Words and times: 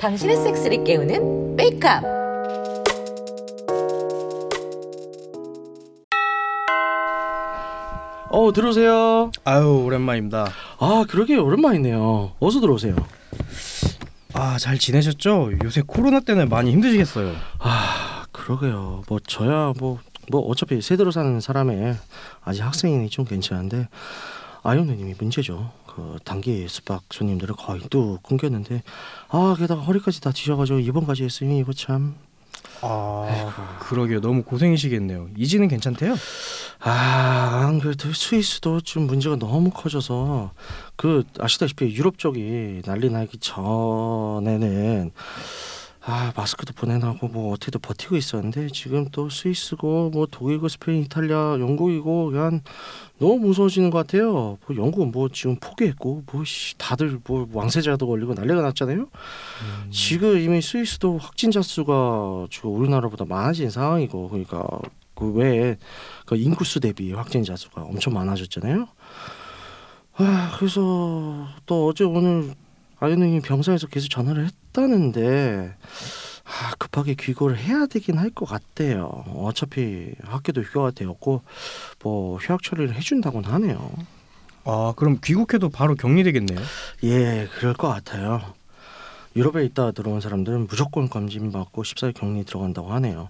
당신의 0.00 0.36
섹스를 0.36 0.82
깨우는 0.84 1.56
메이크업. 1.56 2.18
어 8.30 8.52
들어오세요. 8.52 9.30
아유 9.44 9.82
오랜만입니다. 9.84 10.48
아 10.78 11.04
그러게 11.08 11.36
오랜만이네요. 11.36 12.32
어서 12.40 12.60
들어오세요. 12.60 12.94
아 14.34 14.56
잘 14.58 14.78
지내셨죠? 14.78 15.52
요새 15.64 15.82
코로나 15.86 16.20
때문에 16.20 16.44
많이 16.46 16.70
힘드시겠어요. 16.72 17.32
아 17.58 18.24
그러게요. 18.32 19.02
뭐 19.08 19.18
저야 19.26 19.72
뭐뭐 19.78 20.46
어차피 20.48 20.80
세대로 20.82 21.10
사는 21.10 21.40
사람에 21.40 21.94
아직 22.44 22.62
학생이니 22.62 23.08
좀 23.08 23.24
괜찮은데 23.24 23.88
아영 24.62 24.86
누님이 24.86 25.14
문제죠. 25.18 25.70
그 25.86 26.18
단기 26.24 26.66
숙박 26.68 27.02
손님들을 27.10 27.54
거의 27.56 27.80
뚝 27.90 28.22
끊겼는데 28.22 28.82
아 29.28 29.56
게다가 29.58 29.82
허리까지 29.82 30.20
다치셔가지고 30.20 30.78
입원까지 30.80 31.24
했으니 31.24 31.58
이거 31.58 31.72
참 31.72 32.28
아 32.80 33.78
그러게요. 33.80 34.20
너무 34.20 34.42
고생이시겠네요. 34.42 35.28
이지는 35.36 35.68
괜찮대요? 35.68 36.14
아, 36.80 37.64
안 37.66 37.80
그래도 37.80 38.12
스위스도 38.12 38.80
좀 38.80 39.06
문제가 39.06 39.36
너무 39.36 39.70
커져서 39.70 40.52
그 40.96 41.24
아시다시피 41.40 41.86
유럽 41.96 42.18
쪽이 42.18 42.82
난리 42.84 43.10
나기 43.10 43.36
전에는 43.38 45.10
아 46.10 46.32
마스크도 46.34 46.72
보내나고 46.72 47.28
뭐 47.28 47.52
어떻게든 47.52 47.82
버티고 47.82 48.16
있었는데 48.16 48.68
지금 48.68 49.10
또 49.10 49.28
스위스고 49.28 50.08
뭐 50.08 50.24
독일고 50.24 50.68
스페인 50.68 51.02
이탈리아 51.04 51.58
영국이고 51.60 52.30
그냥 52.30 52.62
너무 53.18 53.38
무서워지는 53.40 53.90
것 53.90 53.98
같아요. 53.98 54.56
뭐 54.66 54.74
영국은 54.74 55.10
뭐 55.12 55.28
지금 55.28 55.56
포기했고 55.56 56.24
뭐 56.32 56.44
씨, 56.46 56.78
다들 56.78 57.20
뭐 57.26 57.46
왕세자도 57.52 58.06
걸리고 58.06 58.32
난리가 58.32 58.62
났잖아요. 58.62 59.08
지금 59.90 60.38
이미 60.38 60.62
스위스도 60.62 61.18
확진자 61.18 61.60
수가 61.60 62.46
지금 62.48 62.74
우리나라보다 62.74 63.26
많아진 63.26 63.68
상황이고 63.68 64.30
그러니까 64.30 64.66
그 65.14 65.30
외에 65.32 65.76
그 66.24 66.36
인구수 66.36 66.80
대비 66.80 67.12
확진자 67.12 67.54
수가 67.54 67.82
엄청 67.82 68.14
많아졌잖아요. 68.14 68.88
아 70.14 70.56
그래서 70.56 71.48
또 71.66 71.88
어제 71.88 72.04
오늘 72.04 72.54
아연님이 72.98 73.40
병사에서 73.40 73.88
계속 73.88 74.08
전화를 74.08 74.46
했 74.46 74.57
다는데 74.82 75.74
아 76.44 76.72
급하게 76.78 77.14
귀국을 77.14 77.58
해야 77.58 77.86
되긴 77.86 78.16
할 78.18 78.30
것 78.30 78.46
같대요. 78.46 79.24
어차피 79.34 80.12
학교도 80.22 80.62
휴가가 80.62 80.90
되었고 80.92 81.42
뭐 82.02 82.38
휴학 82.38 82.62
처리를 82.62 82.94
해준다고는 82.94 83.50
하네요. 83.50 83.92
아 84.64 84.92
그럼 84.96 85.18
귀국해도 85.24 85.68
바로 85.70 85.94
격리되겠네요. 85.94 86.60
예, 87.04 87.48
그럴 87.58 87.74
것 87.74 87.88
같아요. 87.88 88.54
유럽에 89.36 89.64
있다 89.66 89.92
들어온 89.92 90.20
사람들은 90.20 90.66
무조건 90.66 91.08
검진 91.08 91.52
받고 91.52 91.82
14일 91.82 92.14
격리 92.14 92.44
들어간다고 92.44 92.92
하네요. 92.94 93.28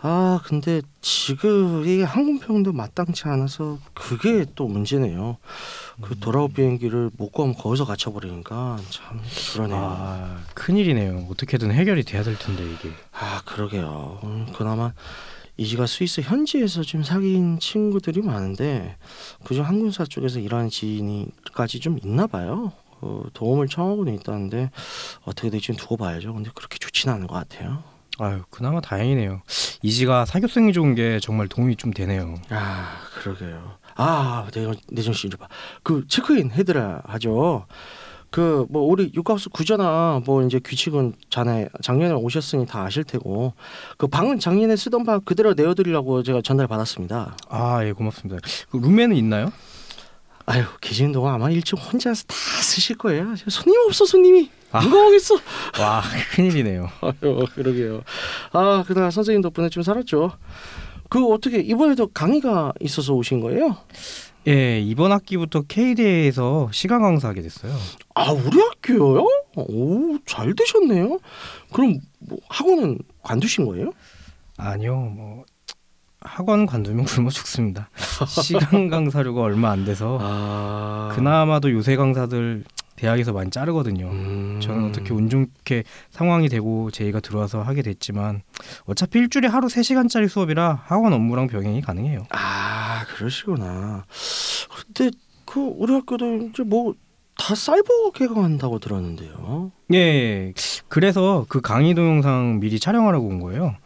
아, 0.00 0.40
근데 0.44 0.82
지금 1.00 1.84
이게 1.86 2.02
항공편도 2.02 2.72
마땅치 2.72 3.24
않아서 3.28 3.78
그게 3.94 4.44
또 4.54 4.66
문제네요. 4.66 5.38
그 6.02 6.18
돌아올 6.18 6.50
비행기를 6.52 7.10
못 7.16 7.32
구하면 7.32 7.56
거기서 7.56 7.84
갇혀 7.86 8.12
버리니까 8.12 8.78
참 8.90 9.20
그러네요. 9.52 9.78
아, 9.78 9.82
아 9.82 10.40
큰일이네요. 10.54 11.26
어떻게든 11.30 11.72
해결이 11.72 12.04
돼야 12.04 12.22
될 12.22 12.38
텐데 12.38 12.64
이게. 12.64 12.90
그러게요. 13.46 14.20
음, 14.24 14.46
그나마 14.54 14.92
이지가 15.56 15.86
스위스 15.86 16.20
현지에서 16.20 16.82
좀 16.82 17.02
사귄 17.02 17.58
친구들이 17.58 18.20
많은데 18.20 18.96
그중 19.44 19.64
항공사 19.64 20.04
쪽에서 20.04 20.38
일하는 20.38 20.68
지인이까지 20.68 21.80
좀 21.80 21.98
있나 22.02 22.26
봐요. 22.26 22.72
그 23.00 23.28
도움을 23.34 23.68
청하고는 23.68 24.14
있다는데 24.14 24.70
어떻게 25.24 25.50
될지 25.50 25.72
는 25.72 25.76
두고 25.78 25.96
봐야죠. 25.96 26.32
근데 26.34 26.50
그렇게 26.54 26.78
좋지는 26.78 27.14
않은 27.14 27.26
것 27.26 27.34
같아요. 27.34 27.82
아유 28.18 28.42
그나마 28.50 28.80
다행이네요. 28.80 29.42
이지가 29.82 30.24
사교성이 30.24 30.72
좋은 30.72 30.94
게 30.94 31.20
정말 31.20 31.48
도움이 31.48 31.76
좀 31.76 31.92
되네요. 31.92 32.36
아 32.50 32.96
그러게요. 33.20 33.74
아 33.96 34.48
내가 34.52 34.72
내정 34.90 35.12
씨 35.12 35.28
봐. 35.28 35.48
그 35.82 36.06
체크인 36.08 36.50
해드라 36.52 37.02
하죠. 37.04 37.66
그 38.30 38.66
뭐 38.68 38.82
우리 38.82 39.12
육가수 39.14 39.50
구조나 39.50 40.20
뭐 40.26 40.42
이제 40.42 40.58
규칙은 40.58 41.14
전에 41.30 41.68
작년에 41.82 42.12
오셨으니 42.14 42.66
다 42.66 42.82
아실 42.82 43.04
테고 43.04 43.54
그 43.96 44.06
방은 44.08 44.40
작년에 44.40 44.76
쓰던 44.76 45.04
방 45.04 45.20
그대로 45.20 45.54
내어드리려고 45.54 46.22
제가 46.22 46.40
전달 46.42 46.66
받았습니다. 46.66 47.36
아 47.48 47.84
예 47.84 47.92
고맙습니다. 47.92 48.40
그 48.70 48.76
룸메는 48.78 49.16
있나요? 49.16 49.52
아유 50.46 50.64
계시는 50.80 51.12
동안 51.12 51.34
아마 51.34 51.50
일찍 51.50 51.76
혼자서 51.76 52.24
다 52.24 52.34
쓰실 52.34 52.96
거예요. 52.96 53.34
손님 53.48 53.80
없어 53.86 54.04
손님이 54.06 54.50
아. 54.70 54.80
누가 54.80 55.06
오겠어. 55.06 55.34
와 55.80 56.02
큰일이네요. 56.32 56.88
아유 57.00 57.44
그러게요. 57.54 58.02
아 58.52 58.84
그날 58.86 59.10
선생님 59.10 59.42
덕분에 59.42 59.68
좀 59.68 59.82
살았죠. 59.82 60.32
그 61.08 61.24
어떻게 61.32 61.58
이번에도 61.58 62.06
강의가 62.08 62.72
있어서 62.80 63.12
오신 63.14 63.40
거예요? 63.40 63.76
예 64.48 64.80
이번 64.80 65.10
학기부터 65.10 65.62
KDA에서 65.62 66.68
시간 66.72 67.02
강사하게 67.02 67.42
됐어요. 67.42 67.74
아 68.14 68.30
우리 68.30 68.60
학교요? 68.60 69.26
오잘 69.56 70.54
되셨네요. 70.54 71.18
그럼 71.72 71.98
뭐 72.20 72.38
학원은 72.48 72.98
관두신 73.22 73.66
거예요? 73.66 73.90
아니요, 74.58 74.94
뭐 74.94 75.44
학원 76.20 76.66
관두면 76.66 77.04
굶어 77.04 77.30
죽습니다. 77.30 77.90
시간 78.26 78.88
강사료가 78.88 79.42
얼마 79.42 79.70
안 79.70 79.84
돼서 79.84 80.18
아 80.20 81.12
그나마도 81.14 81.70
요새 81.72 81.96
강사들 81.96 82.64
대학에서 82.96 83.32
많이 83.32 83.50
자르거든요. 83.50 84.08
음... 84.08 84.58
저는 84.62 84.88
어떻게 84.88 85.12
운 85.12 85.28
좋게 85.28 85.84
상황이 86.10 86.48
되고 86.48 86.90
제의가 86.90 87.20
들어와서 87.20 87.62
하게 87.62 87.82
됐지만 87.82 88.42
어차피 88.86 89.18
일주일에 89.18 89.48
하루 89.48 89.68
3시간짜리 89.68 90.28
수업이라 90.28 90.82
학원 90.84 91.12
업무랑 91.12 91.46
병행이 91.46 91.82
가능해요. 91.82 92.26
아 92.30 93.04
그러시구나. 93.14 94.04
근데 94.86 95.10
그 95.44 95.60
우리 95.60 95.92
학교도 95.92 96.48
이제 96.52 96.62
뭐 96.62 96.94
다 97.38 97.54
사이버 97.54 98.10
개강한다고 98.12 98.78
들었는데요. 98.78 99.70
예. 99.92 100.52
그래서 100.88 101.44
그 101.48 101.60
강의 101.60 101.94
동영상 101.94 102.60
미리 102.60 102.80
촬영하라고 102.80 103.26
온 103.26 103.40
거예요. 103.40 103.76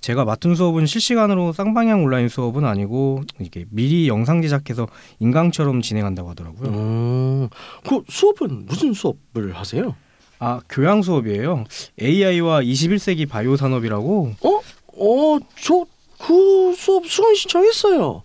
제가 0.00 0.24
맡은 0.24 0.54
수업은 0.54 0.86
실시간으로 0.86 1.52
쌍방향 1.52 2.04
온라인 2.04 2.28
수업은 2.28 2.64
아니고 2.64 3.22
이게 3.40 3.64
미리 3.70 4.08
영상 4.08 4.42
제작해서 4.42 4.86
인강처럼 5.20 5.82
진행한다고 5.82 6.30
하더라고요. 6.30 6.70
음, 6.70 7.48
그 7.88 8.02
수업은 8.08 8.66
무슨 8.66 8.92
수업을 8.92 9.54
하세요? 9.54 9.94
아 10.38 10.60
교양 10.68 11.02
수업이에요. 11.02 11.64
AI와 12.00 12.62
21세기 12.62 13.28
바이오 13.28 13.56
산업이라고. 13.56 14.34
어? 14.42 14.60
어, 14.98 15.38
저 15.60 15.86
그 16.18 16.74
수업 16.76 17.06
수강 17.06 17.34
신청했어요. 17.34 18.22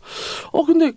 어, 0.52 0.66
근데 0.66 0.94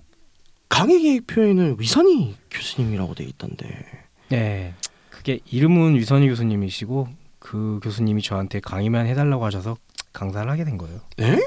강의 0.69 1.01
계획 1.01 1.27
표에는 1.27 1.77
위선희 1.79 2.35
교수님이라고 2.51 3.15
돼 3.15 3.25
있던데. 3.25 3.85
네. 4.29 4.75
그게 5.11 5.41
이름은 5.51 5.97
위선희 5.97 6.29
교수님이시고 6.29 7.09
그 7.39 7.81
교수님이 7.83 8.23
저한테 8.23 8.61
강의만 8.61 9.07
해달라고 9.07 9.45
하셔서 9.45 9.77
강사를 10.15 10.51
하게 10.51 10.65
된 10.65 10.79
거예요. 10.79 11.01
에? 11.21 11.39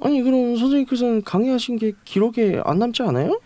아니 0.00 0.22
그럼 0.22 0.56
선생님께서는 0.56 1.24
강의하신 1.24 1.76
게 1.78 1.92
기록에 2.04 2.60
안 2.64 2.78
남지 2.78 3.02
않아요? 3.02 3.40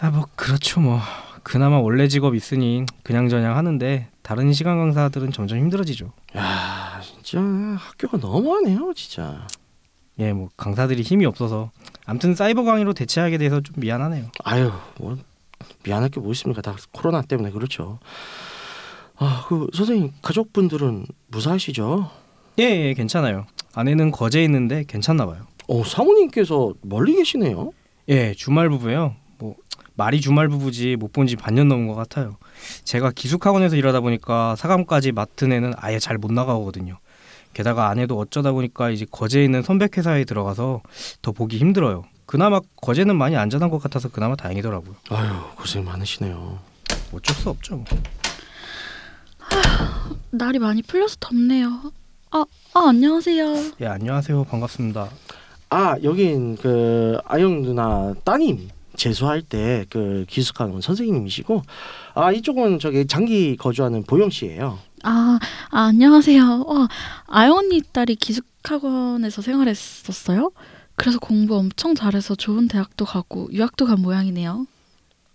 아 0.00 0.10
뭐 0.10 0.26
그렇죠 0.34 0.80
뭐. 0.80 0.98
그나마 1.44 1.78
원래 1.78 2.08
직업 2.08 2.34
있으니 2.34 2.84
그냥저냥 3.04 3.56
하는데 3.56 4.08
다른 4.22 4.52
시간 4.52 4.76
강사들은 4.78 5.32
점점 5.32 5.58
힘들어지죠. 5.58 6.12
야, 6.36 7.00
진짜 7.02 7.40
학교가 7.40 8.18
너무하네요, 8.18 8.92
진짜. 8.94 9.46
예, 10.18 10.32
뭐 10.34 10.50
강사들이 10.58 11.00
힘이 11.02 11.24
없어서 11.24 11.70
아무튼 12.04 12.34
사이버 12.34 12.64
강의로 12.64 12.92
대체하게 12.92 13.38
돼서 13.38 13.60
좀 13.62 13.76
미안하네요. 13.78 14.26
아유, 14.44 14.70
뭐 14.98 15.16
미안할 15.84 16.10
게 16.10 16.20
뭐 16.20 16.32
있습니까? 16.32 16.60
다 16.60 16.76
코로나 16.92 17.22
때문에 17.22 17.50
그렇죠. 17.50 17.98
아, 19.16 19.46
그 19.48 19.68
선생님 19.72 20.12
가족분들은 20.20 21.06
무사하시죠? 21.28 22.10
예, 22.58 22.64
예, 22.64 22.94
괜찮아요. 22.94 23.46
아내는 23.78 24.10
거제에 24.10 24.42
있는데 24.44 24.84
괜찮나 24.88 25.24
봐요. 25.26 25.46
어, 25.68 25.84
사모님께서 25.84 26.74
멀리 26.82 27.14
계시네요. 27.14 27.70
예, 28.08 28.34
주말 28.34 28.68
부부예요. 28.68 29.14
뭐 29.38 29.54
말이 29.94 30.20
주말 30.20 30.48
부부지 30.48 30.96
못 30.96 31.12
본 31.12 31.26
지 31.28 31.36
반년 31.36 31.68
넘은 31.68 31.86
것 31.86 31.94
같아요. 31.94 32.36
제가 32.84 33.12
기숙학원에서 33.12 33.76
일하다 33.76 34.00
보니까 34.00 34.56
사감까지 34.56 35.12
맡은 35.12 35.52
애는 35.52 35.74
아예 35.76 35.98
잘 36.00 36.18
못 36.18 36.32
나가거든요. 36.32 36.98
게다가 37.54 37.88
아내도 37.88 38.18
어쩌다 38.18 38.50
보니까 38.52 38.90
이제 38.90 39.06
거제에 39.10 39.44
있는 39.44 39.62
선백 39.62 39.96
회사에 39.96 40.24
들어가서 40.24 40.82
더 41.22 41.32
보기 41.32 41.58
힘들어요. 41.58 42.04
그나마 42.26 42.60
거제는 42.82 43.16
많이 43.16 43.36
안전한 43.36 43.70
것 43.70 43.78
같아서 43.80 44.08
그나마 44.08 44.34
다행이더라고요. 44.34 44.94
아유, 45.10 45.30
고생 45.56 45.84
많으시네요. 45.84 46.58
어쩔 47.12 47.36
수 47.36 47.48
없죠. 47.50 47.76
뭐. 47.76 47.84
날이 50.30 50.58
많이 50.58 50.82
풀려서 50.82 51.16
덥네요. 51.20 51.92
아, 52.30 52.44
아 52.74 52.88
안녕하세요. 52.88 53.54
예, 53.80 53.86
안녕하세요. 53.86 54.44
반갑습니다. 54.44 55.08
아, 55.70 55.96
여긴 56.02 56.56
그 56.56 57.18
아영 57.24 57.62
누나 57.62 58.14
따님 58.24 58.68
재수할 58.96 59.42
때 59.42 59.84
그 59.90 60.24
기숙하는 60.28 60.80
선생님이시고 60.80 61.62
아 62.14 62.32
이쪽은 62.32 62.78
저기 62.80 63.06
장기 63.06 63.56
거주하는 63.56 64.02
보영 64.04 64.30
씨예요. 64.30 64.78
아, 65.04 65.38
아 65.70 65.80
안녕하세요. 65.84 66.64
와, 66.66 66.88
아영 67.26 67.56
언니 67.58 67.80
딸이 67.92 68.16
기숙학원에서 68.16 69.40
생활했었어요? 69.42 70.50
그래서 70.96 71.18
공부 71.20 71.56
엄청 71.56 71.94
잘해서 71.94 72.34
좋은 72.34 72.66
대학도 72.66 73.04
가고 73.04 73.48
유학도 73.52 73.86
간 73.86 74.00
모양이네요. 74.02 74.66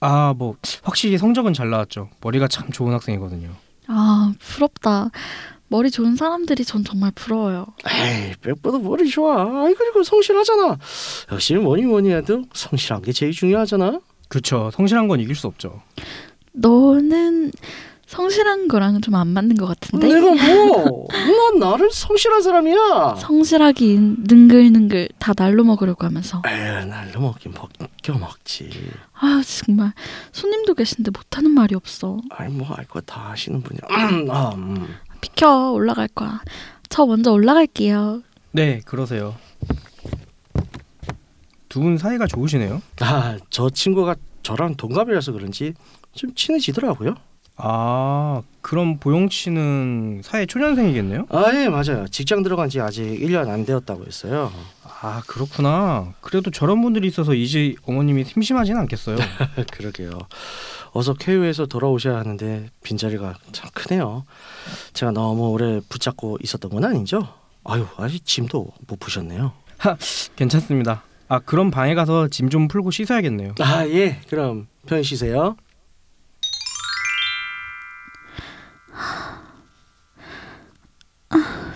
아, 0.01 0.33
뭐 0.37 0.57
확실히 0.81 1.17
성적은 1.17 1.53
잘 1.53 1.69
나왔죠. 1.69 2.09
머리가 2.21 2.49
참 2.49 2.69
좋은 2.69 2.91
학생이거든요. 2.93 3.51
아, 3.87 4.33
부럽다. 4.39 5.09
머리 5.69 5.89
좋은 5.89 6.15
사람들이 6.15 6.63
전 6.65 6.83
정말 6.83 7.11
부러워요. 7.15 7.65
에이 7.89 8.33
백보다 8.41 8.77
머리 8.77 9.09
좋아. 9.09 9.63
아이 9.65 9.73
그리고 9.73 10.03
성실하잖아. 10.03 10.77
역시 11.31 11.55
뭐니 11.55 11.83
뭐니 11.83 12.11
해도 12.11 12.43
성실한 12.53 13.01
게 13.01 13.11
제일 13.11 13.31
중요하잖아. 13.31 13.99
그렇죠. 14.27 14.69
성실한 14.73 15.07
건 15.07 15.19
이길 15.19 15.35
수 15.35 15.47
없죠. 15.47 15.81
너는 16.53 17.51
성실한 18.05 18.67
거랑은 18.67 19.01
좀안 19.01 19.27
맞는 19.29 19.55
것 19.55 19.65
같은데? 19.65 20.07
내가 20.07 20.35
뭐? 20.35 21.07
난 21.11 21.57
나를 21.59 21.89
성실한 21.91 22.43
사람이야. 22.43 23.15
성실하긴 23.19 24.17
능글능글 24.27 25.09
다 25.17 25.33
날로 25.33 25.63
먹으려고 25.63 26.05
하면서 26.05 26.43
에휴 26.47 26.85
날로 26.85 27.21
먹긴 27.21 27.53
벗겨 27.53 28.15
먹지. 28.19 28.69
아 29.15 29.41
정말 29.43 29.93
손님도 30.31 30.75
계신데 30.75 31.09
못하는 31.11 31.49
말이 31.51 31.73
없어 31.75 32.19
아이 32.29 32.49
뭐알 32.49 32.85
거 32.85 33.01
다 33.01 33.31
아시는 33.31 33.63
분이야. 33.63 33.81
아, 34.29 34.53
음. 34.55 34.95
비켜 35.23 35.71
올라갈 35.71 36.07
거야 36.09 36.41
저 36.89 37.05
먼저 37.05 37.31
올라갈게요 37.31 38.21
네, 38.51 38.81
그러세요. 38.85 39.35
두 41.69 41.79
분 41.81 41.97
사이가 41.97 42.27
좋으시네요. 42.27 42.83
아, 43.01 43.37
저 43.49 43.67
친구가 43.71 44.15
저랑 44.43 44.75
동갑이라서 44.75 45.31
그런지 45.31 45.73
좀 46.13 46.35
친해지더라고요. 46.35 47.15
아, 47.55 48.43
그럼 48.61 48.99
보영 48.99 49.27
씨는 49.29 50.21
사회 50.23 50.45
초년생이겠네요? 50.45 51.25
아, 51.29 51.51
예, 51.55 51.67
맞아요. 51.67 52.07
직장 52.11 52.43
들어간 52.43 52.69
지 52.69 52.79
아직 52.79 53.01
1년 53.03 53.49
안 53.49 53.65
되었다고 53.65 54.05
했어요. 54.05 54.51
아, 55.01 55.23
그렇구나. 55.25 56.13
그래도 56.21 56.51
저런 56.51 56.79
분들이 56.83 57.07
있어서 57.07 57.33
이제 57.33 57.73
어머님이 57.87 58.23
심심하진 58.25 58.77
않겠어요. 58.77 59.17
그러게요. 59.73 60.19
어서 60.93 61.13
쾌유에서 61.13 61.65
돌아오셔야 61.65 62.17
하는데 62.17 62.69
빈자리가 62.83 63.35
참 63.51 63.69
크네요. 63.73 64.25
제가 64.93 65.11
너무 65.11 65.49
오래 65.49 65.79
붙잡고 65.89 66.37
있었던 66.43 66.69
건 66.71 66.85
아니죠? 66.85 67.27
아유, 67.63 67.87
아직 67.97 68.25
짐도 68.25 68.67
못 68.87 68.99
푸셨네요. 68.99 69.53
괜찮습니다. 70.35 71.03
아, 71.27 71.39
그럼 71.39 71.71
방에 71.71 71.95
가서 71.95 72.27
짐 72.27 72.49
좀 72.49 72.67
풀고 72.67 72.91
씻어야겠네요. 72.91 73.55
아, 73.59 73.87
예. 73.87 74.21
그럼 74.29 74.67
편히 74.85 75.03
쉬세요. 75.03 75.55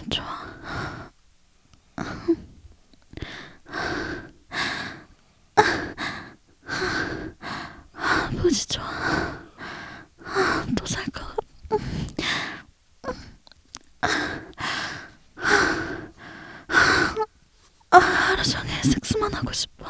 좋아 0.10 0.26
뭐지 8.32 8.68
좋아 8.68 8.86
또 10.76 10.86
살 10.86 11.04
것 11.12 11.22
같아 11.70 11.78
아, 17.90 17.98
하루 17.98 18.44
종일 18.44 18.84
섹스만 18.84 19.34
하고 19.34 19.52
싶어 19.54 19.86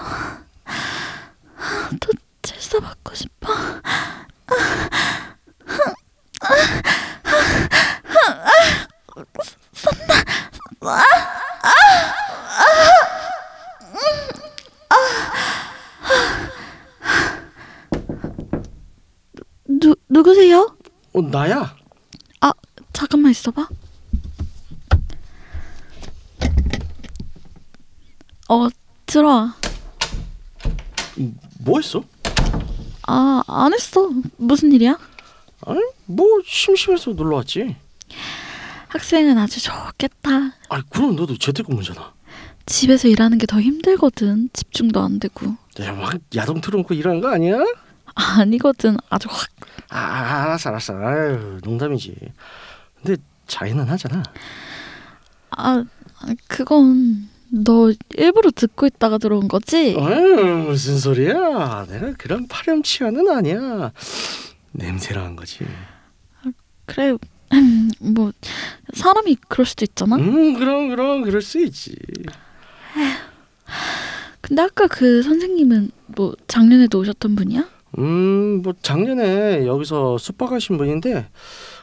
또 1.99 2.11
질서 2.41 2.79
받고 2.79 3.13
싶어 3.15 3.53
누 19.67 19.95
누구세요? 20.09 20.75
어, 21.13 21.21
나야. 21.37 21.75
아 22.41 22.51
잠깐만 22.93 23.29
있어봐. 23.29 23.67
어 28.49 28.67
들어와. 29.05 29.55
뭐 31.59 31.79
했어? 31.79 32.03
아 33.07 33.43
안 33.47 33.71
했어. 33.73 34.09
무슨 34.37 34.71
일이야? 34.71 34.97
아니, 35.67 35.79
뭐 36.07 36.25
심심해서 36.43 37.11
놀러 37.11 37.35
왔지. 37.37 37.75
학생은 38.87 39.37
아주 39.37 39.61
좋겠다. 39.61 40.29
아, 40.69 40.81
그럼 40.89 41.15
너도 41.15 41.37
재택근무잖아. 41.37 42.13
집에서 42.65 43.07
일하는 43.07 43.37
게 43.37 43.45
더 43.45 43.61
힘들거든. 43.61 44.49
집중도 44.53 45.01
안 45.01 45.19
되고. 45.19 45.55
내가 45.75 45.93
막 45.93 46.13
야동 46.35 46.61
틀어놓고 46.61 46.93
일하는 46.95 47.21
거 47.21 47.29
아니야? 47.31 47.57
아니거든. 48.15 48.97
아주 49.09 49.27
확. 49.29 49.47
아, 49.89 50.43
알았어, 50.43 50.69
알았어. 50.69 50.93
아유, 50.97 51.59
농담이지. 51.63 52.15
근데 53.01 53.21
자기는 53.47 53.85
하잖아. 53.85 54.23
아 55.51 55.83
그건 56.47 57.29
너 57.49 57.91
일부러 58.15 58.51
듣고 58.51 58.85
있다가 58.85 59.17
들어온 59.17 59.47
거지? 59.47 59.95
아유, 59.99 60.65
무슨 60.67 60.97
소리야? 60.99 61.85
내가 61.89 62.13
그런 62.17 62.47
파렴치한은 62.47 63.29
아니야. 63.29 63.91
냄새로 64.73 65.21
한 65.21 65.35
거지. 65.35 65.65
그래. 66.85 67.15
뭐 68.01 68.33
사람이 68.93 69.37
그럴 69.47 69.65
수도 69.65 69.85
있잖아. 69.85 70.17
음, 70.17 70.59
그럼 70.59 70.89
그럼 70.89 71.23
그럴 71.23 71.41
수 71.41 71.59
있지. 71.63 71.95
근데 74.41 74.61
아까 74.61 74.87
그 74.87 75.23
선생님은 75.23 75.91
뭐 76.07 76.35
작년에도 76.47 76.99
오셨던 76.99 77.35
분이야? 77.35 77.67
음, 77.97 78.61
뭐 78.63 78.73
작년에 78.81 79.65
여기서 79.65 80.17
숙박 80.17 80.51
하신 80.51 80.77
분인데 80.77 81.27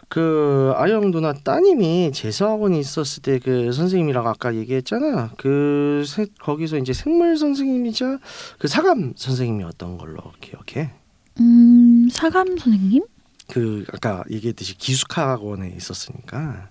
그 0.08 0.72
아영 0.76 1.10
누나 1.10 1.32
따님이 1.32 2.12
재수학원에 2.12 2.78
있었을 2.78 3.22
때 3.22 3.38
그 3.38 3.72
선생님이라고 3.72 4.28
아까 4.28 4.54
얘기했잖아. 4.54 5.32
그 5.36 6.04
세, 6.06 6.26
거기서 6.40 6.78
이제 6.78 6.92
생물 6.92 7.36
선생님이자 7.36 8.18
그 8.58 8.68
사감 8.68 9.14
선생님이었던 9.16 9.98
걸로 9.98 10.18
기억해. 10.40 10.90
음 11.40 12.08
사감 12.10 12.56
선생님? 12.56 13.02
그 13.48 13.84
아까 13.92 14.22
얘기했듯이 14.30 14.76
기숙학원에 14.78 15.74
있었으니까. 15.76 16.70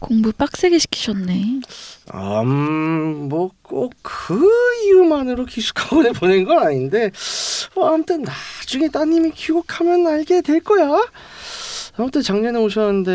공부 0.00 0.32
빡세게 0.32 0.78
시키셨네. 0.78 1.60
음, 2.14 3.28
뭐 3.28 3.50
꼭 3.62 3.90
그 4.02 4.48
이유만으로 4.84 5.44
기숙학원에 5.44 6.12
보낸 6.18 6.44
건 6.44 6.58
아닌데 6.66 7.10
뭐 7.74 7.92
아무튼 7.92 8.22
나중에 8.22 8.88
따님이 8.88 9.32
귀국하면 9.32 10.06
알게 10.06 10.40
될 10.42 10.60
거야. 10.60 10.88
아무튼 11.96 12.22
작년에 12.22 12.58
오셨는데 12.58 13.10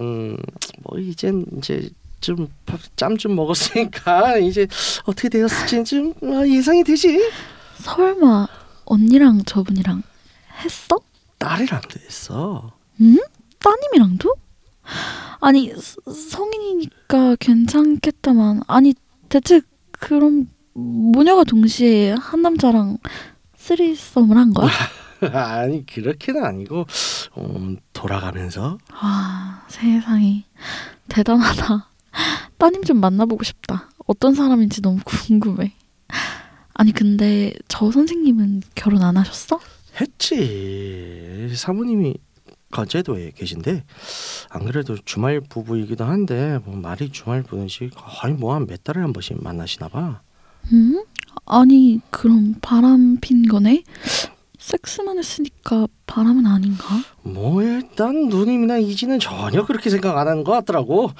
음, 0.00 0.36
뭐 0.82 0.98
이젠 0.98 1.44
이제 1.58 1.88
좀 2.20 2.48
짬 2.96 3.16
좀 3.18 3.34
먹었으니까 3.36 4.38
이제 4.44 4.66
어떻게 5.04 5.28
되었을지 5.28 5.84
좀 5.84 6.12
어, 6.22 6.46
예상이 6.46 6.84
되지. 6.84 7.18
설마 7.82 8.46
언니랑 8.84 9.44
저분이랑 9.44 10.02
했어? 10.62 10.98
딸이랑 11.38 11.80
도 11.82 12.00
했어. 12.04 12.72
응? 13.00 13.18
따님이랑도? 13.58 14.34
아니 15.40 15.74
스- 15.76 15.96
성인이니까 16.06 17.36
괜찮겠다만 17.40 18.62
아니 18.66 18.94
대체 19.28 19.60
그럼 19.92 20.48
모녀가 20.74 21.44
동시에 21.44 22.12
한 22.12 22.42
남자랑 22.42 22.98
쓰리썸을 23.56 24.36
한 24.36 24.52
거야? 24.52 24.68
아니 25.32 25.84
그렇게는 25.86 26.44
아니고 26.44 26.86
음, 27.38 27.78
돌아가면서 27.92 28.78
아 28.92 29.64
세상에 29.68 30.44
대단하다. 31.08 31.88
따님 32.58 32.84
좀 32.84 33.00
만나보고 33.00 33.42
싶다. 33.44 33.90
어떤 34.06 34.34
사람인지 34.34 34.82
너무 34.82 34.98
궁금해. 35.04 35.74
아니 36.74 36.92
근데 36.92 37.52
저 37.68 37.90
선생님은 37.90 38.62
결혼 38.74 39.02
안 39.02 39.16
하셨어? 39.16 39.58
했지 40.00 41.50
사모님이 41.54 42.14
거제도에 42.70 43.30
계신데 43.34 43.84
안 44.50 44.64
그래도 44.64 44.96
주말 45.04 45.40
부부이기도 45.40 46.04
한데 46.04 46.58
뭐 46.64 46.76
말이 46.76 47.10
주말 47.10 47.42
부부지 47.42 47.90
거의 47.94 48.34
뭐 48.34 48.54
한 48.54 48.66
몇 48.66 48.82
달에 48.84 49.00
한 49.00 49.12
번씩 49.12 49.42
만나시나 49.42 49.88
봐. 49.88 50.20
응? 50.72 51.04
아니 51.46 52.00
그럼 52.10 52.54
바람 52.60 53.18
핀 53.20 53.46
거네? 53.46 53.84
섹스만 54.58 55.18
했으니까 55.18 55.86
바람은 56.06 56.46
아닌가? 56.46 56.84
뭐 57.22 57.62
일단 57.62 58.28
누님이나 58.28 58.78
이지는 58.78 59.20
전혀 59.20 59.64
그렇게 59.64 59.90
생각 59.90 60.18
안 60.18 60.26
하는 60.26 60.42
것 60.42 60.52
같더라고. 60.52 61.10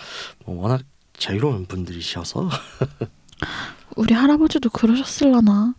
뭐 0.44 0.62
워낙 0.62 0.82
자유로운 1.16 1.66
분들이셔서 1.66 2.48
우리 3.96 4.14
할아버지도 4.14 4.70
그러셨을라나? 4.70 5.74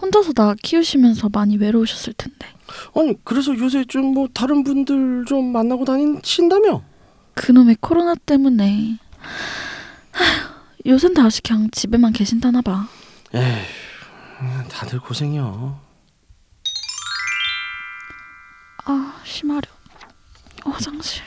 혼자서 0.00 0.32
나 0.32 0.54
키우시면서 0.62 1.28
많이 1.30 1.56
외로우셨을 1.56 2.12
텐데. 2.14 2.46
아니 2.96 3.14
그래서 3.24 3.56
요새 3.58 3.84
좀 3.84 4.14
뭐 4.14 4.28
다른 4.32 4.64
분들 4.64 5.24
좀 5.26 5.52
만나고 5.52 5.84
다니신다며? 5.84 6.82
그놈의 7.34 7.76
코로나 7.80 8.14
때문에 8.14 8.98
요샌 10.86 11.14
다시 11.14 11.42
그냥 11.42 11.68
집에만 11.70 12.12
계신다나 12.12 12.62
봐. 12.62 12.88
에휴 13.34 14.68
다들 14.68 15.00
고생이요. 15.00 15.78
아 18.86 19.20
심하려. 19.24 19.68
화장실. 20.64 21.22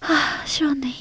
아 0.00 0.44
시원해. 0.46 0.92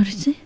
음, 0.00 0.04
무슨 0.04 0.04
소리지? 0.04 0.40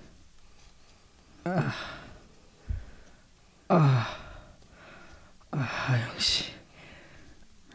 하영 5.52 6.18
씨. 6.18 6.52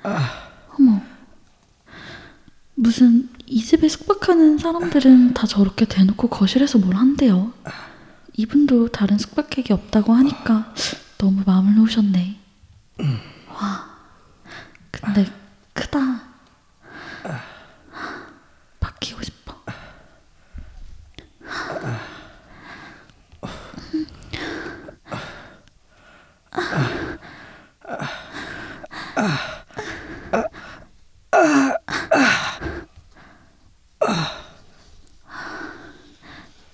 어머. 0.03 1.01
무슨 2.75 3.29
이 3.45 3.61
집에 3.63 3.87
숙박하는 3.89 4.57
사람들은 4.57 5.33
다 5.33 5.45
저렇게 5.47 5.85
대놓고 5.85 6.29
거실에서 6.29 6.77
뭘 6.77 6.95
한대요. 6.95 7.53
이분도 8.33 8.89
다른 8.89 9.17
숙박객이 9.17 9.73
없다고 9.73 10.13
하니까 10.13 10.73
너무 11.17 11.43
마음을 11.45 11.75
놓으셨네. 11.75 12.39
와. 13.49 13.89
근데 14.91 15.25
크다. 15.73 16.21
바뀌고 18.79 19.21
싶어. 19.23 19.55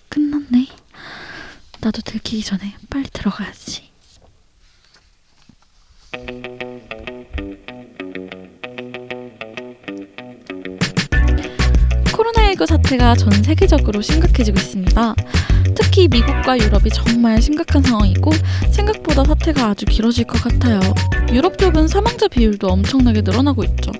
끝났네. 0.09 0.67
나도 1.85 2.01
들키기 2.01 2.41
전에 2.41 2.73
빨리 2.89 3.05
들어가야지. 3.13 3.91
코로나19 12.11 12.65
사태가 12.65 13.15
전 13.15 13.31
세계적으로 13.43 14.01
심각해지고 14.01 14.57
있습니다. 14.57 15.15
특히 15.75 16.07
미국과 16.07 16.57
유럽이 16.57 16.89
정말 16.93 17.41
심각한 17.41 17.81
상황이고 17.81 18.31
생각보다 18.71 19.23
사태가 19.23 19.67
아주 19.67 19.85
길어질 19.85 20.25
것 20.25 20.41
같아요. 20.41 20.79
유럽 21.31 21.57
쪽은 21.57 21.87
사망자 21.87 22.27
비율도 22.27 22.67
엄청나게 22.67 23.21
늘어나고 23.21 23.63
있죠. 23.65 23.91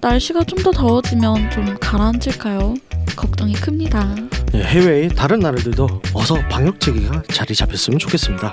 날씨가 0.00 0.44
좀 0.44 0.58
더 0.62 0.72
더워지면 0.72 1.50
좀 1.50 1.76
가라앉을까요? 1.80 2.74
걱정이 3.16 3.54
큽니다. 3.54 4.14
예, 4.54 4.62
해외의 4.62 5.08
다른 5.10 5.38
나라들도 5.40 5.86
어서 6.30 6.38
방역 6.50 6.78
체계가 6.78 7.22
자리 7.32 7.54
잡혔으면 7.54 7.98
좋겠습니다. 7.98 8.52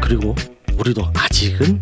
그리고 0.00 0.36
우리도 0.78 1.02
아직은 1.16 1.80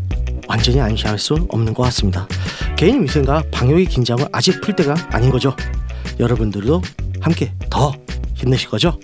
완전히 0.48 0.80
안심할 0.80 1.18
수 1.18 1.34
없는 1.50 1.74
것 1.74 1.82
같습니다. 1.82 2.26
개인 2.74 3.02
위생과 3.02 3.42
방역의 3.52 3.84
긴장은 3.84 4.24
아직 4.32 4.62
풀 4.62 4.74
때가 4.74 4.94
아닌 5.10 5.28
거죠. 5.28 5.54
여러분들도 6.18 6.80
함께 7.20 7.52
더 7.68 7.92
힘내실 8.32 8.70
거죠? 8.70 8.98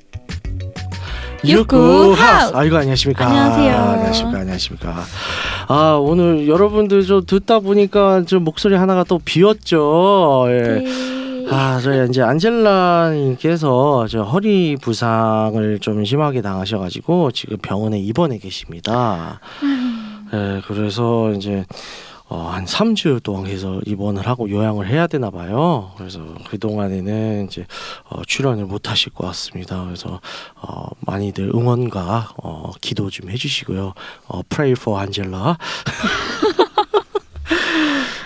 유쿠 1.45 2.15
하우스! 2.17 2.53
아이고 2.55 2.77
안녕하십니까 2.79 3.27
안녕하세요. 3.27 3.75
안녕하십니까 3.77 4.39
안녕하십니까 4.39 5.05
아 5.69 5.99
오늘 6.01 6.49
여러분들 6.49 7.05
좀 7.05 7.27
듣다 7.27 7.61
보니까 7.61 8.25
좀 8.25 8.45
목소리 8.45 8.75
하나가 8.75 9.05
또 9.05 9.19
비었죠 9.19 10.47
예. 10.49 10.63
네. 10.63 11.20
아, 11.53 11.81
저희 11.81 12.09
이제 12.09 12.23
안젤라님께서 12.23 14.07
저 14.09 14.23
허리 14.23 14.77
부상을 14.81 15.81
좀 15.81 16.05
심하게 16.05 16.43
당하셔가지고 16.43 17.33
지금 17.33 17.57
병원에 17.59 17.99
입원해 17.99 18.39
계십니다. 18.39 19.41
예, 20.33 20.63
그래서 20.67 21.33
이제 21.33 21.65
어, 22.29 22.49
한 22.53 22.65
3주 22.65 23.21
동안 23.25 23.43
계속 23.45 23.81
입원을 23.85 24.29
하고 24.29 24.49
요양을 24.49 24.87
해야 24.87 25.09
되나 25.09 25.31
봐요. 25.31 25.91
그래서 25.97 26.21
그 26.49 26.57
동안에는 26.61 27.47
이제 27.47 27.67
어, 28.09 28.23
출연을 28.25 28.67
못 28.67 28.89
하실 28.89 29.13
것 29.13 29.27
같습니다. 29.27 29.85
그래서 29.85 30.21
어, 30.55 30.87
많이들 31.01 31.51
응원과 31.53 32.35
어, 32.45 32.71
기도 32.81 33.11
좀 33.11 33.29
해주시고요. 33.29 33.95
어, 34.29 34.41
pray 34.49 34.75
for 34.79 35.01
안젤라. 35.03 35.59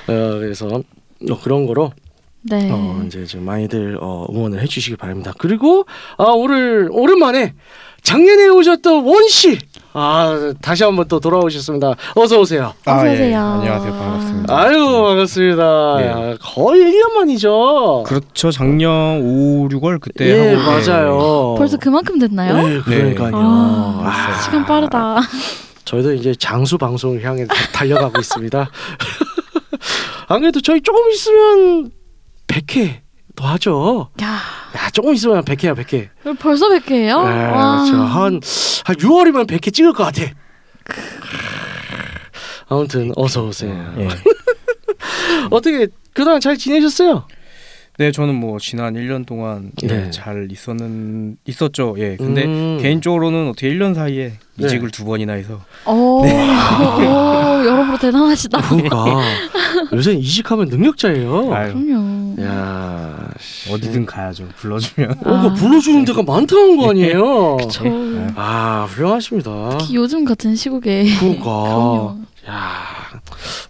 어, 0.08 0.28
그래서 0.38 0.66
어, 0.66 0.82
그런 1.42 1.64
거로 1.64 1.90
네. 2.46 2.68
어, 2.70 3.02
이제 3.06 3.24
좀 3.24 3.44
많이들 3.44 3.98
어, 4.00 4.26
응원을 4.30 4.60
해주시기 4.62 4.96
바랍니다. 4.96 5.32
그리고 5.38 5.86
아, 6.18 6.24
오늘 6.24 6.88
오랜만에 6.92 7.54
작년에 8.02 8.48
오셨던 8.48 9.02
원 9.06 9.28
씨, 9.28 9.58
아 9.94 10.52
다시 10.60 10.84
한번 10.84 11.08
또 11.08 11.20
돌아오셨습니다. 11.20 11.94
어서 12.16 12.38
오세요. 12.38 12.74
어서 12.84 13.08
예. 13.08 13.12
오세요. 13.14 13.40
안녕하세요. 13.40 13.92
반갑습니다. 13.92 14.58
아유 14.60 14.76
반갑습니다. 14.92 15.96
네. 15.96 16.36
거의 16.42 16.82
1년 16.82 17.12
만이죠. 17.14 18.02
그렇죠. 18.06 18.50
작년 18.50 18.90
5, 19.22 19.68
6월 19.70 20.00
그때 20.00 20.26
예 20.50 20.54
하고 20.54 20.70
맞아요. 20.70 21.54
벌써 21.56 21.78
그만큼 21.78 22.18
됐나요? 22.18 22.54
네, 22.68 22.80
그러니까요. 22.82 23.32
아, 23.36 24.02
아, 24.04 24.40
시간 24.42 24.66
빠르다. 24.66 25.20
저희도 25.86 26.12
이제 26.12 26.34
장수 26.34 26.76
방송을 26.76 27.22
향해 27.24 27.46
다- 27.46 27.54
달려가고 27.72 28.20
있습니다. 28.20 28.68
안 30.28 30.40
그래도 30.40 30.60
저희 30.60 30.82
조금 30.82 31.10
있으면 31.10 31.90
100회 32.54 33.00
더 33.34 33.48
하죠. 33.48 34.10
야, 34.22 34.26
야 34.76 34.90
조금 34.92 35.12
있으면 35.12 35.44
100회야 35.44 35.74
100회. 35.74 36.38
벌써 36.38 36.68
100회예요? 36.68 37.24
네, 37.26 37.50
그렇죠. 37.50 37.96
한, 37.96 38.40
한 38.84 38.96
6월이면 38.96 39.46
100회 39.48 39.74
찍을 39.74 39.92
것 39.92 40.04
같아. 40.04 40.22
아무튼 42.68 43.12
어서 43.16 43.44
오세요. 43.44 43.94
예. 43.98 44.08
어떻게 45.50 45.88
그동안 46.12 46.40
잘 46.40 46.56
지내셨어요? 46.56 47.26
네, 47.96 48.10
저는 48.10 48.34
뭐 48.34 48.58
지난 48.58 48.94
1년 48.94 49.24
동안 49.24 49.70
예, 49.84 49.86
네. 49.86 50.10
잘 50.10 50.48
있었는 50.50 51.36
있었죠. 51.46 51.94
예. 51.98 52.16
근데 52.16 52.44
음. 52.44 52.78
개인적으로는 52.80 53.48
어떻게 53.48 53.68
1년 53.70 53.94
사이에 53.94 54.32
네. 54.56 54.66
이직을 54.66 54.90
두 54.90 55.04
번이나 55.04 55.34
해서 55.34 55.60
오, 55.86 56.22
오, 56.22 56.26
여러모로 56.26 57.98
대단하시다. 57.98 58.60
그러니까 58.62 59.04
요새 59.94 60.12
이직하면 60.12 60.68
능력자예요. 60.68 61.54
아유, 61.54 61.72
그럼요. 61.72 62.13
야, 62.42 63.30
어디든 63.70 64.06
가야죠. 64.06 64.48
불러주면. 64.56 65.10
어, 65.24 65.42
그 65.42 65.54
불러주는 65.54 66.04
데가 66.04 66.22
많다는 66.22 66.76
거 66.76 66.90
아니에요? 66.90 67.56
저 67.70 67.84
아, 68.34 68.86
훌륭하십니다. 68.90 69.78
특히 69.78 69.96
요즘 69.96 70.24
같은 70.24 70.56
시국에 70.56 71.04
그러니까. 71.18 71.44
그럼요. 71.44 72.18
야, 72.48 72.82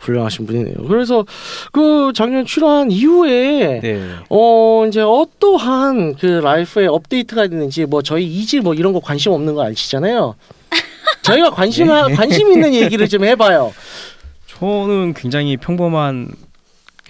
훌륭하신 0.00 0.47
분이네요. 0.47 0.88
그래서 0.88 1.25
그 1.73 2.12
작년 2.14 2.44
출연 2.44 2.90
이후에 2.90 3.80
네. 3.80 4.09
어 4.28 4.85
이제 4.88 5.00
어떠한 5.00 6.16
그 6.16 6.26
라이프에 6.26 6.87
업데이트가 6.87 7.44
있는지 7.44 7.85
뭐 7.87 8.02
저희 8.02 8.25
이지 8.26 8.61
뭐 8.61 8.75
이런 8.75 8.92
거 8.92 9.00
관심 9.00 9.33
없는 9.33 9.54
거 9.54 9.64
아시잖아요. 9.64 10.35
저희가 11.23 11.50
관심 11.50 11.87
관심 11.88 12.50
있는 12.52 12.75
얘기를 12.75 13.09
좀 13.09 13.25
해봐요. 13.25 13.73
저는 14.47 15.14
굉장히 15.14 15.56
평범한 15.56 16.28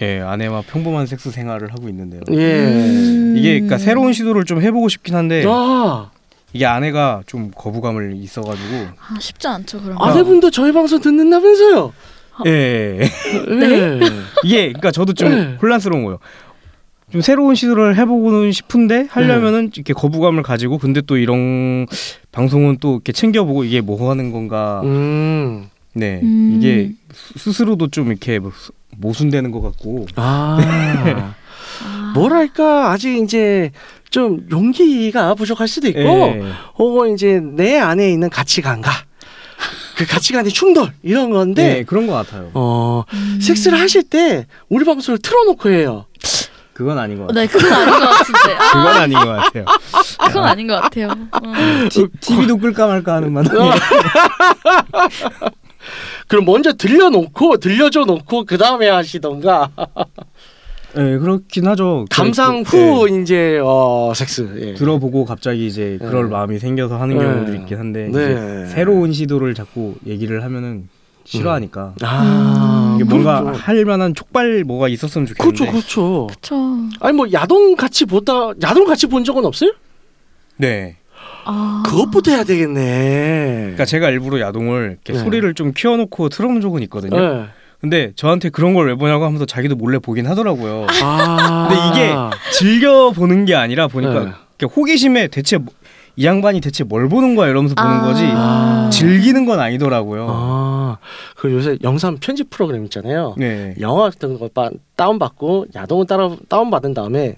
예, 0.01 0.19
아내와 0.19 0.63
평범한 0.67 1.05
섹스 1.05 1.31
생활을 1.31 1.71
하고 1.71 1.87
있는데요. 1.89 2.21
예. 2.31 2.65
음. 2.65 3.35
이게 3.37 3.53
그러니까 3.53 3.77
새로운 3.77 4.13
시도를 4.13 4.43
좀 4.43 4.61
해보고 4.61 4.89
싶긴 4.89 5.15
한데 5.15 5.43
아 5.47 6.11
이게 6.53 6.65
아내가 6.65 7.21
좀 7.25 7.51
거부감을 7.55 8.15
있어가지고 8.15 8.87
아, 8.99 9.19
쉽지 9.19 9.47
않죠, 9.47 9.81
그러면. 9.81 10.01
아내분도 10.01 10.51
저희 10.51 10.71
방송 10.71 10.99
듣는다면서요? 10.99 11.93
예, 12.45 12.99
예. 12.99 13.55
네. 13.55 13.99
이게 14.43 14.67
그러니까 14.67 14.91
저도 14.91 15.13
좀 15.13 15.29
네. 15.29 15.57
혼란스러운 15.61 16.03
거예요. 16.03 16.19
좀 17.11 17.21
새로운 17.21 17.55
시도를 17.55 17.95
해보고는 17.97 18.51
싶은데 18.51 19.07
하려면은 19.09 19.71
이렇게 19.73 19.93
거부감을 19.93 20.43
가지고 20.43 20.77
근데 20.77 21.01
또 21.01 21.17
이런 21.17 21.85
방송은 22.31 22.77
또 22.81 22.95
이렇게 22.95 23.13
챙겨보고 23.13 23.63
이게 23.63 23.79
뭐 23.79 24.09
하는 24.09 24.31
건가 24.31 24.81
음. 24.83 25.69
네, 25.95 26.19
음. 26.21 26.55
이게 26.57 26.91
스- 27.13 27.39
스스로도 27.39 27.87
좀 27.87 28.07
이렇게 28.09 28.37
뭐 28.39 28.51
수- 28.55 28.71
모순되는 28.97 29.51
것 29.51 29.61
같고. 29.61 30.05
아 30.15 30.59
아. 30.61 31.35
뭐랄까 32.13 32.91
아직 32.91 33.17
이제 33.17 33.71
좀 34.09 34.45
용기가 34.51 35.33
부족할 35.35 35.67
수도 35.67 35.87
있고 35.87 35.99
예. 35.99 36.43
혹은 36.77 37.13
이제 37.13 37.39
내 37.41 37.77
안에 37.77 38.09
있는 38.11 38.29
가치관과 38.29 38.89
그 39.97 40.05
가치관의 40.05 40.51
충돌 40.51 40.91
이런 41.03 41.31
건데 41.31 41.73
네, 41.75 41.83
그런 41.83 42.07
것 42.07 42.13
같아요. 42.13 42.51
어 42.53 43.03
음. 43.13 43.39
섹스를 43.41 43.79
하실 43.79 44.03
때 44.03 44.45
우리 44.69 44.83
방송을 44.85 45.17
틀어놓고 45.19 45.69
해요. 45.69 46.05
그건 46.73 46.99
아닌 46.99 47.17
것 47.17 47.27
같아요. 47.27 47.45
네, 47.45 47.51
그건 47.51 47.71
아닌 47.73 47.99
것 47.99 48.09
같은데. 48.09 48.55
아, 48.59 48.71
그건 48.71 48.87
아닌 48.97 49.17
것 49.17 49.25
같아요. 49.25 49.65
그건 50.27 50.43
아닌 50.45 50.67
것 50.67 50.81
같아요. 50.81 51.07
음. 51.45 51.89
티, 51.89 52.07
TV도 52.19 52.57
끌까 52.57 52.87
말까 52.87 53.13
하는 53.15 53.31
마당에. 53.33 53.71
그럼 56.27 56.45
먼저 56.45 56.73
들려놓고 56.73 57.57
들려줘 57.57 58.05
놓고 58.05 58.45
그 58.45 58.57
다음에 58.57 58.89
하시던가 58.89 59.69
네, 60.95 61.17
그렇긴 61.17 61.67
하죠. 61.67 62.05
감상 62.09 62.63
그- 62.63 62.77
후 62.77 63.09
네. 63.09 63.21
이제 63.21 63.59
어 63.61 64.13
섹스 64.15 64.49
예. 64.61 64.73
들어보고 64.75 65.25
갑자기 65.25 65.67
이제 65.67 65.97
그럴 65.99 66.25
네. 66.25 66.29
마음이 66.31 66.57
생겨서 66.57 66.97
하는 66.97 67.17
네. 67.17 67.23
경우도 67.23 67.55
있긴 67.55 67.77
한데 67.79 68.03
네. 68.05 68.09
이제 68.09 68.73
새로운 68.73 69.11
시도를 69.11 69.53
자꾸 69.55 69.95
얘기를 70.07 70.41
하면은 70.43 70.87
싫어하니까 71.25 71.95
아 72.01 72.93
이게 72.95 73.03
음, 73.03 73.09
뭔가 73.09 73.41
그렇죠. 73.41 73.59
할 73.59 73.83
만한 73.83 74.13
촉발 74.13 74.63
뭐가 74.63 74.87
있었으면 74.87 75.25
좋겠는데 75.27 75.57
그렇죠 75.65 75.71
그렇죠. 75.71 76.27
그쵸. 76.27 76.55
아니 77.01 77.17
뭐 77.17 77.25
야동 77.33 77.75
같이 77.75 78.05
보다 78.05 78.51
야동 78.63 78.85
같이 78.85 79.07
본 79.07 79.23
적은 79.25 79.43
없어요? 79.43 79.71
네. 80.57 80.95
아. 81.45 81.83
그것부터 81.85 82.31
해야 82.31 82.43
되겠네. 82.43 83.57
그러니까 83.61 83.85
제가 83.85 84.09
일부러 84.09 84.39
야동을 84.39 84.97
이렇게 85.03 85.13
네. 85.13 85.19
소리를 85.19 85.53
좀 85.53 85.71
키워놓고 85.73 86.29
틀어놓은 86.29 86.61
적은 86.61 86.81
있거든요. 86.83 87.17
예. 87.21 87.45
근데 87.81 88.11
저한테 88.15 88.49
그런 88.49 88.73
걸 88.73 88.87
왜 88.87 88.95
보냐고 88.95 89.25
하면서 89.25 89.45
자기도 89.45 89.75
몰래 89.75 89.99
보긴 89.99 90.25
하더라고요. 90.27 90.87
아. 91.03 91.67
근데 91.69 91.81
이게 92.01 92.15
즐겨 92.51 93.11
보는 93.11 93.45
게 93.45 93.55
아니라 93.55 93.87
보니까 93.87 94.13
네. 94.25 94.31
이렇게 94.59 94.73
호기심에 94.75 95.27
대체 95.27 95.57
뭐- 95.57 95.73
이 96.17 96.25
양반이 96.25 96.61
대체 96.61 96.83
뭘 96.83 97.09
보는 97.09 97.35
거야 97.35 97.49
이러면서 97.49 97.75
보는 97.75 97.91
아. 97.91 98.01
거지 98.01 98.23
아. 98.25 98.89
즐기는 98.91 99.45
건 99.45 99.59
아니더라고요. 99.59 100.27
아, 100.29 100.97
그 101.35 101.51
요새 101.51 101.77
영상 101.83 102.17
편집 102.17 102.49
프로그램 102.49 102.83
있잖아요. 102.85 103.35
네. 103.37 103.75
영화 103.81 104.09
같은 104.09 104.39
거 104.39 104.47
빠- 104.53 104.69
다운받고 104.95 105.65
야동을 105.75 106.05
따라 106.07 106.29
다운받은 106.47 106.93
다음에 106.93 107.35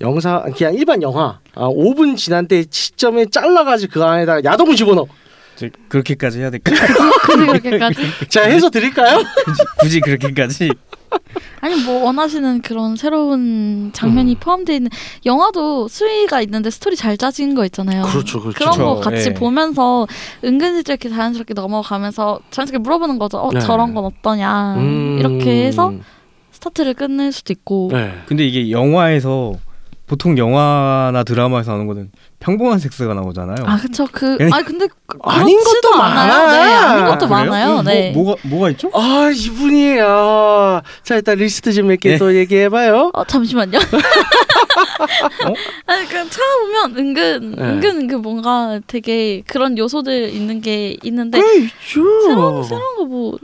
영상 0.00 0.52
그냥 0.52 0.74
일반 0.74 1.02
영화 1.02 1.40
아, 1.54 1.66
5분 1.68 2.16
지난 2.16 2.46
때 2.46 2.64
시점에 2.70 3.26
잘라가지고 3.26 3.92
그 3.92 4.04
안에다가 4.04 4.42
야동을 4.44 4.76
집어넣어. 4.76 5.06
저 5.56 5.68
그렇게까지 5.88 6.40
해야 6.40 6.50
될까? 6.50 6.72
굳이 7.26 7.44
그렇게까지? 7.46 7.96
자 8.30 8.42
해서 8.44 8.70
드릴까요? 8.70 9.18
굳이, 9.44 9.62
굳이 9.80 10.00
그렇게까지? 10.00 10.70
아니 11.60 11.80
뭐 11.84 12.04
원하시는 12.04 12.62
그런 12.62 12.96
새로운 12.96 13.90
장면이 13.92 14.34
음. 14.34 14.36
포함되어 14.40 14.76
있는 14.76 14.90
영화도 15.24 15.88
수위가 15.88 16.40
있는데 16.42 16.70
스토리 16.70 16.96
잘 16.96 17.16
짜진 17.16 17.54
거 17.54 17.64
있잖아요. 17.66 18.02
그렇죠, 18.04 18.40
그렇죠. 18.40 18.58
그런 18.58 18.78
거 18.78 18.94
그렇죠. 18.96 19.10
같이 19.10 19.28
예. 19.28 19.34
보면서 19.34 20.06
은근슬쩍 20.44 20.94
이렇게 20.94 21.08
자연스럽게 21.08 21.54
넘어가면서 21.54 22.40
자연스럽게 22.50 22.78
물어보는 22.82 23.18
거죠. 23.18 23.38
어 23.38 23.50
네. 23.52 23.60
저런 23.60 23.94
건 23.94 24.04
어떠냐 24.06 24.74
음. 24.76 25.16
이렇게 25.18 25.66
해서 25.66 25.92
스타트를 26.50 26.94
끝낼 26.94 27.32
수도 27.32 27.52
있고. 27.52 27.90
네. 27.92 28.12
근데 28.26 28.46
이게 28.46 28.70
영화에서 28.70 29.54
보통 30.06 30.36
영화나 30.36 31.22
드라마에서 31.24 31.72
하는 31.72 31.86
거는 31.86 32.10
평범한 32.42 32.78
섹스가 32.78 33.14
나오잖아요. 33.14 33.56
아 33.66 33.76
그쵸 33.78 34.06
그 34.10 34.36
그냥- 34.36 34.52
아 34.58 34.62
근데 34.62 34.86
그- 35.06 35.18
아닌 35.22 35.58
것도 35.62 35.94
않아요. 35.94 36.46
많아. 36.46 36.52
네 36.52 36.72
아닌 36.74 37.04
것도 37.06 37.28
그래요? 37.28 37.28
많아요. 37.28 37.72
뭐, 37.74 37.82
네. 37.82 38.10
뭐가 38.12 38.34
뭐가 38.48 38.70
있죠? 38.70 38.90
아 38.94 39.30
이분이 39.34 40.00
아, 40.00 40.82
자 41.02 41.14
일단 41.16 41.38
리스트 41.38 41.72
좀 41.72 41.86
몇개 41.88 42.10
네. 42.10 42.18
또 42.18 42.34
얘기해봐요. 42.34 43.10
어 43.14 43.24
잠시만요. 43.24 43.78
아니 45.86 46.06
그냥 46.08 46.28
찾아보면 46.28 46.96
은근 46.96 47.54
네. 47.56 47.62
은근 47.62 47.96
은근 48.02 48.22
뭔가 48.22 48.80
되게 48.86 49.42
그런 49.46 49.76
요소들 49.78 50.30
있는 50.30 50.60
게 50.60 50.96
있는데 51.02 51.40
꽤 51.40 51.56
있죠. 51.58 52.02
새로운 52.26 52.62
새로운 52.64 52.96
거뭐 53.08 53.38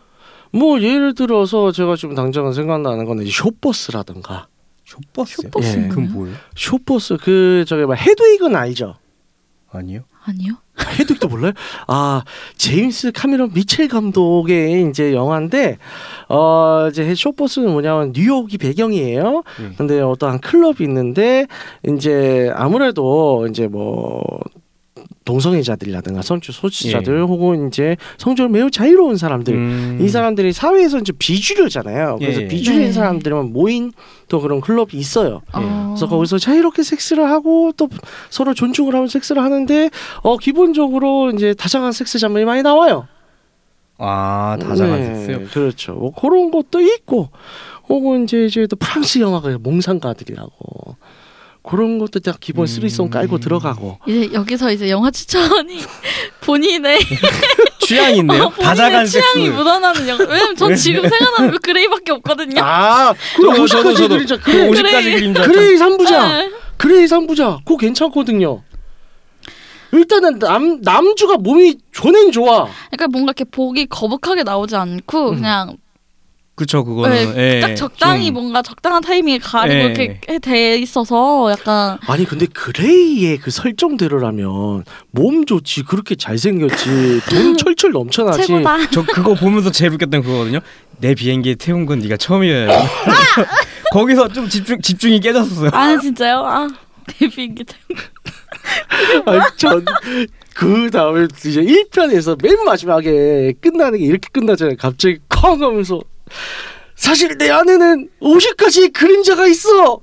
뭐 0.50 0.80
예를 0.80 1.14
들어서 1.14 1.72
제가 1.72 1.96
지금 1.96 2.14
당장 2.14 2.52
생각나는 2.52 3.04
거는 3.04 3.26
이 3.26 3.30
숏버스라든가 3.30 4.46
숏버스. 4.88 5.42
숏버스는 5.42 5.84
예. 5.84 5.88
그건 5.88 6.12
뭐예요? 6.12 6.36
숏버스 6.56 7.18
그 7.20 7.64
저기 7.68 7.84
막 7.84 7.94
헤드윅은 7.94 8.56
알죠? 8.56 8.96
아니요. 9.70 10.00
아니요? 10.24 10.54
헤드윅도 10.78 11.28
몰라요? 11.28 11.52
아 11.88 12.22
제임스 12.56 13.12
카메론 13.12 13.50
미첼 13.52 13.88
감독의 13.88 14.88
이제 14.88 15.12
영화인데 15.12 15.76
어 16.30 16.88
이제 16.88 17.14
숏버스는 17.14 17.70
뭐냐면 17.70 18.12
뉴욕이 18.14 18.56
배경이에요. 18.56 19.42
네. 19.60 19.70
근데 19.76 20.00
어떠한 20.00 20.40
클럽이 20.40 20.76
있는데 20.80 21.46
이제 21.86 22.50
아무래도 22.54 23.46
이제 23.50 23.66
뭐 23.66 24.22
동성애자들이라든가 25.28 26.22
성주 26.22 26.52
소지자들 26.52 27.18
예. 27.18 27.20
혹은 27.20 27.68
이제 27.68 27.96
성적으로 28.16 28.50
매우 28.50 28.70
자유로운 28.70 29.18
사람들 29.18 29.54
음. 29.54 29.98
이 30.00 30.08
사람들이 30.08 30.54
사회에서 30.54 30.98
이제 30.98 31.12
비주류잖아요. 31.12 32.16
그래서 32.18 32.40
예, 32.40 32.44
예. 32.44 32.48
비주류인 32.48 32.86
네. 32.86 32.92
사람들만 32.92 33.52
모인 33.52 33.92
또 34.28 34.40
그런 34.40 34.62
클럽이 34.62 34.94
있어요. 34.94 35.42
예. 35.58 35.60
어. 35.62 35.94
그래서 35.94 36.08
거기서 36.08 36.38
자유롭게 36.38 36.82
섹스를 36.82 37.28
하고 37.28 37.72
또 37.76 37.90
서로 38.30 38.54
존중을 38.54 38.94
하면 38.94 39.08
섹스를 39.08 39.42
하는데 39.42 39.90
어 40.22 40.38
기본적으로 40.38 41.30
이제 41.30 41.52
다정한 41.52 41.92
섹스 41.92 42.18
장면이 42.18 42.46
많이 42.46 42.62
나와요. 42.62 43.06
아 43.98 44.56
다정한 44.60 45.00
네, 45.00 45.14
섹스요. 45.14 45.46
그렇죠. 45.52 45.92
뭐 45.92 46.12
그런 46.12 46.50
것도 46.50 46.80
있고 46.80 47.28
혹은 47.88 48.24
이제 48.24 48.46
이제 48.46 48.66
또 48.66 48.76
프랑스 48.76 49.18
영화가 49.18 49.58
몽상가들이라고 49.58 50.96
그런 51.68 51.98
것도 51.98 52.20
다 52.20 52.32
기본 52.40 52.64
음. 52.64 52.66
threesome 52.66 53.10
깔고 53.10 53.38
들어가고 53.38 53.98
이제 54.06 54.30
여기서 54.32 54.72
이제 54.72 54.88
영화 54.88 55.10
추천이 55.10 55.80
본인의 56.40 56.98
취향이 57.80 58.18
있네요. 58.18 58.44
어, 58.44 58.50
다자간 58.50 59.04
취향이 59.06 59.44
섹스. 59.46 59.50
묻어나는 59.56 60.08
영화. 60.08 60.24
왜냐면 60.24 60.56
전 60.56 60.74
지금 60.74 61.02
생각나는 61.08 61.50
거 61.52 61.58
그레이밖에 61.58 62.12
없거든요. 62.12 62.62
아 62.62 63.12
그럼 63.36 63.66
저도, 63.66 63.90
50가지 63.90 63.96
저도. 63.96 64.08
그림자 64.14 64.36
그 64.38 64.52
그래 64.52 64.70
50가지 64.70 65.02
그림자. 65.14 65.42
참- 65.42 65.52
그레이 65.52 65.76
삼부자 65.76 66.28
네. 66.28 66.50
그레이 66.78 67.06
삼부자 67.06 67.58
그거 67.64 67.76
괜찮거든요. 67.76 68.62
일단은 69.92 70.38
남 70.38 70.80
남주가 70.82 71.36
몸이 71.38 71.76
좋는 71.92 72.30
좋아. 72.32 72.66
그러니까 72.90 73.08
뭔가 73.08 73.30
이렇게 73.30 73.44
보기 73.44 73.86
거북하게 73.86 74.42
나오지 74.42 74.76
않고 74.76 75.30
음. 75.30 75.34
그냥 75.36 75.76
그쵸 76.58 76.84
그거는 76.84 77.34
네, 77.36 77.56
예, 77.56 77.60
딱 77.60 77.74
적당히 77.76 78.26
좀- 78.26 78.34
뭔가 78.34 78.62
적당한 78.62 79.00
타이밍에 79.00 79.38
가리고 79.38 79.74
예. 79.76 79.84
이렇게 79.84 80.38
돼 80.40 80.76
있어서 80.78 81.48
약간 81.52 81.98
아니 82.08 82.24
근데 82.24 82.46
그레이의 82.46 83.38
그 83.38 83.52
설정대로라면 83.52 84.84
몸 85.12 85.46
좋지 85.46 85.84
그렇게 85.84 86.16
잘생겼지 86.16 87.20
돈 87.30 87.56
철철 87.56 87.92
넘쳐나지 87.92 88.44
최고다. 88.48 88.90
저 88.90 89.04
그거 89.06 89.34
보면서 89.34 89.70
제일 89.70 89.92
웃겼던 89.92 90.22
그거거든요. 90.22 90.58
내 90.98 91.14
비행기에 91.14 91.54
태운 91.54 91.86
건 91.86 92.00
네가 92.00 92.16
처음이에요. 92.16 92.68
거기서 93.92 94.26
좀 94.32 94.48
집중 94.48 94.80
집중이 94.80 95.20
깨졌었어요. 95.20 95.70
아 95.72 95.96
진짜요? 95.96 96.38
아 96.44 96.68
데뷔인기 97.06 97.64
때문에. 97.64 98.08
전그 99.56 100.90
다음에 100.90 101.26
이제 101.46 101.62
1편에서 101.62 102.36
맨 102.42 102.64
마지막에 102.64 103.52
끝나는 103.60 103.98
게 104.00 104.04
이렇게 104.04 104.28
끝나잖아요 104.32 104.74
갑자기 104.78 105.18
쾅 105.28 105.62
하면서 105.62 106.00
사실 106.96 107.38
내 107.38 107.50
안에는 107.50 108.08
50가지 108.20 108.92
그림자가 108.92 109.46
있어 109.46 110.00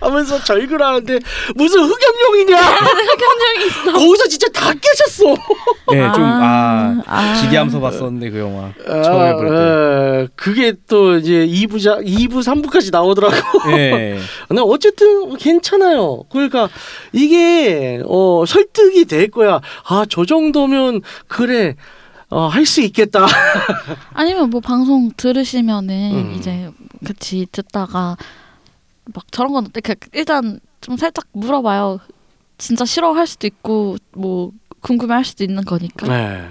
하면서 0.00 0.42
절글 0.42 0.82
하는데 0.82 1.18
무슨 1.54 1.80
흑염룡이냐 1.84 2.56
흑염룡이 2.58 3.66
있어. 3.66 3.92
거기서 3.92 4.26
진짜 4.26 4.48
다 4.48 4.72
깨졌어 4.72 5.24
네, 5.92 6.12
좀 6.12 6.24
아, 6.24 7.00
아. 7.06 7.40
기대하면서 7.40 7.78
봤었는데 7.78 8.30
그 8.30 8.38
영화 8.40 8.72
처음에 8.84 9.32
볼 9.34 9.48
때. 9.48 9.54
아, 9.54 10.26
그게 10.34 10.74
또 10.88 11.16
이제 11.18 11.46
2부자 11.46 12.04
2부 12.04 12.42
3부까지 12.42 12.90
나오더라고 12.90 13.36
예. 13.76 14.18
근데 14.48 14.62
어쨌든 14.64 15.36
괜찮아요. 15.36 16.24
그러니까 16.32 16.68
이게 17.12 18.00
어 18.06 18.42
설득이 18.44 19.04
될 19.04 19.30
거야. 19.30 19.60
아 19.84 20.04
저 20.10 20.24
정도면 20.24 21.02
그래 21.28 21.76
어, 22.32 22.48
할 22.48 22.64
수 22.64 22.80
있겠다. 22.80 23.26
아니면 24.14 24.48
뭐 24.48 24.60
방송 24.60 25.10
들으시면은 25.16 26.12
음. 26.14 26.34
이제 26.38 26.70
같이 27.04 27.46
듣다가 27.52 28.16
막 29.12 29.30
저런 29.30 29.52
건 29.52 29.66
어때? 29.66 29.80
그 29.82 29.94
일단 30.14 30.58
좀 30.80 30.96
살짝 30.96 31.26
물어봐요. 31.32 31.98
진짜 32.56 32.86
싫어할 32.86 33.26
수도 33.26 33.46
있고 33.46 33.96
뭐 34.12 34.50
궁금해할 34.80 35.24
수도 35.24 35.44
있는 35.44 35.62
거니까. 35.64 36.06
네. 36.06 36.48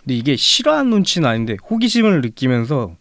근데 0.00 0.14
이게 0.16 0.34
싫어하는 0.34 0.90
눈치는 0.90 1.28
아닌데 1.28 1.56
호기심을 1.70 2.22
느끼면서 2.22 2.96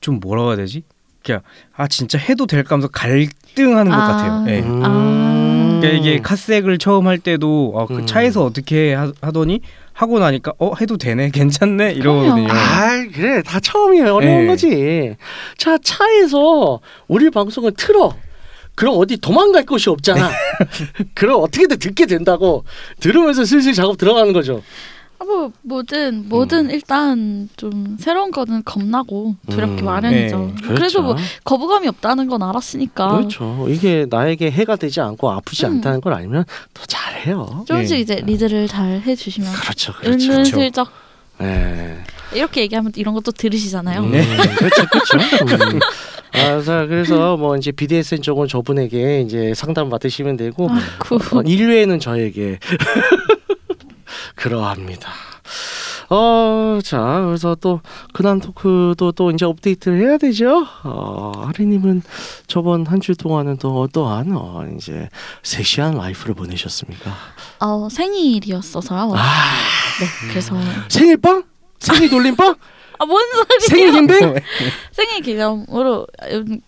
좀 0.00 0.18
뭐라고 0.18 0.48
해야 0.48 0.56
되지? 0.56 0.82
그냥 1.22 1.42
아 1.76 1.86
진짜 1.86 2.18
해도 2.18 2.46
될까 2.46 2.74
하면서 2.74 2.88
갈등하는 2.88 3.92
것 3.92 3.98
아. 3.98 4.06
같아요. 4.08 4.44
예. 4.48 4.64
아. 4.82 5.78
그러니까 5.80 5.88
이게 5.98 6.20
카색을 6.20 6.78
처음 6.78 7.06
할 7.06 7.18
때도 7.18 7.72
어, 7.74 7.86
그 7.86 7.98
음. 7.98 8.06
차에서 8.06 8.44
어떻게 8.44 8.94
하, 8.94 9.12
하더니 9.20 9.60
하고 10.00 10.18
나니까 10.18 10.54
어 10.58 10.72
해도 10.80 10.96
되네 10.96 11.28
괜찮네 11.30 11.92
이러거든요. 11.92 12.48
아 12.50 13.06
그래 13.12 13.42
다 13.42 13.60
처음이 13.60 14.00
어려운 14.00 14.42
네. 14.42 14.46
거지. 14.46 15.14
자 15.58 15.76
차에서 15.76 16.80
우리 17.06 17.28
방송을 17.28 17.72
틀어. 17.76 18.14
그럼 18.74 18.94
어디 18.96 19.18
도망갈 19.18 19.66
곳이 19.66 19.90
없잖아. 19.90 20.30
그럼 21.12 21.42
어떻게든 21.42 21.78
듣게 21.78 22.06
된다고 22.06 22.64
들으면서 22.98 23.44
슬슬 23.44 23.74
작업 23.74 23.98
들어가는 23.98 24.32
거죠. 24.32 24.62
아, 25.20 25.24
뭐 25.24 25.52
뭐든 25.60 26.28
뭐든 26.30 26.66
음. 26.66 26.70
일단 26.70 27.48
좀 27.56 27.98
새로운 28.00 28.30
거는 28.30 28.64
겁나고 28.64 29.36
두렵기 29.50 29.82
음. 29.82 29.84
마련이죠. 29.84 30.38
네, 30.38 30.54
그래도 30.62 30.74
그렇죠. 30.74 31.02
뭐 31.02 31.16
거부감이 31.44 31.86
없다는 31.88 32.26
건 32.26 32.42
알았으니까 32.42 33.18
그렇죠. 33.18 33.66
이게 33.68 34.06
나에게 34.08 34.50
해가 34.50 34.76
되지 34.76 35.02
않고 35.02 35.30
아프지 35.30 35.66
음. 35.66 35.72
않다는 35.72 36.00
걸 36.00 36.14
알면 36.14 36.44
더 36.72 36.84
잘해요. 36.86 37.64
조금씩 37.68 37.96
네. 37.96 38.00
이제 38.00 38.22
리드를 38.24 38.66
잘 38.66 39.02
해주시면 39.04 39.52
그렇죠, 39.52 39.92
그렇죠. 39.92 40.32
은근슬쩍 40.32 40.88
네. 41.38 41.98
이렇게 42.34 42.62
얘기하면 42.62 42.92
이런 42.96 43.12
것도 43.14 43.32
들으시잖아요. 43.32 44.00
음, 44.00 44.12
그렇죠, 44.56 44.86
그렇죠. 44.86 45.18
음. 45.74 45.80
아, 46.32 46.62
자, 46.62 46.86
그래서 46.86 47.36
뭐 47.36 47.56
이제 47.56 47.72
BDSN 47.72 48.22
쪽은 48.22 48.46
저분에게 48.46 49.22
이제 49.22 49.52
상담 49.54 49.90
받으시면 49.90 50.36
되고 50.36 50.68
아이고. 50.70 51.38
어, 51.38 51.42
인류에는 51.42 51.98
저에게 51.98 52.58
그러합니다. 54.40 55.10
어, 56.08 56.80
자, 56.82 57.22
그래서 57.26 57.54
또 57.60 57.80
근황 58.12 58.40
토크도 58.40 59.12
또 59.12 59.30
이제 59.30 59.44
업데이트를 59.44 60.00
해야 60.08 60.18
되죠. 60.18 60.66
어, 60.82 61.32
하리님은 61.46 62.02
저번 62.48 62.84
한 62.86 63.00
주 63.00 63.14
동안은 63.16 63.58
또 63.58 63.80
어떠한 63.80 64.32
어, 64.32 64.64
이제 64.76 65.08
섹시한 65.42 65.94
라이프를 65.96 66.34
보내셨습니까? 66.34 67.12
어, 67.60 67.88
생일이었어서요. 67.90 69.12
아, 69.14 69.54
네, 70.00 70.28
그래서 70.30 70.56
생일빵? 70.88 71.44
생일 71.78 72.10
돌림빵? 72.10 72.54
아 72.98 73.04
뭔 73.06 73.16
소리야? 73.32 73.58
생일 73.68 73.92
김뱅? 73.92 74.34
생일 74.92 75.22
기념으로 75.22 76.06
음, 76.32 76.60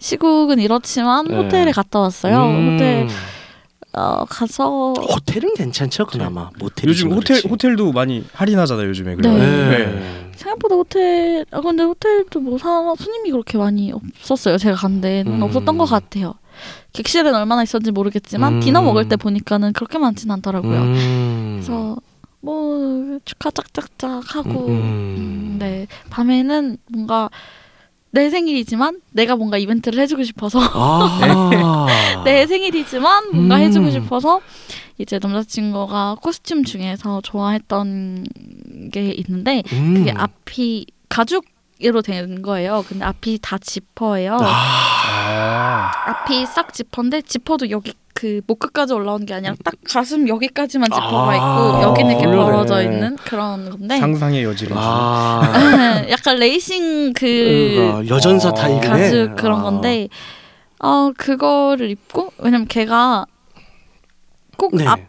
시국은 0.00 0.58
이렇지만 0.58 1.26
네. 1.26 1.36
호텔에 1.36 1.70
갔다 1.70 2.00
왔어요. 2.00 2.44
음, 2.46 2.72
호텔 2.74 3.06
어, 3.96 4.26
가서 4.28 4.92
호텔은 4.92 5.54
괜찮죠, 5.54 6.06
그나마. 6.06 6.50
모텔이 6.58 6.90
요즘 6.90 7.12
호텔 7.12 7.40
호텔도 7.42 7.92
많이 7.92 8.24
할인하잖아요 8.34 8.88
요즘에. 8.88 9.14
그래. 9.16 9.30
네. 9.30 9.86
네. 9.86 10.30
생각보다 10.36 10.74
호텔 10.74 11.46
아 11.50 11.60
근데 11.62 11.82
호텔도 11.82 12.40
뭐 12.40 12.58
사, 12.58 12.94
손님이 12.98 13.30
그렇게 13.30 13.56
많이 13.56 13.92
없었어요. 13.92 14.58
제가 14.58 14.76
간 14.76 15.00
데는 15.00 15.32
음. 15.36 15.42
없었던 15.42 15.78
것 15.78 15.86
같아요. 15.86 16.34
객실은 16.92 17.34
얼마나 17.34 17.62
있었는지 17.62 17.90
모르겠지만 17.90 18.54
음. 18.54 18.60
디너 18.60 18.82
먹을 18.82 19.08
때 19.08 19.16
보니까는 19.16 19.72
그렇게 19.72 19.98
많진 19.98 20.30
않더라고요. 20.30 20.78
음. 20.78 21.52
그래서 21.56 21.96
뭐 22.40 23.18
축하 23.24 23.50
짝짝짝 23.50 24.22
하고 24.36 24.66
음. 24.66 24.72
음, 24.72 25.56
네 25.58 25.86
밤에는 26.10 26.76
뭔가 26.92 27.30
내 28.16 28.30
생일이지만 28.30 29.02
내가 29.12 29.36
뭔가 29.36 29.58
이벤트를 29.58 30.00
해주고 30.00 30.22
싶어서 30.22 30.58
아. 30.72 31.86
내 32.24 32.46
생일이지만 32.46 33.30
뭔가 33.30 33.56
음. 33.56 33.60
해주고 33.60 33.90
싶어서 33.90 34.40
이제 34.96 35.18
남자친구가 35.22 36.16
코스튬 36.22 36.64
중에서 36.64 37.20
좋아했던 37.20 38.24
게 38.90 39.10
있는데 39.10 39.62
음. 39.72 39.94
그게 39.98 40.12
앞이 40.12 40.86
가죽 41.10 41.44
으로 41.84 42.00
된 42.00 42.40
거예요. 42.40 42.82
근데 42.88 43.04
앞이 43.04 43.38
다 43.42 43.58
지퍼예요. 43.58 44.38
아. 44.40 45.05
앞이 46.06 46.46
싹 46.46 46.72
지퍼인데 46.72 47.22
지퍼도 47.22 47.70
여기 47.70 47.94
그 48.14 48.40
목끝까지 48.46 48.94
올라오는 48.94 49.26
게 49.26 49.34
아니라 49.34 49.54
딱 49.62 49.74
가슴 49.84 50.26
여기까지만 50.26 50.86
지퍼가 50.90 51.30
아, 51.30 51.36
있고 51.36 51.82
여기는 51.82 52.10
이렇게 52.12 52.26
그러네. 52.26 52.44
벌어져 52.44 52.82
있는 52.82 53.16
그런 53.16 53.68
건데 53.70 53.98
상상의 53.98 54.42
여지를. 54.44 54.74
아. 54.78 56.02
약간 56.08 56.36
레이싱 56.36 57.12
그 57.12 57.74
그러니까 57.76 58.14
여전사 58.14 58.48
어, 58.48 58.54
타입이네. 58.54 58.88
가죽 58.88 59.36
그런 59.36 59.60
아. 59.60 59.62
건데 59.64 60.08
어 60.78 61.10
그거를 61.16 61.90
입고 61.90 62.32
왜냐면 62.38 62.66
걔가 62.68 63.26
꼭 64.56 64.74
네. 64.74 64.86
앞 64.86 65.00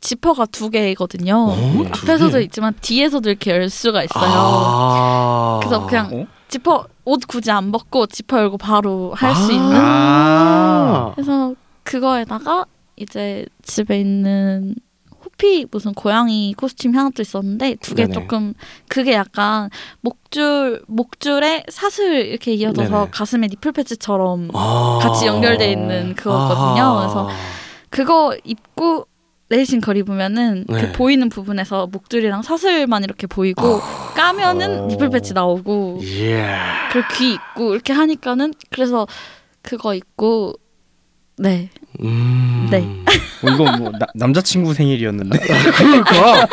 지퍼가 0.00 0.46
두 0.46 0.68
개거든요. 0.70 1.36
어, 1.48 1.56
두 1.92 2.02
앞에서도 2.02 2.38
개? 2.38 2.42
있지만 2.44 2.74
뒤에서도 2.80 3.28
이렇게 3.30 3.52
열 3.52 3.70
수가 3.70 4.02
있어요. 4.02 4.24
아. 4.24 5.60
그래서 5.62 5.86
그냥 5.86 6.10
어? 6.12 6.26
지퍼 6.48 6.86
옷 7.04 7.20
굳이 7.26 7.50
안 7.50 7.72
벗고 7.72 8.06
지퍼 8.06 8.38
열고 8.38 8.58
바로 8.58 9.12
할 9.14 9.34
수 9.34 9.52
있는. 9.52 9.72
아. 9.74 11.12
그래서 11.14 11.54
그거에다가 11.82 12.66
이제 12.96 13.44
집에 13.62 14.00
있는 14.00 14.74
호피 15.24 15.66
무슨 15.70 15.92
고양이 15.92 16.54
코스튬 16.54 16.96
하나 16.96 17.10
또 17.14 17.20
있었는데 17.20 17.76
두 17.80 17.94
개. 17.94 18.06
조금 18.08 18.54
그게 18.88 19.12
약간 19.12 19.68
목줄 20.00 20.82
목줄에 20.86 21.64
사슬 21.68 22.26
이렇게 22.26 22.54
이어져서 22.54 22.90
네네. 22.90 23.10
가슴에 23.10 23.46
니플 23.48 23.72
패치처럼 23.72 24.50
아. 24.54 24.98
같이 25.02 25.26
연결돼 25.26 25.72
있는 25.72 26.14
그거거든요. 26.14 26.82
아. 26.82 27.00
그래서 27.00 27.28
그거 27.90 28.36
입고 28.44 29.06
레이싱 29.48 29.80
걸 29.80 29.96
입으면은 29.96 30.64
네. 30.68 30.80
그 30.80 30.92
보이는 30.92 31.28
부분에서 31.28 31.86
목줄이랑 31.92 32.42
사슬만 32.42 33.04
이렇게 33.04 33.26
보이고 33.28 33.80
까면은 34.16 34.80
어. 34.80 34.86
니플 34.88 35.10
패치 35.10 35.34
나오고 35.34 36.00
예. 36.02 36.56
그리고 36.90 37.06
귀 37.14 37.32
있고 37.34 37.74
이렇게 37.74 37.92
하니까는 37.92 38.54
그래서 38.70 39.06
그거 39.62 39.94
입고 39.94 40.54
네 41.38 41.68
음. 42.02 42.66
네. 42.70 42.78
어, 43.42 43.50
이건 43.52 43.78
뭐 43.78 43.90
나, 43.92 44.06
남자친구 44.14 44.74
생일이었는데 44.74 45.38
그러니까 45.76 46.46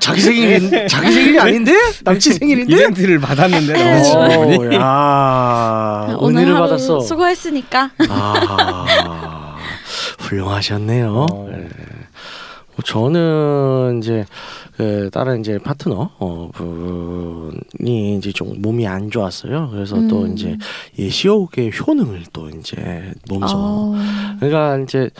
자기 0.00 0.20
생일 0.20 0.88
자기 0.88 1.12
생일이 1.12 1.38
아닌데 1.38 1.72
남친 2.02 2.32
생일인데. 2.32 2.72
이벤트를 2.74 3.20
받았는데 3.20 3.72
네. 3.72 4.36
오, 4.36 4.74
야. 4.74 6.16
오늘 6.18 6.38
은혜를 6.42 6.54
하루 6.56 6.64
받았어. 6.64 7.00
수고했으니까 7.00 7.90
아. 8.08 9.56
훌륭하셨네요. 10.18 11.12
어. 11.30 11.48
네. 11.50 11.68
뭐 12.80 12.82
저는 12.82 13.98
이제 13.98 14.24
그 14.76 15.10
다른 15.12 15.40
이제 15.40 15.58
파트너 15.58 16.10
어 16.18 16.50
분이 16.54 18.16
이제 18.16 18.32
좀 18.32 18.60
몸이 18.60 18.86
안 18.86 19.10
좋았어요. 19.10 19.68
그래서 19.70 19.96
또 20.08 20.22
음. 20.22 20.32
이제 20.32 20.56
이 20.96 21.10
시옥의 21.10 21.72
효능을 21.78 22.24
또 22.32 22.48
이제 22.48 23.12
몸소 23.28 23.54
어, 23.54 23.94
그러니까 24.38 24.78
이제 24.78 25.10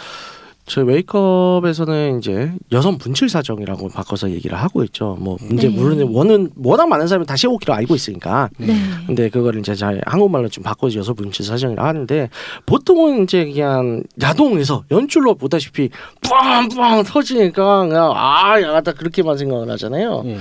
저희 0.71 0.85
웨이크업에서는 0.85 2.19
이제 2.19 2.53
여성 2.71 2.97
분출 2.97 3.29
사정이라고 3.29 3.89
바꿔서 3.89 4.31
얘기를 4.31 4.57
하고 4.57 4.85
있죠. 4.85 5.17
뭐 5.19 5.37
이제 5.53 5.69
네. 5.69 5.75
물론 5.75 6.01
원은 6.15 6.53
워낙 6.63 6.87
많은 6.87 7.09
사람이 7.09 7.27
다 7.27 7.35
시오키를 7.35 7.75
알고 7.75 7.97
있으니까. 7.97 8.49
네. 8.57 8.73
근데 9.05 9.29
그거를 9.29 9.59
이제 9.59 9.75
잘 9.75 10.01
한국말로 10.07 10.49
좀 10.49 10.63
바꿔서 10.63 10.97
여성 10.97 11.17
분출 11.17 11.45
사정이라 11.45 11.85
하는데 11.85 12.31
보통은 12.67 13.25
이제 13.25 13.47
그냥 13.47 14.05
야동에서 14.23 14.85
연출로 14.93 15.35
보다시피 15.35 15.91
빵빵 16.23 17.03
터지니까 17.03 17.89
그냥 17.89 18.13
아 18.15 18.63
야다 18.63 18.93
그렇게만 18.93 19.39
생각을 19.39 19.69
하잖아요. 19.71 20.23
예. 20.27 20.39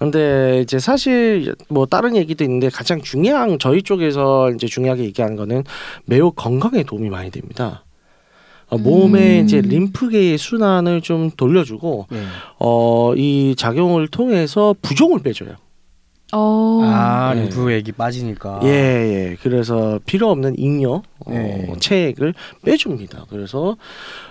근데 0.00 0.60
이제 0.60 0.80
사실 0.80 1.54
뭐 1.68 1.86
다른 1.86 2.16
얘기도 2.16 2.42
있는데 2.42 2.68
가장 2.68 3.00
중요한 3.00 3.60
저희 3.60 3.82
쪽에서 3.82 4.50
이제 4.50 4.66
중요하게 4.66 5.04
얘기하는 5.04 5.36
거는 5.36 5.62
매우 6.04 6.32
건강에 6.32 6.82
도움이 6.82 7.10
많이 7.10 7.30
됩니다. 7.30 7.84
어, 8.70 8.78
몸에 8.78 9.40
음. 9.40 9.44
이제 9.44 9.60
림프계의 9.60 10.36
순환을 10.38 11.00
좀 11.00 11.30
돌려주고 11.30 12.06
예. 12.12 12.22
어, 12.58 13.14
이 13.16 13.54
작용을 13.56 14.08
통해서 14.08 14.74
부종을 14.82 15.20
빼줘요. 15.20 15.56
어. 16.34 16.82
아 16.84 17.32
네. 17.34 17.44
림프 17.44 17.70
액이 17.72 17.92
빠지니까. 17.92 18.60
예, 18.64 18.68
예. 18.68 19.36
그래서 19.42 19.98
필요 20.04 20.30
없는 20.30 20.58
잉여 20.58 20.90
어, 20.90 21.30
네. 21.30 21.72
체액을 21.80 22.34
빼줍니다. 22.66 23.24
그래서 23.30 23.78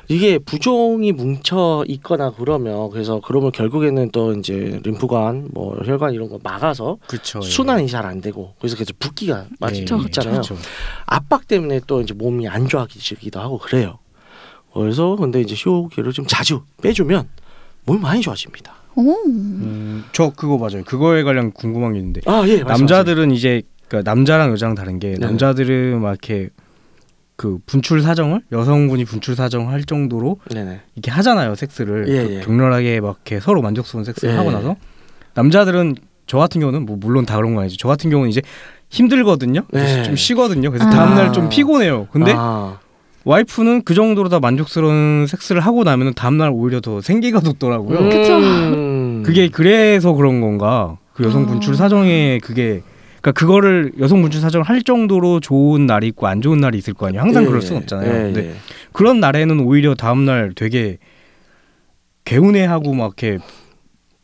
이게 0.08 0.38
부종이 0.38 1.12
뭉쳐 1.12 1.86
있거나 1.88 2.32
그러면 2.38 2.92
그래서 2.92 3.20
그러면 3.26 3.52
결국에는 3.52 4.12
또 4.12 4.34
이제 4.34 4.80
림프관, 4.84 5.50
뭐 5.56 5.76
혈관 5.84 6.14
이런 6.14 6.30
거 6.30 6.40
막아서 6.44 6.98
그렇죠. 7.08 7.42
순환이 7.42 7.88
잘 7.88 8.06
안 8.06 8.22
되고 8.22 8.54
그래서 8.60 8.78
계속 8.78 9.00
붓기가 9.00 9.48
많이 9.60 9.80
그쵸, 9.80 9.98
그쵸. 9.98 10.22
있잖아요. 10.22 10.42
압박 11.08 11.48
때문에 11.48 11.82
또 11.88 12.02
이제 12.02 12.14
몸이 12.14 12.48
안 12.48 12.68
좋아지기도 12.68 13.40
하고 13.40 13.58
그래요. 13.58 13.98
그래서 14.82 15.16
근데 15.16 15.42
이제 15.42 15.56
쇼기를 15.56 16.12
좀 16.14 16.26
자주 16.28 16.62
빼주면 16.82 17.28
몸이 17.86 18.00
많이 18.02 18.22
좋아집니다. 18.22 18.74
오. 18.96 19.12
음, 19.28 20.04
저 20.12 20.32
그거 20.36 20.58
맞아요. 20.58 20.84
그거에 20.84 21.24
관련 21.24 21.52
궁금한 21.52 21.94
게 21.94 22.00
있는데 22.00 22.22
아 22.26 22.44
예. 22.48 22.64
남자들은 22.64 23.32
이제 23.32 23.62
그러니까 23.88 24.10
남자랑 24.12 24.52
여자랑 24.52 24.76
다른 24.76 25.00
게 25.00 25.10
네. 25.12 25.18
남자들은 25.20 26.02
막 26.02 26.10
이렇게 26.10 26.50
그 27.36 27.60
분출 27.68 28.02
사정을 28.02 28.42
여성분이 28.52 29.06
분출 29.06 29.36
사정을 29.36 29.72
할 29.72 29.84
정도로 29.84 30.40
네네. 30.50 30.82
이렇게 30.96 31.12
하잖아요 31.12 31.54
섹스를 31.54 32.08
예, 32.10 32.38
예. 32.38 32.40
격렬하게 32.42 33.00
막 33.00 33.18
이렇게 33.26 33.40
서로 33.40 33.62
만족스러운 33.62 34.04
섹스를 34.04 34.34
예. 34.34 34.38
하고 34.38 34.52
나서 34.52 34.76
남자들은 35.36 35.96
저 36.26 36.40
같은 36.40 36.60
경우는 36.60 36.86
뭐 36.88 36.98
물론 37.00 37.26
다 37.26 37.36
그런 37.38 37.54
거 37.56 37.62
아니죠. 37.62 37.78
저 37.78 37.88
같은 37.88 38.10
경우는 38.10 38.30
이제 38.32 38.42
힘들거든요. 38.90 39.62
그래서 39.70 39.96
네. 39.98 40.04
좀 40.04 40.16
쉬거든요. 40.16 40.72
그래서 40.72 40.86
아. 40.88 40.90
다음 40.90 41.16
날 41.16 41.32
좀 41.32 41.48
피곤해요. 41.50 42.08
근데 42.12 42.34
아, 42.36 42.80
와이프는 43.28 43.82
그 43.84 43.94
정도로 43.94 44.30
다 44.30 44.40
만족스러운 44.40 45.26
섹스를 45.28 45.60
하고 45.60 45.84
나면은 45.84 46.14
다음날 46.14 46.50
오히려 46.54 46.80
더 46.80 47.02
생기가 47.02 47.42
돋더라고요. 47.42 48.10
그쵸. 48.10 48.38
음. 48.38 49.22
그게 49.26 49.50
그래서 49.50 50.14
그런 50.14 50.40
건가? 50.40 50.98
그 51.12 51.26
여성 51.26 51.46
분출 51.46 51.74
아. 51.74 51.78
사정에 51.78 52.40
그게 52.42 52.82
그러니까 53.22 53.32
그거를 53.34 53.92
여성 54.00 54.22
분출 54.22 54.40
사정을 54.40 54.64
할 54.64 54.82
정도로 54.82 55.42
좋은 55.42 55.86
날이 55.86 56.08
있고 56.08 56.28
안 56.28 56.42
좋은 56.42 56.60
날이 56.60 56.78
있을 56.78 56.94
거 56.94 57.08
아니에요. 57.08 57.22
항상 57.22 57.44
예, 57.44 57.48
그럴 57.48 57.62
수는 57.62 57.82
없잖아요. 57.82 58.08
예, 58.08 58.24
근데 58.32 58.50
예. 58.52 58.54
그런 58.94 59.20
날에는 59.20 59.60
오히려 59.60 59.94
다음 59.94 60.24
날 60.24 60.54
되게 60.56 60.98
개운해하고 62.24 62.94
막 62.94 63.14
이렇게 63.18 63.44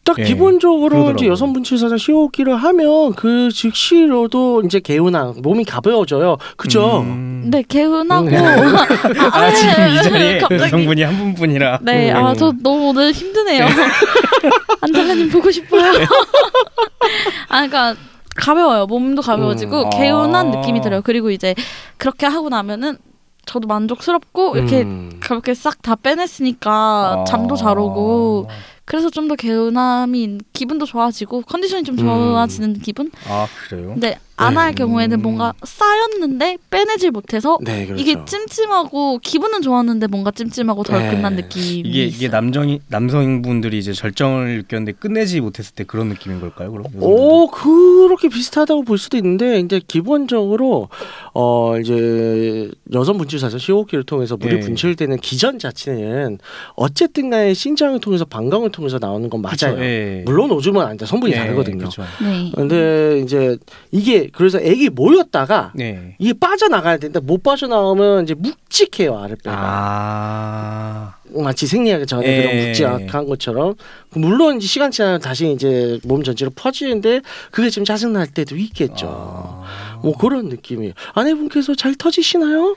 딱 0.05 0.19
예, 0.19 0.23
기본적으로 0.23 0.89
그러더라고요. 0.89 1.15
이제 1.15 1.27
여성 1.27 1.53
분출 1.53 1.77
사정 1.77 1.97
시호흡기를 1.97 2.55
하면 2.57 3.13
그 3.13 3.49
즉시로도 3.53 4.63
이제 4.65 4.79
개운한 4.81 5.35
몸이 5.41 5.63
가벼워져요. 5.63 6.37
그죠? 6.57 6.99
음. 6.99 7.43
네 7.45 7.63
개운하고 7.65 8.27
음. 8.27 8.33
아 9.31 9.51
지금 9.53 9.87
이 9.89 10.03
자리에 10.03 10.37
갑자기. 10.39 10.61
여성분이 10.63 11.03
한 11.03 11.17
분뿐이라 11.17 11.79
네, 11.83 12.11
음. 12.11 12.17
아저 12.17 12.51
너무 12.61 12.89
오늘 12.89 13.11
힘드네요. 13.13 13.65
안젤라님 14.81 15.29
보고 15.29 15.49
싶어요. 15.51 15.83
아, 17.49 17.65
그러니까 17.67 17.95
가벼워요. 18.35 18.85
몸도 18.87 19.21
가벼워지고 19.21 19.83
음. 19.85 19.89
개운한 19.91 20.47
아. 20.47 20.49
느낌이 20.57 20.81
들어요. 20.81 21.01
그리고 21.01 21.29
이제 21.31 21.55
그렇게 21.97 22.25
하고 22.25 22.49
나면은 22.49 22.97
저도 23.45 23.67
만족스럽고 23.67 24.55
이렇게 24.57 24.81
음. 24.83 25.19
가볍게 25.21 25.53
싹 25.53 25.81
다 25.81 25.95
빼냈으니까 25.95 27.25
잠도 27.27 27.55
잘 27.57 27.77
오고 27.77 28.47
그래서 28.85 29.09
좀 29.09 29.27
더 29.27 29.35
개운함이 29.35 30.39
기분도 30.51 30.85
좋아지고 30.85 31.41
컨디션이 31.43 31.83
좀 31.83 31.97
음. 31.97 31.99
좋아지는 31.99 32.79
기분. 32.79 33.09
아 33.27 33.47
그래요? 33.67 33.89
근데 33.93 34.19
안할 34.35 34.71
네. 34.71 34.75
경우에는 34.75 35.21
뭔가 35.21 35.53
쌓였는데 35.63 36.57
빼내질 36.69 37.11
못해서 37.11 37.57
네, 37.61 37.85
그렇죠. 37.85 38.01
이게 38.01 38.15
찜찜하고 38.25 39.19
기분은 39.19 39.61
좋았는데 39.61 40.07
뭔가 40.07 40.31
찜찜하고 40.31 40.83
덜 40.83 41.03
네. 41.03 41.11
끝난 41.11 41.35
느낌이 41.35 41.79
이게 41.79 42.05
이게 42.05 42.25
있어요. 42.25 42.31
남정이 42.31 42.81
남성분들이 42.87 43.77
이제 43.77 43.93
절정을 43.93 44.57
느꼈는데 44.57 44.93
끝내지 44.93 45.39
못했을 45.39 45.75
때 45.75 45.83
그런 45.83 46.07
느낌인 46.09 46.41
걸까요? 46.41 46.71
그럼 46.71 46.85
오 46.99 47.47
그렇게 47.51 48.27
비슷하다고 48.27 48.83
볼 48.83 48.97
수도 48.97 49.17
있는데 49.17 49.59
이제 49.59 49.79
기본적으로 49.87 50.89
어 51.33 51.77
이제 51.79 52.71
여성 52.93 53.17
분출 53.19 53.37
사정 53.39 53.59
시호흡기를 53.59 54.03
통해서 54.03 54.35
물이 54.35 54.55
예. 54.55 54.59
분출되는 54.61 55.17
기전 55.17 55.59
자체는 55.59 56.39
어쨌든간에 56.75 57.53
신장을 57.53 57.99
통해서 57.99 58.25
방광을 58.25 58.71
통해서 58.71 58.97
나오는 58.99 59.29
건 59.29 59.41
맞아요. 59.43 59.79
예. 59.79 60.23
물론 60.25 60.49
오줌은 60.51 60.81
아닌데 60.81 61.05
성분이 61.05 61.33
예, 61.33 61.37
다르거든요. 61.37 61.77
그렇죠. 61.77 62.03
네. 62.21 62.51
근데 62.55 63.19
이제 63.23 63.57
이게 63.91 64.22
그래서 64.31 64.59
애기 64.59 64.89
모였다가 64.89 65.71
네. 65.75 66.15
이게 66.19 66.33
빠져나가야 66.33 66.97
되는데 66.97 67.19
못 67.19 67.43
빠져나오면 67.43 68.23
이제 68.23 68.33
묵직해요 68.35 69.17
아랫배가 69.17 69.55
아. 69.57 71.15
마치 71.35 71.65
생리하기 71.67 72.05
전에 72.05 72.27
예. 72.27 72.41
그런 72.43 72.67
묵직한 72.67 73.25
것처럼 73.25 73.75
물론 74.11 74.57
이제 74.57 74.67
시간 74.67 74.91
지나면 74.91 75.19
다시 75.19 75.51
이제 75.51 75.99
몸 76.03 76.23
전체로 76.23 76.51
퍼지는데 76.55 77.21
그게 77.51 77.69
좀 77.69 77.85
짜증 77.85 78.13
날 78.13 78.27
때도 78.27 78.55
있겠죠. 78.55 79.07
아. 79.09 79.99
뭐 80.03 80.15
그런 80.17 80.49
느낌이에요. 80.49 80.93
아내분께서 81.13 81.75
잘 81.75 81.95
터지시나요? 81.95 82.75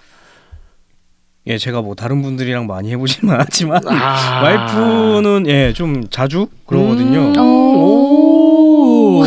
예, 1.48 1.58
제가 1.58 1.80
뭐 1.80 1.94
다른 1.94 2.22
분들이랑 2.22 2.66
많이 2.66 2.90
해보지는 2.90 3.32
않았지만 3.34 3.82
아. 3.88 4.40
와이프는 4.42 5.46
예 5.46 5.72
좀 5.74 6.08
자주 6.08 6.48
그러거든요. 6.66 7.28
음. 7.28 7.32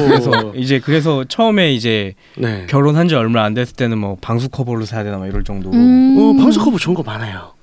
그래서 0.07 0.53
이제 0.55 0.79
그래서 0.79 1.23
처음에 1.25 1.73
이제 1.73 2.13
네. 2.37 2.65
결혼한 2.69 3.07
지 3.07 3.15
얼마 3.15 3.43
안 3.43 3.53
됐을 3.53 3.75
때는 3.75 3.97
뭐 3.97 4.17
방수 4.21 4.49
커버를 4.49 4.85
사야 4.85 5.03
되나 5.03 5.17
막 5.17 5.27
이럴 5.27 5.43
정도로. 5.43 5.75
음. 5.75 6.17
어, 6.17 6.41
방수 6.41 6.59
커버 6.63 6.77
좋은 6.77 6.95
거 6.95 7.03
많아요. 7.03 7.53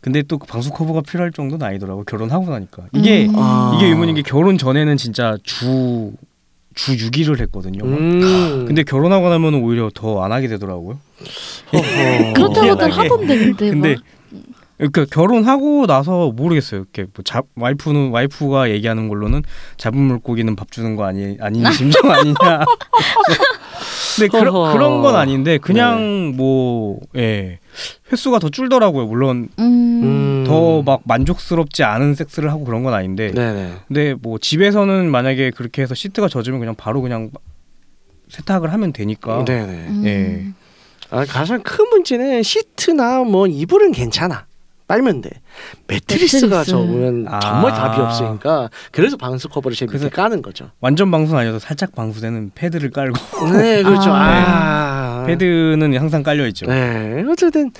근데 0.00 0.22
또 0.22 0.38
그 0.38 0.46
방수 0.46 0.70
커버가 0.70 1.00
필요할 1.00 1.32
정도는 1.32 1.66
아니더라고 1.66 2.04
결혼하고 2.04 2.48
나니까 2.50 2.84
이게 2.92 3.26
음. 3.26 3.32
아. 3.36 3.72
이게 3.76 3.86
의문인 3.86 4.14
게 4.14 4.22
결혼 4.22 4.56
전에는 4.58 4.96
진짜 4.96 5.36
주 5.42 6.12
주 6.78 6.94
6일을 6.94 7.40
했거든요. 7.40 7.82
음. 7.86 8.66
근데 8.66 8.82
결혼하고 8.82 9.30
나면 9.30 9.54
오히려 9.54 9.90
더 9.94 10.22
안 10.22 10.30
하게 10.30 10.46
되더라고요. 10.46 10.98
어허. 11.72 12.32
그렇다고들 12.34 12.64
희한하게. 12.90 12.92
하던데 12.92 13.38
근데, 13.38 13.70
근데 13.70 13.94
막. 13.94 14.02
그러니까 14.78 15.06
결혼하고 15.06 15.86
나서 15.86 16.30
모르겠어요. 16.32 16.80
이렇게 16.80 17.04
뭐 17.14 17.22
잡, 17.24 17.46
와이프는 17.56 18.10
와이프가 18.10 18.70
얘기하는 18.70 19.08
걸로는 19.08 19.42
잡은 19.78 19.98
물고기는 19.98 20.54
밥 20.54 20.70
주는 20.70 20.96
거 20.96 21.04
아니 21.04 21.36
아닌 21.40 21.70
심정 21.72 22.10
아니냐. 22.10 22.36
근데 24.16 24.28
그런 24.28 24.48
허허. 24.48 24.72
그런 24.72 25.02
건 25.02 25.14
아닌데 25.14 25.58
그냥 25.58 26.30
네. 26.30 26.36
뭐 26.36 27.00
예. 27.16 27.58
횟수가 28.10 28.38
더 28.38 28.48
줄더라고요. 28.48 29.06
물론 29.06 29.48
음. 29.58 29.64
음. 30.02 30.44
더막 30.46 31.02
만족스럽지 31.04 31.82
않은 31.82 32.14
섹스를 32.14 32.50
하고 32.50 32.64
그런 32.64 32.82
건 32.82 32.94
아닌데. 32.94 33.30
네네. 33.32 33.72
근데 33.88 34.14
뭐 34.14 34.38
집에서는 34.38 35.10
만약에 35.10 35.50
그렇게 35.50 35.82
해서 35.82 35.94
시트가 35.94 36.28
젖으면 36.28 36.60
그냥 36.60 36.74
바로 36.74 37.02
그냥 37.02 37.30
세탁을 38.28 38.72
하면 38.72 38.92
되니까. 38.92 39.44
네네. 39.44 39.72
음. 39.72 40.02
예. 40.06 40.46
아, 41.10 41.24
가장 41.24 41.62
큰 41.62 41.88
문제는 41.90 42.42
시트나 42.42 43.20
뭐 43.20 43.46
이불은 43.46 43.92
괜찮아. 43.92 44.45
빨면 44.88 45.20
돼. 45.20 45.30
매트리스가 45.88 46.46
매트리스. 46.58 46.70
적으면 46.70 47.26
아. 47.28 47.40
정말 47.40 47.72
답이 47.72 48.00
없으니까 48.00 48.70
그래서 48.92 49.16
방수 49.16 49.48
커버를 49.48 49.76
제 49.76 49.84
밑에 49.86 49.98
그래서- 49.98 50.08
까는 50.14 50.42
거죠. 50.42 50.70
완전 50.80 51.10
방수는 51.10 51.40
아니어도 51.40 51.58
살짝 51.58 51.94
방수되는 51.94 52.52
패드를 52.54 52.90
깔고 52.90 53.18
네, 53.52 53.82
그렇죠. 53.82 54.10
아. 54.12 55.22
아. 55.22 55.24
패드는 55.26 55.96
항상 55.98 56.22
깔려 56.22 56.46
있죠. 56.48 56.66
네, 56.66 57.24
어쨌든 57.28 57.72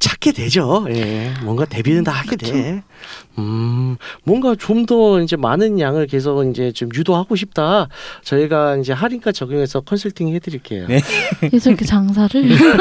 찾게 0.00 0.32
되죠. 0.32 0.86
예, 0.90 1.30
뭔가 1.42 1.64
데뷔는 1.66 2.02
다 2.04 2.10
하게 2.12 2.34
돼. 2.36 2.82
음, 3.38 3.96
뭔가 4.24 4.54
좀 4.58 4.86
더 4.86 5.20
이제 5.20 5.36
많은 5.36 5.78
양을 5.78 6.06
계속 6.06 6.42
이제 6.50 6.72
좀 6.72 6.88
유도하고 6.94 7.36
싶다. 7.36 7.88
저희가 8.24 8.76
이제 8.76 8.92
할인가 8.94 9.30
적용해서 9.30 9.80
컨설팅 9.82 10.28
해드릴게요. 10.34 10.88
네. 10.88 11.00
그래서 11.40 11.70
이렇게 11.70 11.84
장사를 11.84 12.30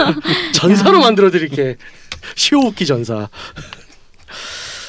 전사로 0.55 1.01
만들어 1.01 1.29
드릴게. 1.29 1.75
시호흡기 2.35 2.85
전사. 2.85 3.27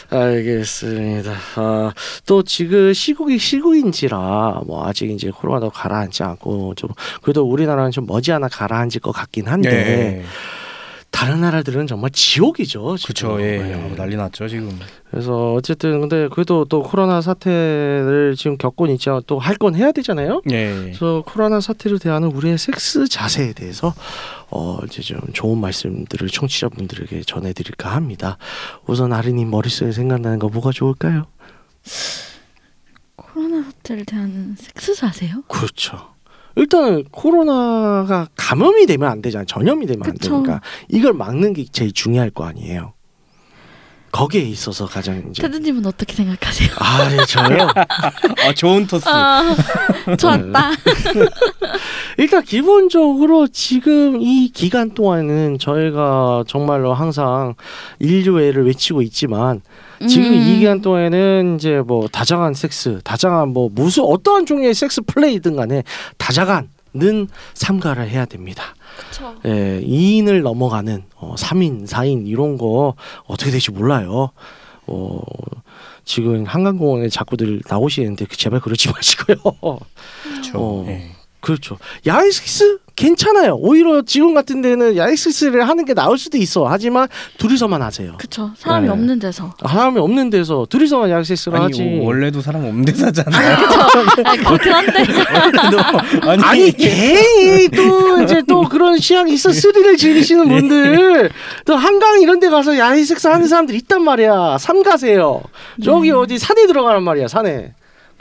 알겠습니다. 0.09 1.33
아, 1.57 1.93
또 2.27 2.43
지금 2.43 2.93
시국이 2.93 3.39
시국인지라 3.39 4.63
뭐 4.67 4.87
아직 4.89 5.11
이제 5.11 5.31
코로나도 5.31 5.71
가라앉지 5.71 6.23
않고 6.23 6.75
좀 6.77 6.91
그래도 7.23 7.43
우리나라는 7.43 7.91
좀 7.91 8.07
머지않아 8.07 8.49
가라앉을 8.49 9.01
것 9.01 9.13
같긴 9.13 9.47
한데 9.47 9.71
네. 9.71 10.25
다른 11.21 11.43
나라들은 11.43 11.87
정말 11.87 12.09
지옥이죠. 12.13 12.97
그렇죠. 13.05 13.39
예. 13.43 13.59
네. 13.59 13.75
아, 13.75 13.95
난리 13.95 14.17
났죠 14.17 14.49
지금. 14.49 14.81
그래서 15.11 15.53
어쨌든 15.53 16.01
근데 16.01 16.29
그래도 16.29 16.65
또 16.65 16.83
코로나 16.83 17.21
사태를 17.21 18.37
지금 18.39 18.57
겪고 18.57 18.87
있죠. 18.87 19.21
또할 19.27 19.57
건 19.57 19.75
해야 19.75 19.93
되잖아요. 19.93 20.41
예. 20.51 20.73
그래서 20.73 21.23
코로나 21.27 21.61
사태를 21.61 21.99
대하는 21.99 22.29
우리의 22.29 22.57
섹스 22.57 23.07
자세에 23.07 23.53
대해서 23.53 23.93
어 24.49 24.79
이제 24.87 25.03
좀 25.03 25.21
좋은 25.35 25.59
말씀들을 25.59 26.27
청취자분들에게 26.29 27.25
전해드릴까 27.27 27.95
합니다. 27.95 28.39
우선 28.87 29.13
아린님 29.13 29.51
머릿속에 29.51 29.93
생각나는 29.93 30.39
거 30.39 30.49
뭐가 30.49 30.71
좋을까요? 30.73 31.27
코로나 33.17 33.63
사태를 33.65 34.07
대하는 34.07 34.57
섹스 34.57 34.95
자세요? 34.95 35.43
그렇죠. 35.49 36.15
일단은 36.57 37.05
코로나가 37.11 38.29
감염이 38.37 38.87
되면 38.87 39.09
안 39.11 39.23
되잖아요. 39.23 39.47
전염이 39.47 39.87
되면 39.87 40.03
안 40.07 40.13
그쵸. 40.13 40.31
되니까 40.31 40.61
이걸 40.89 41.13
막는 41.15 41.53
게 41.53 41.65
제일 41.71 41.93
중요할 41.93 42.31
거 42.31 42.45
아니에요. 42.45 42.93
거기에 44.13 44.43
있어서 44.43 44.87
가장 44.87 45.23
이제 45.31 45.41
테드님은 45.43 45.87
어떻게 45.87 46.15
생각하세요? 46.15 46.69
아, 46.81 47.09
네, 47.09 47.25
저요. 47.27 47.69
아 48.45 48.53
좋은 48.57 48.85
토스. 48.89 49.09
아, 49.09 49.55
좋았다. 50.19 50.71
일단 52.19 52.43
기본적으로 52.43 53.47
지금 53.47 54.21
이 54.21 54.49
기간 54.53 54.91
동안은 54.95 55.59
저희가 55.61 56.43
정말로 56.49 56.93
항상 56.93 57.55
인류애를 58.01 58.67
외치고 58.67 59.03
있지만 59.03 59.61
지금 60.09 60.33
음. 60.33 60.35
이 60.35 60.59
기간 60.59 60.81
동안에는 60.81 61.57
이제 61.57 61.83
뭐 61.87 62.09
다장한 62.09 62.55
섹스, 62.55 63.01
다장한 63.05 63.49
뭐 63.51 63.69
무슨 63.73 64.05
어떠한 64.05 64.47
종류의 64.47 64.75
섹스 64.75 65.03
플레이든 65.03 65.57
간에 65.57 65.83
다자간 66.17 66.69
는 66.93 67.29
삼가를 67.55 68.09
해야 68.09 68.25
됩니다. 68.25 68.75
그쵸. 68.99 69.37
예, 69.45 69.81
2인을 69.81 70.43
넘어가는 70.43 71.05
어, 71.15 71.37
3인, 71.39 71.87
4인 71.87 72.27
이런 72.27 72.59
거 72.59 72.95
어떻게 73.27 73.53
될지 73.53 73.71
몰라요. 73.71 74.31
어, 74.89 75.21
지금 76.05 76.45
한강공원에 76.45 77.09
자꾸들 77.09 77.63
나오시는데 77.69 78.25
그 78.25 78.37
제발 78.37 78.59
그러지 78.59 78.91
마시고요. 78.93 79.37
그렇죠. 80.25 80.59
어. 80.59 80.85
예. 80.89 81.13
그렇죠. 81.39 81.79
야외 82.07 82.33
섹스 82.33 82.81
괜찮아요. 83.01 83.55
오히려 83.55 84.03
지금 84.03 84.35
같은 84.35 84.61
데는 84.61 84.95
야익섹스를 84.95 85.67
하는 85.67 85.87
게 85.87 85.95
나을 85.95 86.19
수도 86.19 86.37
있어. 86.37 86.67
하지만 86.69 87.09
둘이서만 87.39 87.81
하세요. 87.81 88.13
그쵸. 88.19 88.51
사람이 88.59 88.89
네. 88.89 88.93
없는 88.93 89.19
데서. 89.19 89.55
사람이 89.67 89.99
없는 89.99 90.29
데서 90.29 90.67
둘이서만 90.69 91.11
아니 91.11 91.63
하지. 91.63 92.01
원래도 92.03 92.43
사람 92.43 92.63
없는 92.67 92.85
데 92.85 92.93
사잖아요. 92.93 93.57
아니, 94.25 94.45
그렇긴 94.45 94.73
한데. 94.73 95.05
아니, 96.29 96.43
아니 96.43 96.73
괜히 96.73 97.69
또 97.71 98.21
이제 98.23 98.43
또 98.47 98.69
그런 98.69 98.99
취향이 98.99 99.33
있어 99.33 99.51
스릴을 99.51 99.97
즐기시는 99.97 100.47
분들 100.49 101.31
또 101.65 101.77
한강 101.77 102.21
이런 102.21 102.39
데 102.39 102.51
가서 102.51 102.77
야외 102.77 103.03
섹스 103.03 103.27
하는 103.29 103.47
사람들 103.49 103.75
있단 103.77 104.03
말이야 104.03 104.59
삼 104.59 104.83
가세요 104.83 105.43
저기 105.83 106.11
어디 106.11 106.39
산에 106.39 106.67
들어가란 106.67 107.03
말이야 107.03 107.29
산에 107.29 107.73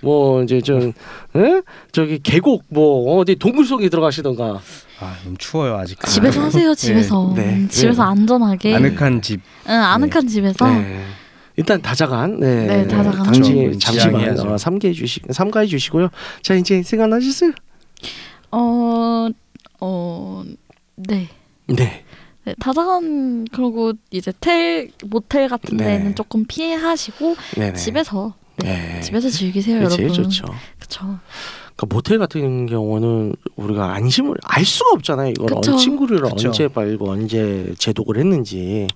뭐 0.02 0.42
이제 0.44 0.62
좀 0.62 0.94
에? 1.36 1.62
저기 1.92 2.20
계곡 2.20 2.66
뭐 2.70 3.18
어디 3.18 3.36
동굴 3.36 3.66
속에 3.66 3.90
들어가시던가 3.90 4.60
아 5.02 5.16
너무 5.24 5.38
추워요 5.38 5.78
아직. 5.78 6.00
집에서 6.06 6.42
하세요, 6.42 6.74
집에서. 6.76 7.34
네. 7.36 7.56
음, 7.56 7.68
집에서 7.70 8.04
안전하게. 8.04 8.76
아늑한 8.76 9.22
집. 9.22 9.42
응, 9.68 9.74
아늑한 9.74 10.28
집에서. 10.28 10.68
네. 10.68 11.04
일단 11.56 11.82
다자간 11.82 12.40
네, 12.40 12.68
네, 12.68 12.88
다자간. 12.88 13.24
당시 13.24 13.54
그렇죠. 13.54 13.80
잠시만. 13.80 14.40
어, 14.40 14.58
삼가해 14.58 14.94
주시 14.94 15.20
삼가해 15.30 15.66
주시고요 15.68 16.08
자 16.42 16.54
이제 16.54 16.82
생각나셨어요 16.82 17.52
어, 18.52 19.28
어, 19.82 20.44
네. 20.96 21.28
네 21.68 22.06
네, 22.46 22.56
다자간 22.62 23.46
그리고 23.52 23.92
이제 24.10 24.32
텔 24.40 24.90
모텔 25.06 25.50
같은 25.50 25.76
네. 25.76 25.98
데는 25.98 26.16
조금 26.16 26.46
피하시고 26.48 27.36
네네 27.58 27.74
집에서 27.74 28.36
네, 28.64 28.94
네. 28.96 29.02
집에서 29.02 29.30
즐기세요, 29.30 29.80
그게 29.84 29.90
제일 29.96 30.10
여러분. 30.10 30.24
좋죠 30.24 30.46
그쵸. 30.80 31.20
그러니까 31.76 31.96
모텔 31.96 32.18
같은 32.20 32.66
경우는 32.66 33.36
우리가 33.56 33.94
안심을 33.94 34.36
알 34.44 34.66
수가 34.66 34.92
없잖아요. 34.96 35.30
이걸 35.30 35.48
그쵸. 35.48 35.78
친구를 35.78 36.20
그쵸. 36.22 36.50
언제 36.50 36.68
빨고 36.68 37.10
언제 37.10 37.74
제독을 37.78 38.18
했는지. 38.18 38.90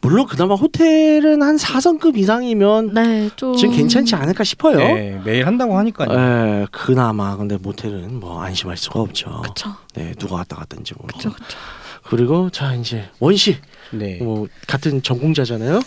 물론 0.00 0.26
그나마 0.28 0.54
호텔은 0.54 1.42
한 1.42 1.56
4성급 1.56 2.16
이상이면 2.16 2.94
네, 2.94 3.28
좀 3.34 3.56
지금 3.56 3.74
괜찮지 3.74 4.14
않을까 4.14 4.44
싶어요. 4.44 4.76
네 4.78 5.20
매일 5.24 5.46
한다고 5.48 5.76
하니까요. 5.78 6.10
예, 6.12 6.66
그나마 6.70 7.36
근데 7.36 7.56
모텔은 7.56 8.20
뭐 8.20 8.40
안심할 8.40 8.76
수가 8.76 9.00
없죠. 9.00 9.42
그쵸, 9.42 9.74
네, 9.94 10.12
누가 10.16 10.36
왔다 10.36 10.56
갔든지 10.56 10.94
모르고. 10.96 11.18
그쵸, 11.18 11.32
그쵸. 11.32 11.58
그리고 12.04 12.50
자 12.50 12.74
이제 12.74 13.08
원씨 13.18 13.56
네. 13.90 14.18
뭐 14.22 14.46
같은 14.68 15.02
전공자잖아요. 15.02 15.80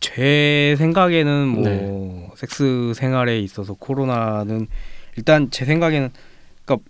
제 0.00 0.74
생각에는 0.78 1.48
뭐 1.48 1.64
네. 1.64 2.28
섹스 2.36 2.92
생활에 2.94 3.38
있어서 3.40 3.74
코로나는 3.74 4.66
일단 5.16 5.50
제 5.50 5.64
생각에는 5.64 6.10
그러니까 6.64 6.88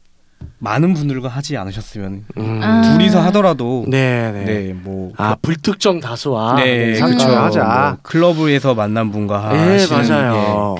많은 0.58 0.94
분들과 0.94 1.28
하지 1.28 1.56
않으셨으면 1.56 2.24
음. 2.36 2.60
아. 2.62 2.82
둘이서 2.82 3.20
하더라도 3.26 3.84
네, 3.88 4.32
네. 4.32 4.44
네, 4.44 4.72
뭐아 4.72 5.36
불특정 5.40 6.00
다수와 6.00 6.56
네, 6.56 6.92
그렇죠. 7.00 7.28
하자. 7.28 7.64
뭐 7.64 7.98
클럽에서 8.02 8.74
만난 8.74 9.10
분과 9.10 9.52
네, 9.52 9.58
하시는 9.58 10.02
맞아요. 10.08 10.76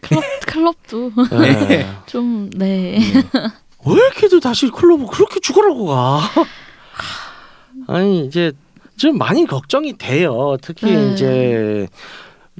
클럽 0.00 0.22
클럽도 0.46 1.12
네. 1.40 1.86
좀 2.06 2.50
네. 2.56 2.98
게, 2.98 3.12
네. 3.12 3.22
왜 3.86 3.92
이렇게도 3.94 4.40
다시 4.40 4.70
클럽을 4.70 5.06
그렇게 5.06 5.40
죽으라고 5.40 5.86
가? 5.86 6.20
아니 7.88 8.24
이제 8.26 8.52
좀 8.96 9.18
많이 9.18 9.46
걱정이 9.46 9.96
돼요. 9.98 10.56
특히 10.62 10.92
네. 10.94 11.12
이제 11.12 11.86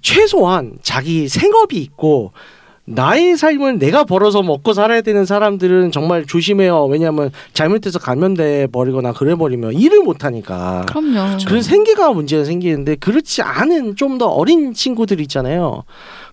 최소한 0.03 0.75
자기 0.83 1.29
생업이 1.29 1.77
있고 1.77 2.33
나의 2.87 3.39
삶을 3.39 3.79
내가 3.79 4.05
벌어서 4.05 4.43
먹고 4.43 4.75
살아야 4.75 5.01
되는 5.01 5.25
사람들은 5.25 5.91
정말 5.91 6.27
조심해요. 6.27 6.85
왜냐하면 6.85 7.31
잘못해서 7.55 7.99
감염돼 7.99 8.67
버리거나 8.67 9.13
그래 9.15 9.35
버리면 9.35 9.73
일을 9.73 10.03
못 10.03 10.23
하니까. 10.25 10.85
그럼요. 10.87 11.39
그런 11.47 11.63
생계가 11.63 12.13
문제가 12.13 12.45
생기는데 12.45 12.97
그렇지 12.97 13.41
않은 13.43 13.97
좀 13.97 14.19
더 14.19 14.27
어린 14.27 14.75
친구들 14.75 15.19
있잖아요. 15.23 15.85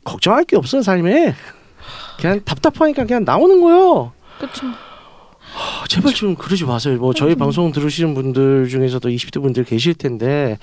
걱정할 0.04 0.44
게 0.44 0.58
없어요 0.58 0.82
삶에. 0.82 1.34
그냥 2.20 2.42
답답하니까 2.44 3.06
그냥 3.06 3.24
나오는 3.24 3.60
거요. 3.62 4.12
그쵸. 4.40 4.68
아, 5.54 5.84
제발 5.88 6.14
좀 6.14 6.36
그러지 6.36 6.66
마세요. 6.66 6.98
뭐 6.98 7.14
저희 7.14 7.32
좀. 7.32 7.40
방송 7.40 7.72
들으시는 7.72 8.14
분들 8.14 8.70
중에서도 8.70 9.08
20대 9.10 9.42
분들 9.42 9.64
계실 9.66 9.94
텐데 9.94 10.58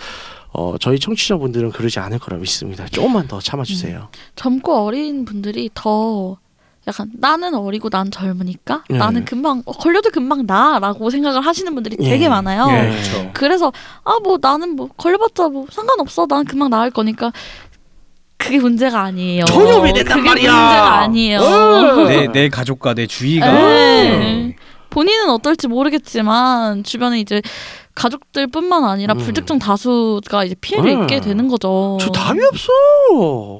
어, 0.52 0.76
저희 0.80 0.98
청취자분들은 0.98 1.70
그러지 1.72 1.98
않을 2.00 2.18
거라 2.18 2.38
믿습니다. 2.38 2.86
조금만 2.88 3.26
더 3.28 3.40
참아주세요. 3.40 4.08
젊고 4.36 4.84
어린 4.86 5.24
분들이 5.24 5.68
더 5.74 6.38
약간 6.86 7.10
나는 7.18 7.54
어리고 7.54 7.90
난 7.90 8.10
젊으니까 8.10 8.82
네. 8.88 8.96
나는 8.96 9.26
금방 9.26 9.62
어, 9.66 9.72
걸려도 9.72 10.10
금방 10.10 10.46
나라고 10.46 11.10
생각을 11.10 11.42
하시는 11.44 11.74
분들이 11.74 11.96
되게 11.98 12.24
예. 12.24 12.28
많아요. 12.30 12.66
네, 12.68 12.90
그렇죠. 12.90 13.30
그래서 13.34 13.72
아 14.04 14.16
뭐 14.24 14.38
나는 14.40 14.74
뭐 14.74 14.88
걸려봤자 14.96 15.50
뭐 15.50 15.66
상관없어 15.70 16.26
난 16.26 16.46
금방 16.46 16.70
나을 16.70 16.90
거니까 16.90 17.30
그게 18.38 18.58
문제가 18.58 19.02
아니에요. 19.02 19.44
전혀 19.44 19.80
왜 19.80 19.92
된단 19.92 20.18
그게 20.18 20.28
말이야. 20.30 20.50
문제가 20.52 20.98
아니에요. 21.00 21.40
어. 21.40 22.08
내, 22.08 22.26
내 22.32 22.48
가족과 22.48 22.94
내 22.94 23.06
주위가 23.06 23.52
네. 23.52 24.56
본인은 24.98 25.30
어떨지 25.30 25.68
모르겠지만 25.68 26.82
주변에 26.82 27.20
이제 27.20 27.40
가족들뿐만 27.98 28.84
아니라 28.84 29.14
음. 29.14 29.18
불특정 29.18 29.58
다수가 29.58 30.44
이제 30.44 30.54
피해를 30.60 30.94
네. 30.94 31.00
입게 31.02 31.20
되는 31.20 31.48
거죠. 31.48 31.98
저 32.00 32.10
답이 32.10 32.38
없어. 32.52 32.72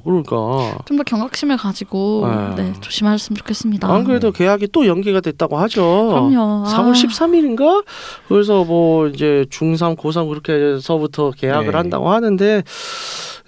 그러니까. 0.05 0.79
좀 0.87 0.97
더 0.99 1.03
경각심을 1.05 1.57
가지고 1.57 2.27
네. 2.57 2.63
네, 2.65 2.73
조심하셨으면 2.81 3.37
좋겠습니다. 3.37 3.89
안 3.93 4.05
그래도 4.05 4.33
계약이 4.33 4.69
또 4.73 4.87
연기가 4.87 5.21
됐다고 5.21 5.57
하죠. 5.59 5.83
그럼요. 6.09 6.65
4월 6.67 6.89
아. 6.89 6.93
13일인가? 6.93 7.85
그래서 8.29 8.65
뭐 8.65 9.07
이제 9.09 9.45
중3, 9.51 9.97
고3 9.97 10.29
그렇게 10.29 10.53
해서부터 10.53 11.31
계약을 11.33 11.71
네. 11.71 11.77
한다고 11.77 12.11
하는데 12.11 12.63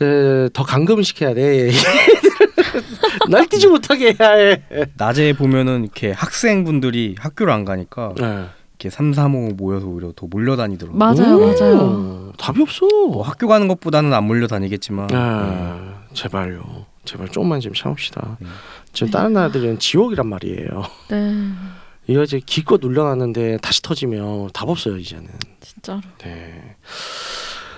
에, 0.03 0.49
더 0.53 0.63
감금시켜야 0.65 1.35
돼. 1.35 1.71
날뛰지 3.29 3.67
못하게 3.69 4.17
해야 4.19 4.31
해. 4.33 4.63
낮에 4.97 5.33
보면은 5.33 5.83
이렇게 5.85 6.13
학생분들이 6.13 7.17
학교를 7.19 7.53
안 7.53 7.65
가니까 7.65 8.13
네. 8.17 8.45
이렇게 8.81 8.89
3, 8.89 9.13
4, 9.13 9.27
5 9.27 9.29
모여서 9.57 9.87
오히려 9.87 10.11
더 10.17 10.27
몰려다니더라고요. 10.27 10.99
맞아요, 10.99 11.37
오, 11.37 11.41
맞아요. 11.53 12.33
답이 12.39 12.63
없어. 12.63 12.87
뭐 12.87 13.23
학교 13.23 13.47
가는 13.47 13.69
것보다는 13.69 14.13
안 14.15 14.25
몰려다니겠지만 14.25 15.09
네. 15.09 15.17
아, 15.17 16.01
제발요. 16.15 16.87
제발 17.05 17.29
조금만 17.29 17.61
좀 17.61 17.75
참읍시다. 17.75 18.39
네. 18.41 18.47
지금 18.95 19.11
다른 19.11 19.35
나라들은 19.35 19.79
지옥이란 19.79 20.27
말이에요. 20.27 20.83
네, 21.11 21.35
이거 22.07 22.23
이제 22.23 22.41
기껏 22.45 22.81
눌려놨는데 22.83 23.59
다시 23.59 23.83
터지면 23.83 24.51
답 24.55 24.69
없어요 24.71 24.97
이제는. 24.97 25.27
진짜로. 25.61 26.01
네. 26.19 26.77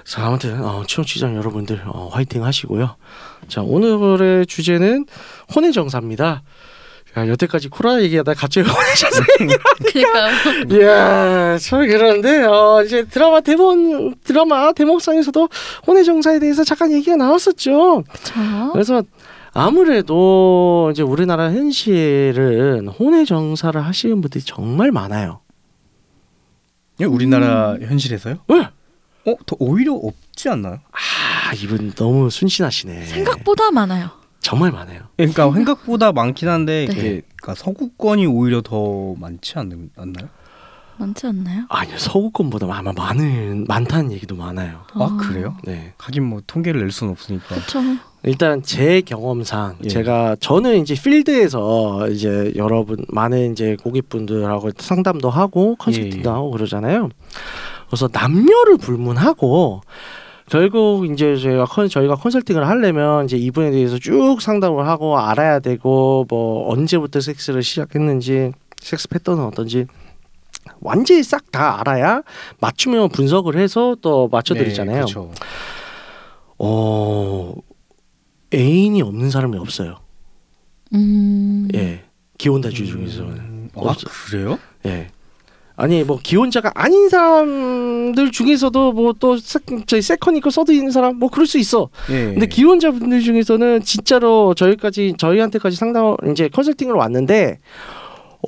자 0.04 0.26
아무튼 0.26 0.62
어, 0.64 0.84
청취자 0.86 1.34
여러분들 1.34 1.82
어, 1.86 2.08
화이팅 2.12 2.44
하시고요. 2.44 2.96
자 3.48 3.62
오늘의 3.62 4.46
주제는 4.46 5.06
혼외정사입니다. 5.54 6.42
야, 7.16 7.28
여태까지 7.28 7.68
코로나 7.68 8.00
얘기하다 8.02 8.34
갑자기 8.34 8.68
혼외정사. 8.70 9.24
그러니까요. 9.92 10.80
이야 10.80 11.58
참 11.58 11.86
그런데 11.86 12.42
어, 12.44 12.82
이제 12.84 13.04
드라마 13.04 13.40
대본 13.40 14.14
드라마 14.24 14.72
대목상에서도 14.72 15.48
혼외정사에 15.86 16.38
대해서 16.38 16.64
잠깐 16.64 16.90
얘기가 16.92 17.16
나왔었죠. 17.16 18.04
그렇죠. 18.04 18.72
그래서 18.72 19.02
아무래도 19.52 20.88
이제 20.92 21.02
우리나라 21.02 21.50
현실은 21.52 22.88
혼외 22.88 23.24
정사를 23.26 23.78
하시는 23.84 24.20
분들이 24.22 24.42
정말 24.42 24.90
많아요. 24.90 25.40
예, 27.00 27.04
우리나라 27.04 27.76
현실에서요? 27.80 28.36
왜? 28.48 28.60
어, 29.24 29.34
더 29.46 29.56
오히려 29.58 29.92
없지 29.92 30.48
않나요? 30.48 30.78
아 30.92 31.52
이분 31.62 31.92
너무 31.92 32.30
순진하시네. 32.30 33.04
생각보다 33.04 33.70
많아요. 33.70 34.10
정말 34.42 34.72
많아요. 34.72 35.00
그러니까 35.16 35.50
생각보다 35.50 36.12
많긴 36.12 36.48
한데 36.48 36.86
네. 36.88 36.94
그러니까 37.36 37.54
서구권이 37.54 38.26
오히려 38.26 38.60
더 38.60 39.14
많지 39.18 39.58
않, 39.58 39.90
않나요? 39.96 40.28
많지 40.98 41.26
않나요? 41.26 41.64
아니요 41.68 41.96
서구권보다 41.96 42.66
아마 42.70 42.92
많은 42.92 43.64
많다는 43.66 44.12
얘기도 44.12 44.34
많아요. 44.36 44.80
아, 44.94 45.16
그래요? 45.20 45.56
네. 45.64 45.94
하긴 45.96 46.24
뭐 46.24 46.42
통계를 46.46 46.80
낼 46.80 46.90
수는 46.90 47.12
없으니까. 47.12 47.46
그렇죠. 47.46 47.80
일단 48.24 48.62
제 48.62 49.00
경험상 49.00 49.78
예. 49.84 49.88
제가 49.88 50.36
저는 50.38 50.80
이제 50.80 50.94
필드에서 50.94 52.08
이제 52.10 52.52
여러분 52.56 53.04
많은 53.08 53.52
이제 53.52 53.76
고객분들하고 53.82 54.70
상담도 54.76 55.30
하고 55.30 55.76
컨설팅도 55.76 56.28
예, 56.28 56.32
예. 56.32 56.34
하고 56.34 56.50
그러잖아요. 56.50 57.08
그래서 57.86 58.08
남녀를 58.12 58.78
불문하고 58.78 59.82
결국 60.52 61.10
이제 61.10 61.34
저희가 61.34 61.64
컨 61.64 61.88
저희가 61.88 62.14
컨설팅을 62.14 62.68
하려면 62.68 63.24
이제 63.24 63.38
이분에 63.38 63.70
대해서 63.70 63.98
쭉 63.98 64.36
상담을 64.38 64.86
하고 64.86 65.18
알아야 65.18 65.60
되고 65.60 66.26
뭐 66.28 66.70
언제부터 66.70 67.22
섹스를 67.22 67.62
시작했는지 67.62 68.52
섹스 68.78 69.08
패턴은 69.08 69.42
어떤지 69.44 69.86
완전히 70.80 71.22
싹 71.22 71.50
다 71.50 71.80
알아야 71.80 72.22
맞춤형 72.60 73.08
분석을 73.10 73.56
해서 73.56 73.96
또 74.02 74.28
맞춰드리잖아요. 74.28 74.94
네, 74.94 75.00
그렇죠. 75.00 75.32
어 76.58 77.54
애인이 78.52 79.00
없는 79.00 79.30
사람이 79.30 79.56
없어요. 79.56 80.00
음. 80.92 81.66
예 81.74 82.04
기혼다주 82.36 82.84
중에서는 82.84 83.36
음, 83.38 83.70
아 83.74 83.80
없어. 83.80 84.06
그래요? 84.28 84.58
예 84.84 85.08
아니 85.76 86.04
뭐 86.04 86.18
기혼자가 86.22 86.70
아닌 86.74 87.08
사람들 87.08 88.30
중에서도 88.30 88.92
뭐 88.92 89.12
또 89.18 89.36
저희 89.86 90.02
세컨 90.02 90.36
이거 90.36 90.50
써도 90.50 90.72
있는 90.72 90.90
사람 90.90 91.18
뭐 91.18 91.28
그럴 91.28 91.46
수 91.46 91.58
있어. 91.58 91.88
예. 92.10 92.26
근데 92.26 92.46
기혼자분들 92.46 93.20
중에서는 93.20 93.82
진짜로 93.82 94.54
저희까지 94.54 95.14
저희한테까지 95.16 95.76
상담 95.76 96.16
이제 96.30 96.48
컨설팅을 96.48 96.94
왔는데 96.94 97.60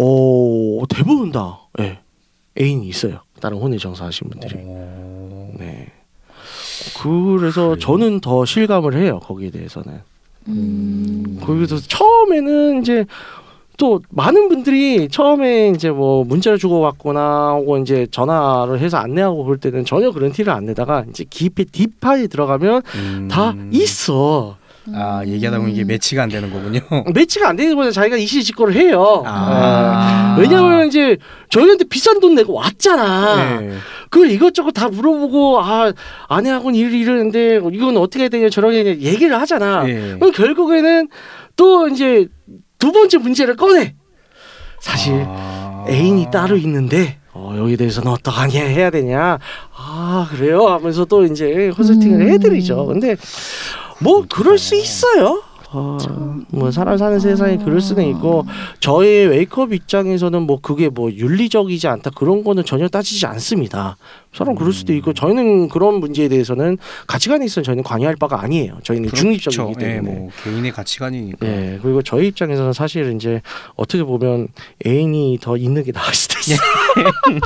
어 0.01 0.83
대부분 0.89 1.31
다 1.31 1.61
예. 1.79 2.01
애인이 2.61 2.87
있어요. 2.89 3.21
다른 3.41 3.59
혼외 3.59 3.79
정사 3.79 4.07
하신 4.07 4.31
분들이. 4.31 4.57
어... 4.65 5.53
네. 5.59 5.93
그래서 7.03 7.69
그래요? 7.71 7.79
저는 7.79 8.21
더 8.21 8.45
실감을 8.45 8.97
해요 8.97 9.21
거기에 9.21 9.51
대해서는. 9.51 10.01
음. 10.49 11.41
거기서 11.43 11.79
처음에는 11.79 12.83
이제 12.83 13.07
또 13.77 14.01
많은 14.11 14.49
분들이 14.49 15.09
처음에 15.09 15.69
이제 15.69 15.91
뭐 15.91 16.25
문자를 16.25 16.59
주고 16.59 16.81
받거나 16.83 17.55
혹은 17.55 17.83
이제 17.83 18.07
전화를 18.11 18.79
해서 18.79 18.99
안내하고 18.99 19.45
볼 19.45 19.59
때는 19.59 19.85
전혀 19.85 20.11
그런 20.11 20.33
티를 20.33 20.53
안 20.53 20.67
내다가 20.67 21.05
이제 21.09 21.25
깊이 21.29 21.65
딥하게 21.65 22.29
들어가면 22.29 22.83
음... 22.95 23.29
다 23.31 23.55
있어. 23.73 24.57
아 24.93 25.23
얘기하다 25.27 25.59
보면 25.59 25.73
이게 25.73 25.83
매치가 25.83 26.25
안 26.25 26.29
되는 26.29 26.53
거군요. 26.53 26.81
매치가 27.15 27.49
안 27.49 27.57
되는 27.57 27.75
거보다 27.75 27.91
자기가 27.91 28.17
이실직고를 28.17 28.75
해요. 28.75 29.23
아. 29.27 30.37
예. 30.37 30.43
왜냐면 30.43 30.87
이제 30.89 31.17
저희한테 31.49 31.85
비싼 31.85 32.21
돈 32.21 32.35
내고 32.35 32.53
왔잖아. 32.53 33.63
예. 33.63 33.73
그걸 34.11 34.31
이것저것 34.31 34.73
다 34.73 34.91
물어보고 34.91 35.59
아 35.61 35.93
아내하고는 36.29 36.79
일을 36.79 36.93
이러는데 36.93 37.61
이건 37.73 37.97
어떻게 37.97 38.25
해야 38.25 38.29
되냐 38.29 38.51
되냐 38.51 39.01
얘기를 39.01 39.41
하잖아. 39.41 39.89
예. 39.89 40.17
그럼 40.19 40.33
결국에는 40.33 41.09
또 41.57 41.89
이제 41.89 42.29
두 42.85 42.93
번째 42.93 43.17
문제를 43.17 43.57
꺼내. 43.57 43.95
사실 44.79 45.25
아... 45.27 45.87
애인이 45.89 46.31
따로 46.31 46.59
있는데 46.59 47.19
어, 47.33 47.55
여기 47.57 47.79
대해서는 47.79 48.13
어떡하냐 48.13 48.63
해야 48.63 48.91
되냐. 48.91 49.39
아 49.75 50.29
그래요 50.31 50.67
하면서 50.67 51.07
또 51.07 51.25
이제 51.25 51.73
컨설팅을 51.75 52.21
음. 52.21 52.29
해드리죠. 52.29 52.85
근데 52.85 53.17
뭐 54.01 54.27
그럴 54.29 54.59
수 54.59 54.77
있어요. 54.77 55.43
어, 55.75 55.99
뭐 56.51 56.71
사람 56.71 56.97
사는 56.97 57.19
세상에 57.19 57.57
그럴 57.59 57.81
수는 57.81 58.09
있고 58.11 58.47
저희 58.79 59.27
웨이크업 59.27 59.73
입장에서는 59.73 60.43
뭐 60.43 60.61
그게 60.61 60.89
뭐 60.89 61.11
윤리적이지 61.11 61.89
않다 61.89 62.11
그런 62.11 62.45
거는 62.45 62.65
전혀 62.65 62.87
따지지 62.89 63.27
않습니다. 63.27 63.97
사람 64.33 64.55
그럴 64.55 64.73
수도 64.73 64.93
있고 64.95 65.13
저희는 65.13 65.69
그런 65.69 65.95
문제에 66.01 66.29
대해서는 66.29 66.79
가치관이 67.07 67.45
있으면 67.47 67.65
저희는 67.65 67.83
관여할 67.85 68.17
바가 68.17 68.41
아니에요. 68.43 68.79
저희는 68.83 69.11
중립적이기 69.11 69.57
그렇죠. 69.75 69.81
예, 69.81 69.95
때문에. 69.95 70.15
뭐 70.15 70.31
개인의 70.45 70.73
가치관이니까. 70.73 71.47
예, 71.47 71.79
그리고 71.83 72.03
저희 72.03 72.29
입장에서는 72.29 72.73
사실 72.73 73.13
이제 73.17 73.43
어떻게 73.75 74.03
보면 74.05 74.49
애인이 74.87 75.39
더 75.41 75.57
있는 75.57 75.83
게 75.85 75.93
나을 75.93 76.15
수도 76.15 76.39
있어요. 76.39 76.59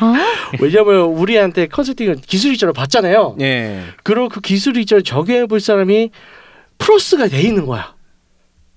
아? 0.00 0.14
왜냐면 0.60 1.06
우리한테 1.06 1.66
컨설팅을 1.66 2.16
기술 2.26 2.52
이전을 2.54 2.72
받잖아요. 2.72 3.36
예. 3.40 3.80
그리고 4.02 4.28
그 4.28 4.40
기술 4.40 4.76
이전을 4.76 5.02
적용해 5.02 5.46
볼 5.46 5.60
사람이 5.60 6.10
플러스가 6.78 7.28
돼 7.28 7.40
있는 7.42 7.66
거야. 7.66 7.94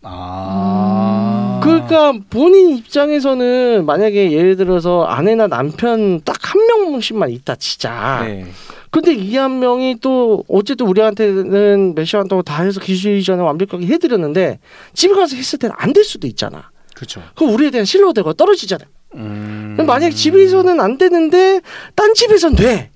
아. 0.04 1.60
그러니까 1.64 2.14
본인 2.30 2.78
입장에서는 2.78 3.86
만약에 3.86 4.32
예를 4.32 4.56
들어서 4.56 5.04
아내나 5.04 5.48
남편 5.48 6.22
딱 6.22 6.38
한 6.48 6.66
명씩만 6.68 7.30
있다 7.32 7.56
치자. 7.56 8.24
네. 8.26 8.46
근데 8.90 9.14
이 9.14 9.36
한 9.36 9.60
명이 9.60 9.98
또 10.02 10.46
어쨌든 10.48 10.88
우리한테는 10.88 11.94
몇 11.94 12.06
시간 12.06 12.28
동안 12.30 12.46
다 12.46 12.64
해서 12.64 12.80
기술 12.80 13.18
이전을 13.18 13.44
완벽하게 13.44 13.86
해드렸는데 13.86 14.60
집에 14.94 15.14
가서 15.14 15.36
했을 15.36 15.60
때는 15.60 15.76
안 15.78 15.92
될 15.92 16.06
수도 16.06 16.26
있잖아. 16.28 16.70
그렇죠. 16.96 17.22
그럼 17.36 17.54
우리에 17.54 17.70
대한 17.70 17.84
신뢰도가 17.86 18.34
떨어지잖아. 18.34 18.86
음. 19.16 19.76
만약 19.86 20.12
집에서는 20.12 20.80
안 20.80 20.98
되는데 20.98 21.60
딴 21.96 22.14
집에선 22.14 22.56
돼. 22.56 22.92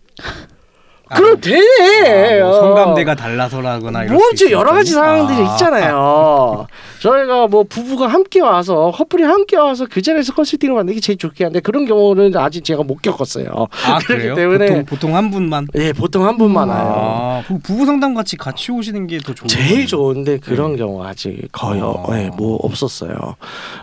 아, 1.12 1.16
그럼 1.16 1.32
뭐- 1.32 1.39
돼. 1.41 2.39
아, 2.41 2.45
뭐 2.45 2.49
어. 2.57 2.62
성감대가 2.62 3.16
달라서라거나 3.16 4.03
이럴 4.05 4.16
뭐지 4.16 4.45
수 4.45 4.51
여러 4.51 4.72
가지. 4.72 4.91
상황들이 4.91 5.45
아. 5.47 5.51
있잖아요. 5.51 6.68
저희가 7.05 7.47
뭐 7.47 7.63
부부가 7.63 8.05
함께 8.07 8.41
와서 8.41 8.91
커플이 8.93 9.23
함께 9.23 9.57
와서 9.57 9.87
그 9.89 10.03
자리에서 10.03 10.33
컨설팅을 10.33 10.75
받는 10.75 10.93
게 10.93 10.99
제일 10.99 11.17
좋긴 11.17 11.47
한데 11.47 11.59
그런 11.59 11.85
경우는 11.85 12.37
아직 12.37 12.63
제가 12.63 12.83
못 12.83 13.01
겪었어요. 13.01 13.47
아 13.87 13.97
그렇기? 14.05 14.39
때문에- 14.39 14.67
보통 14.67 14.85
보통 14.85 15.15
한 15.15 15.31
분만. 15.31 15.67
예, 15.75 15.93
보통 15.93 16.27
한 16.27 16.37
분만 16.37 16.69
와요. 16.69 16.93
아, 16.95 17.43
부부 17.63 17.87
상담 17.87 18.13
같이 18.13 18.37
같이 18.37 18.71
오시는 18.71 19.07
게 19.07 19.17
더 19.21 19.33
좋은 19.33 19.47
제일? 19.47 19.87
좋은데 19.87 20.37
그런 20.37 20.75
경우가 20.77 21.07
아직 21.09 21.47
거의 21.51 21.81
어, 21.81 22.05
아. 22.07 22.19
예, 22.19 22.29
뭐 22.37 22.57
없었어요. 22.63 23.11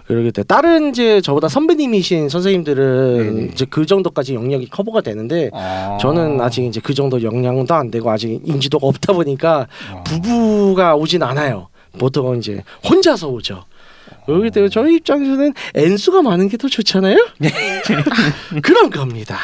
그러기 0.07 0.31
때문에 0.31 0.45
다른 0.47 0.91
이제 0.91 1.21
저보다 1.21 1.49
선배님이신 1.49 2.29
선생님들은 2.29 3.35
네네. 3.35 3.49
이제 3.53 3.67
그 3.69 3.85
정도까지 3.85 4.35
영역이 4.35 4.69
커버가 4.71 5.01
되는데 5.01 5.51
아. 5.53 5.99
저는 6.01 6.41
아직 6.41 6.65
이제 6.65 6.81
그 6.83 6.95
정도 6.95 7.21
역량도 7.21 7.75
안 7.75 7.91
되고 7.91 8.11
아직 8.11 8.41
인지도가 8.45 8.87
없다 8.87 9.13
보니까 9.13 9.67
아. 9.93 10.03
부부가 10.05 10.95
오진 10.95 11.23
않아요. 11.25 11.69
보통은 11.99 12.39
이제 12.39 12.63
혼자서 12.89 13.29
오죠. 13.29 13.65
그렇기 14.27 14.51
때문에 14.51 14.69
저희 14.71 14.97
입장에서는 14.97 15.53
N수가 15.75 16.23
많은 16.23 16.49
게 16.49 16.57
더 16.57 16.69
좋잖아요. 16.69 17.17
그런 18.63 18.91
겁니다. 18.91 19.39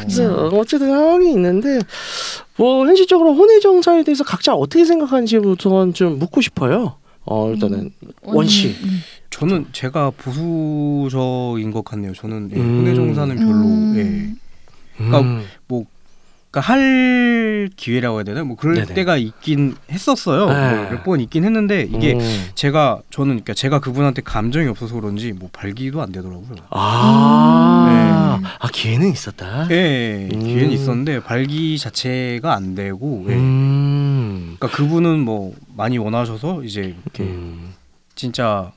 그래서 0.00 0.48
어쨌든 0.48 0.88
상황이 0.90 1.30
있는데 1.32 1.80
뭐 2.56 2.86
현실적으로 2.86 3.34
혼외 3.34 3.60
정사에 3.60 4.02
대해서 4.04 4.24
각자 4.24 4.54
어떻게 4.54 4.84
생각하는지부터 4.84 5.92
좀 5.92 6.18
묻고 6.18 6.40
싶어요. 6.40 6.96
어 7.26 7.50
일단은 7.52 7.90
원 8.22 8.46
씨. 8.46 8.76
음. 8.84 9.00
저는 9.30 9.66
제가 9.72 10.10
보수적인 10.16 11.70
것 11.72 11.84
같네요. 11.84 12.12
저는 12.12 12.50
예, 12.52 12.56
음. 12.60 12.80
혼외 12.80 12.94
정사는 12.94 13.34
별로 13.36 13.50
음. 13.52 13.94
예. 13.96 14.34
그러니까 14.96 15.20
음. 15.20 15.44
그러니까 16.54 16.60
할 16.60 17.68
기회라고 17.74 18.18
해야 18.18 18.24
되나? 18.24 18.44
뭐 18.44 18.54
그럴 18.54 18.76
네네. 18.76 18.94
때가 18.94 19.16
있긴 19.16 19.74
했었어요. 19.90 20.46
네. 20.46 20.90
몇번 20.92 21.20
있긴 21.20 21.44
했는데 21.44 21.82
이게 21.82 22.14
음. 22.14 22.50
제가 22.54 23.00
저는 23.10 23.30
그러니까 23.30 23.54
제가 23.54 23.80
그분한테 23.80 24.22
감정이 24.22 24.68
없어서 24.68 24.94
그런지 24.94 25.32
뭐 25.32 25.48
발기도 25.52 26.00
안 26.00 26.12
되더라고요. 26.12 26.54
아, 26.70 28.40
네. 28.40 28.48
아 28.60 28.68
기회는 28.72 29.10
있었다. 29.10 29.66
예, 29.72 30.28
음. 30.32 30.38
기회는 30.44 30.70
있었는데 30.70 31.24
발기 31.24 31.76
자체가 31.76 32.54
안 32.54 32.76
되고 32.76 33.26
예. 33.28 33.34
음. 33.34 34.56
그러니까 34.56 34.76
그분은 34.76 35.18
뭐 35.24 35.54
많이 35.76 35.98
원하셔서 35.98 36.62
이제 36.62 36.94
이렇게 37.02 37.24
음. 37.24 37.74
진짜 38.14 38.70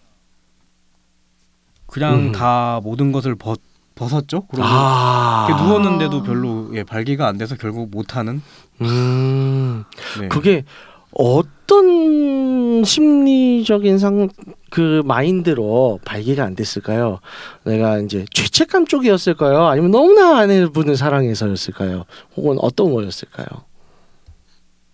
그냥 1.86 2.14
음. 2.16 2.32
다 2.32 2.82
모든 2.84 3.12
것을 3.12 3.36
벗, 3.36 3.60
벗었죠. 3.98 4.48
그리고 4.48 4.66
아. 4.66 5.48
누웠는데도 5.62 6.24
별로 6.24 6.70
예, 6.76 6.84
발기가 6.84 7.28
안 7.28 7.38
돼서 7.38 7.56
결국 7.56 7.89
못 7.89 8.16
하는. 8.16 8.41
음. 8.82 9.84
네. 10.20 10.28
그게 10.30 10.64
어떤 11.12 12.84
심리적인 12.86 13.98
상 13.98 14.30
그 14.70 15.02
마인드로 15.06 16.00
발기가 16.06 16.43
안 16.43 16.56
됐을까요? 16.56 17.20
내가 17.64 18.00
이제 18.00 18.26
죄책감 18.34 18.86
쪽이었을까요? 18.86 19.66
아니면 19.66 19.91
너무나 19.91 20.39
아내분을 20.39 20.98
사랑해서였을까요? 20.98 22.06
혹은 22.36 22.58
어떤 22.60 22.93
거였을까요? 22.93 23.45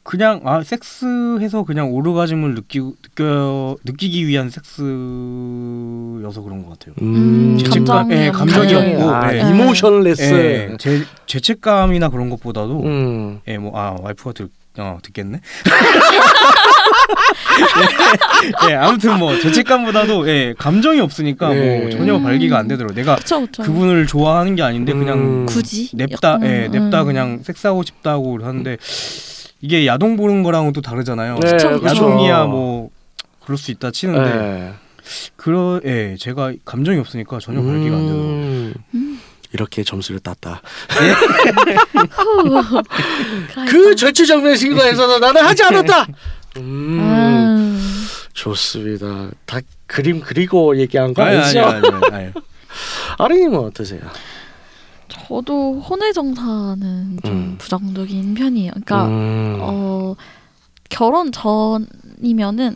그냥 0.04 0.42
아 0.44 0.62
섹스해서 0.62 1.64
그냥 1.64 1.92
오르가즘을 1.94 2.56
느끼 2.56 2.80
느껴 2.80 3.78
느끼기 3.86 4.28
위한 4.28 4.50
섹스여서 4.50 4.84
그런 6.42 6.66
것 6.66 6.78
같아요. 6.78 6.94
음, 7.02 7.58
죄책감, 7.58 8.10
감정이 8.10 8.22
예, 8.22 8.32
감정이 8.32 8.74
없고, 8.76 9.10
아, 9.12 9.34
예. 9.34 9.40
이모션레스. 9.50 10.22
예, 10.24 10.76
제 10.78 11.04
죄책감이나 11.26 12.10
그런 12.10 12.30
것보다도 12.30 12.84
음. 12.84 13.40
예, 13.48 13.58
뭐 13.58 13.78
아 13.78 13.96
와이프가 14.02 14.34
들, 14.34 14.50
어, 14.78 14.98
듣겠네. 15.02 15.40
예, 18.68 18.72
예, 18.72 18.76
아무튼 18.76 19.20
뭐 19.20 19.38
죄책감보다도 19.40 20.28
예, 20.28 20.54
감정이 20.58 21.00
없으니까 21.00 21.56
예. 21.56 21.80
뭐 21.80 21.90
전혀 21.92 22.16
음. 22.18 22.24
발기가 22.24 22.58
안 22.58 22.68
되더라고. 22.68 22.94
내가 22.94 23.16
그쵸 23.16 23.42
그쵸. 23.42 23.64
그분을 23.64 24.06
좋아하는 24.08 24.56
게 24.56 24.64
아닌데 24.64 24.92
그냥 24.94 25.18
음. 25.20 25.46
굳이 25.46 25.90
냅다 25.94 26.40
예, 26.44 26.66
음, 26.68 26.72
냅다 26.72 27.02
음. 27.04 27.06
그냥 27.06 27.40
섹스하고 27.44 27.84
싶다고 27.84 28.40
하는데 28.44 28.78
이게 29.64 29.88
야동 29.88 30.18
보는 30.18 30.44
거랑은 30.44 30.74
또 30.74 30.82
다르잖아요. 30.82 31.40
네, 31.40 31.52
그쵸. 31.52 31.80
야동이야 31.82 32.44
뭐 32.44 32.90
그럴 33.46 33.58
수 33.58 33.72
있다 33.72 33.92
치는데 33.92 34.30
예. 34.30 34.74
그러 35.38 35.80
예, 35.86 36.18
제가 36.20 36.52
감정이 36.66 37.00
없으니까 37.00 37.40
전혀 37.40 37.62
발기가 37.62 37.96
안 37.96 38.02
되더라고요. 38.02 38.30
음. 38.30 38.74
음. 38.94 39.22
이렇게 39.54 39.84
점수를 39.84 40.20
땄다. 40.20 40.62
그러니까. 40.90 42.82
그 43.72 43.96
절체절명의 43.96 44.58
신고에서는 44.58 45.22
나는 45.22 45.42
하지 45.46 45.64
않았다. 45.64 46.08
음. 46.58 47.00
아. 47.02 47.80
좋습니다. 48.34 49.30
다 49.46 49.60
그림 49.88 50.20
그리고 50.20 50.78
얘기한 50.78 51.14
거 51.14 51.24
아니 51.24 51.38
아니 51.38 51.58
아니죠? 51.58 51.88
아니 51.88 52.16
아니. 52.16 52.32
아린님은 53.18 53.60
어떠세요? 53.60 54.02
저도 55.14 55.80
혼외 55.80 56.12
정사는 56.12 57.20
좀 57.24 57.32
음. 57.32 57.56
부정적인 57.58 58.34
편이에요. 58.34 58.72
그러니까 58.72 59.06
음. 59.06 59.58
어 59.62 60.16
결혼 60.90 61.32
전이면은 61.32 62.76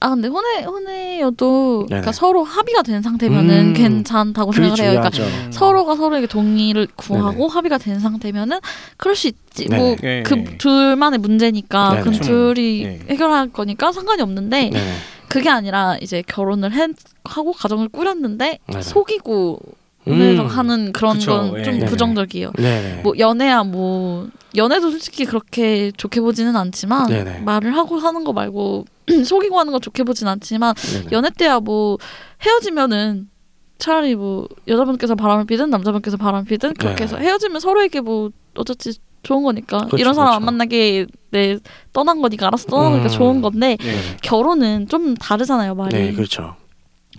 아 0.00 0.10
근데 0.10 0.28
혼외 0.28 0.64
혼외여도 0.64 1.84
그러니까 1.86 2.10
네네. 2.10 2.12
서로 2.12 2.44
합의가 2.44 2.82
된 2.82 3.00
상태면은 3.02 3.68
음. 3.68 3.72
괜찮다고 3.74 4.52
생각을 4.52 4.78
해요. 4.80 4.90
그러니까 4.90 5.10
중요하죠. 5.10 5.46
음. 5.46 5.52
서로가 5.52 5.96
서로에게 5.96 6.26
동의를 6.26 6.88
구하고 6.96 7.48
합의가 7.48 7.78
된 7.78 8.00
상태면은 8.00 8.60
그럴 8.96 9.14
수 9.14 9.28
있지. 9.28 9.68
네네. 9.68 9.78
뭐 9.78 9.96
네. 10.00 10.22
그 10.22 10.56
둘만의 10.58 11.20
문제니까 11.20 11.90
네네. 11.90 12.02
그 12.02 12.10
둘이 12.24 12.82
네. 12.82 13.00
해결할 13.10 13.50
거니까 13.50 13.92
상관이 13.92 14.20
없는데 14.22 14.70
네네. 14.70 14.94
그게 15.28 15.48
아니라 15.48 15.96
이제 16.00 16.22
결혼을 16.26 16.72
해, 16.72 16.86
하고 17.24 17.52
가정을 17.52 17.88
꾸렸는데 17.88 18.58
네네. 18.66 18.82
속이고 18.82 19.58
음. 20.06 20.46
하는 20.46 20.92
그런 20.92 21.14
그쵸. 21.14 21.30
건좀 21.32 21.58
예. 21.58 21.62
네네. 21.62 21.86
부정적이에요. 21.86 22.52
네네. 22.56 23.00
뭐 23.02 23.14
연애야 23.18 23.62
뭐 23.64 24.28
연애도 24.54 24.90
솔직히 24.90 25.24
그렇게 25.24 25.90
좋게 25.96 26.20
보지는 26.20 26.56
않지만 26.56 27.06
네네. 27.08 27.40
말을 27.40 27.76
하고 27.76 27.96
하는 27.98 28.24
거 28.24 28.32
말고 28.32 28.84
속이고 29.24 29.58
하는 29.58 29.72
거 29.72 29.78
좋게 29.78 30.04
보진 30.04 30.28
않지만 30.28 30.74
네네. 30.74 31.06
연애 31.12 31.30
때야 31.30 31.60
뭐 31.60 31.98
헤어지면은 32.42 33.28
차라리 33.78 34.14
뭐 34.14 34.46
여자분께서 34.68 35.14
바람을 35.14 35.46
피든 35.46 35.70
남자분께서 35.70 36.16
바람을 36.16 36.44
피든 36.44 36.74
그렇게 36.74 36.96
네. 36.96 37.02
해서 37.04 37.16
헤어지면 37.16 37.60
서로에게 37.60 38.00
뭐 38.00 38.30
어차피 38.54 38.92
좋은 39.22 39.42
거니까 39.42 39.78
그렇죠, 39.78 39.96
이런 39.96 40.14
사람 40.14 40.34
안 40.34 40.38
그렇죠. 40.40 40.44
만나게 40.52 41.06
내 41.30 41.58
떠난 41.94 42.20
거니까 42.20 42.46
알아서 42.46 42.66
떠난 42.68 42.92
거니까 42.92 43.08
음. 43.08 43.10
좋은 43.10 43.40
건데 43.42 43.76
네. 43.80 44.16
결혼은 44.22 44.86
좀 44.86 45.14
다르잖아요 45.14 45.74
말이 45.74 45.96
네, 45.96 46.12
그렇죠. 46.12 46.56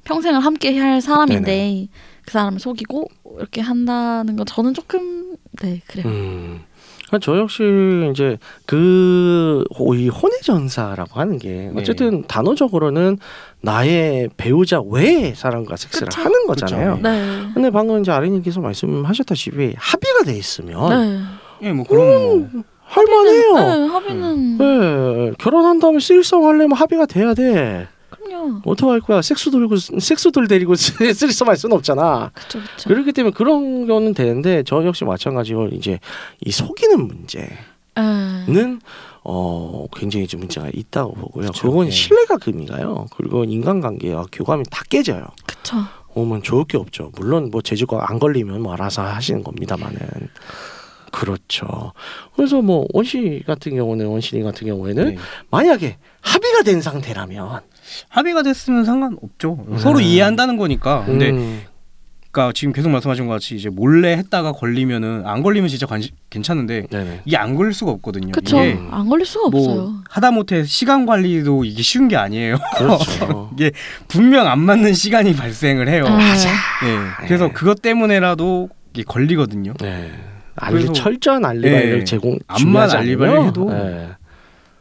평생을 0.03 0.39
함께 0.39 0.77
할 0.77 1.01
사람인데 1.01 1.45
네네. 1.45 1.87
그 2.25 2.31
사람을 2.31 2.59
속이고 2.59 3.07
이렇게 3.37 3.61
한다는 3.61 4.35
건 4.35 4.45
저는 4.45 4.73
조금 4.73 5.35
네 5.61 5.81
그래요. 5.87 6.07
음. 6.07 6.61
저 7.21 7.37
역시 7.37 7.63
이제 8.11 8.37
그이 8.65 10.09
혼의 10.09 10.41
전사라고 10.41 11.19
하는 11.19 11.37
게 11.37 11.71
네. 11.73 11.81
어쨌든 11.81 12.23
단어적으로는 12.27 13.19
나의 13.61 14.29
배우자 14.35 14.81
외의 14.81 15.35
사람과 15.35 15.75
섹스를 15.77 16.09
그쵸. 16.09 16.21
하는 16.21 16.47
거잖아요. 16.47 16.97
그쵸. 16.97 17.07
네. 17.07 17.41
근데 17.53 17.69
방금 17.69 18.01
이제 18.01 18.11
아린님께서 18.11 18.59
말씀하셨다시피 18.59 19.75
합의가 19.77 20.23
돼 20.25 20.35
있으면 20.35 20.89
네. 20.89 21.67
예, 21.67 21.71
뭐 21.71 21.85
그런 21.85 22.51
뭐 22.51 22.63
할만해요. 22.81 23.53
네, 23.53 23.87
합의는 23.87 24.57
네, 24.57 25.31
결혼한 25.37 25.79
다음에 25.79 25.99
쓰리썸 25.99 26.43
하려면 26.43 26.73
합의가 26.73 27.05
돼야 27.05 27.33
돼. 27.33 27.87
그럼요. 28.35 28.61
어떻게 28.65 28.89
할 28.89 28.99
거야? 29.01 29.21
섹스 29.21 29.49
돌고 29.49 29.75
섹스 29.99 30.31
돌 30.31 30.47
데리고 30.47 30.75
쓰리썸 30.75 31.47
할 31.47 31.57
수는 31.57 31.75
없잖아. 31.77 32.31
그렇죠, 32.33 32.59
그렇죠. 32.59 32.89
그렇기 32.89 33.11
때문에 33.13 33.33
그런 33.33 33.87
거는 33.87 34.13
되는데 34.13 34.63
저 34.65 34.85
역시 34.85 35.05
마찬가지로 35.05 35.69
이제 35.69 35.99
이 36.41 36.51
속이는 36.51 37.07
문제는 37.07 37.55
네. 38.47 38.79
어 39.23 39.87
굉장히 39.95 40.27
좀 40.27 40.41
문제가 40.41 40.69
있다고 40.71 41.13
보고요. 41.13 41.47
그쵸, 41.47 41.67
그건 41.67 41.87
예. 41.87 41.91
신뢰가 41.91 42.37
금이가요. 42.37 43.07
그리고 43.15 43.43
인간관계와 43.43 44.27
교감이 44.31 44.63
다 44.69 44.83
깨져요. 44.89 45.25
그쵸. 45.47 45.77
오면 46.13 46.43
좋을 46.43 46.65
게 46.65 46.77
없죠. 46.77 47.11
물론 47.15 47.49
뭐 47.51 47.61
제주가 47.61 48.09
안 48.09 48.19
걸리면 48.19 48.61
뭐 48.61 48.73
알아서 48.73 49.01
하시는 49.03 49.43
겁니다만은 49.43 49.97
그렇죠. 51.11 51.93
그래서 52.35 52.61
뭐 52.61 52.85
원시 52.93 53.43
같은 53.47 53.75
경우는 53.75 54.05
원신이 54.07 54.43
같은 54.43 54.67
경우에는 54.67 55.15
네. 55.15 55.17
만약에 55.49 55.97
합의가 56.21 56.63
된 56.63 56.81
상태라면 56.81 57.61
합의가 58.09 58.43
됐으면 58.43 58.85
상관없죠. 58.85 59.65
음. 59.67 59.77
서로 59.77 59.99
이해한다는 59.99 60.57
거니까. 60.57 61.03
근데 61.05 61.29
음, 61.31 61.61
그러니까 62.31 62.51
지금 62.53 62.73
계속 62.73 62.89
말씀하신 62.89 63.27
것 63.27 63.33
같이 63.33 63.55
이제 63.55 63.69
몰래 63.69 64.11
했다가 64.17 64.51
걸리면은 64.51 65.25
안 65.25 65.41
걸리면 65.41 65.69
진짜 65.69 65.85
관시, 65.85 66.11
괜찮은데 66.29 66.87
네네. 66.89 67.21
이게 67.23 67.37
안 67.37 67.55
걸릴 67.55 67.73
수가 67.73 67.91
없거든요. 67.91 68.31
그쵸. 68.33 68.57
이게 68.61 68.77
안 68.91 69.07
걸릴 69.07 69.25
수가 69.25 69.49
뭐 69.49 69.61
없어요. 69.61 69.93
하다못해 70.09 70.65
시간 70.65 71.05
관리도 71.05 71.63
이게 71.63 71.81
쉬운 71.81 72.09
게 72.09 72.17
아니에요. 72.17 72.57
그렇죠. 72.77 73.51
분명 74.09 74.47
안 74.47 74.59
맞는 74.59 74.93
시간이 74.93 75.33
발생을 75.35 75.87
해요. 75.87 76.03
네. 76.03 76.17
네. 76.17 77.25
그래서 77.25 77.47
네. 77.47 77.53
그것 77.53 77.81
때문에라도 77.81 78.69
이게 78.93 79.03
걸리거든요. 79.03 79.73
네. 79.79 80.11
알리 80.57 80.73
그래서- 80.85 80.93
철저한 80.93 81.43
알리바이를 81.45 81.99
네. 81.99 82.03
제공 82.05 82.37
암만 82.47 82.57
준비하지 82.59 82.97
알리바이를 82.97 83.45
해도 83.47 83.69
네. 83.71 84.09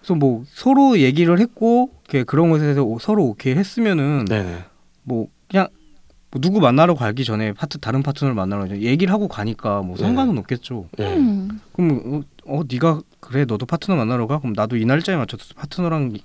그래서 0.00 0.14
뭐 0.16 0.42
서로 0.52 0.98
얘기를 0.98 1.38
했고 1.40 1.90
이렇게 2.14 2.22
그런 2.24 2.50
것에 2.50 2.62
대해서 2.62 2.82
오- 2.84 2.98
서로 3.00 3.24
오케이 3.24 3.54
했으면은 3.56 4.24
네네. 4.26 4.64
뭐 5.02 5.26
그냥 5.50 5.66
뭐 6.30 6.40
누구 6.40 6.60
만나러 6.60 6.94
가기 6.94 7.24
전에 7.24 7.52
파트 7.52 7.78
다른 7.78 8.02
파트너를 8.04 8.34
만나러 8.36 8.68
얘기를 8.68 9.12
하고 9.12 9.26
가니까 9.26 9.82
뭐 9.82 9.96
네. 9.96 10.04
상관은 10.04 10.38
없겠죠. 10.38 10.86
네. 10.96 11.16
음. 11.16 11.60
그럼 11.72 12.24
어, 12.46 12.58
어 12.58 12.62
네가 12.70 13.00
그래 13.18 13.44
너도 13.44 13.66
파트너 13.66 13.96
만나러 13.96 14.28
가 14.28 14.38
그럼 14.38 14.52
나도 14.54 14.76
이 14.76 14.84
날짜에 14.84 15.16
맞춰서 15.16 15.54
파트너랑 15.56 16.12
이- 16.14 16.22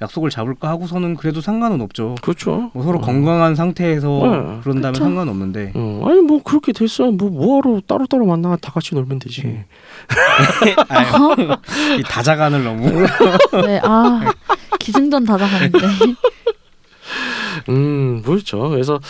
약속을 0.00 0.30
잡을까 0.30 0.70
하고서는 0.70 1.16
그래도 1.16 1.42
상관은 1.42 1.82
없죠. 1.82 2.14
그렇죠. 2.22 2.70
뭐 2.72 2.82
서로 2.82 2.98
음. 2.98 3.02
건강한 3.02 3.54
상태에서 3.54 4.08
네. 4.08 4.60
그런다면 4.62 4.92
그쵸. 4.94 5.04
상관없는데 5.04 5.72
음, 5.76 6.00
아니 6.06 6.22
뭐 6.22 6.42
그렇게 6.42 6.72
됐어. 6.72 7.10
뭐 7.10 7.28
뭐하러 7.28 7.82
따로 7.86 8.06
따로 8.06 8.24
만나 8.24 8.56
다 8.56 8.72
같이 8.72 8.94
놀면 8.94 9.18
되지. 9.18 9.42
음. 9.42 9.64
아유, 10.88 11.98
이 11.98 12.02
다자간을 12.04 12.64
너무 12.64 12.90
네. 13.66 13.78
아 13.82 14.32
기승전 14.86 15.24
다자가는데. 15.24 15.78
음, 17.70 18.22
그렇죠. 18.22 18.68
그래서 18.68 19.00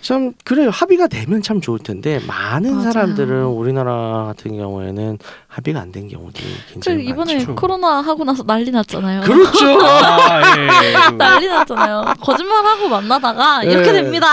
참 0.00 0.32
그래요. 0.44 0.68
합의가 0.68 1.06
되면 1.06 1.40
참 1.40 1.62
좋을 1.62 1.78
텐데 1.78 2.20
많은 2.26 2.72
맞아요. 2.76 2.92
사람들은 2.92 3.44
우리나라 3.46 4.24
같은 4.26 4.54
경우에는 4.56 5.18
합의가 5.48 5.80
안 5.80 5.92
된 5.92 6.08
경우들이 6.08 6.44
그 6.68 6.72
굉장히 6.74 7.06
이번에 7.06 7.36
많죠. 7.36 7.54
코로나 7.54 8.02
하고 8.02 8.22
나서 8.24 8.42
난리 8.42 8.70
났잖아요. 8.70 9.22
그렇죠. 9.22 9.80
아, 9.80 10.58
예, 10.58 10.88
예. 10.92 11.10
난리 11.16 11.46
났잖아요. 11.48 12.04
거짓말하고 12.20 12.88
만나다가 12.88 13.62
이렇게 13.64 13.92
네. 13.92 14.02
됩니다. 14.02 14.26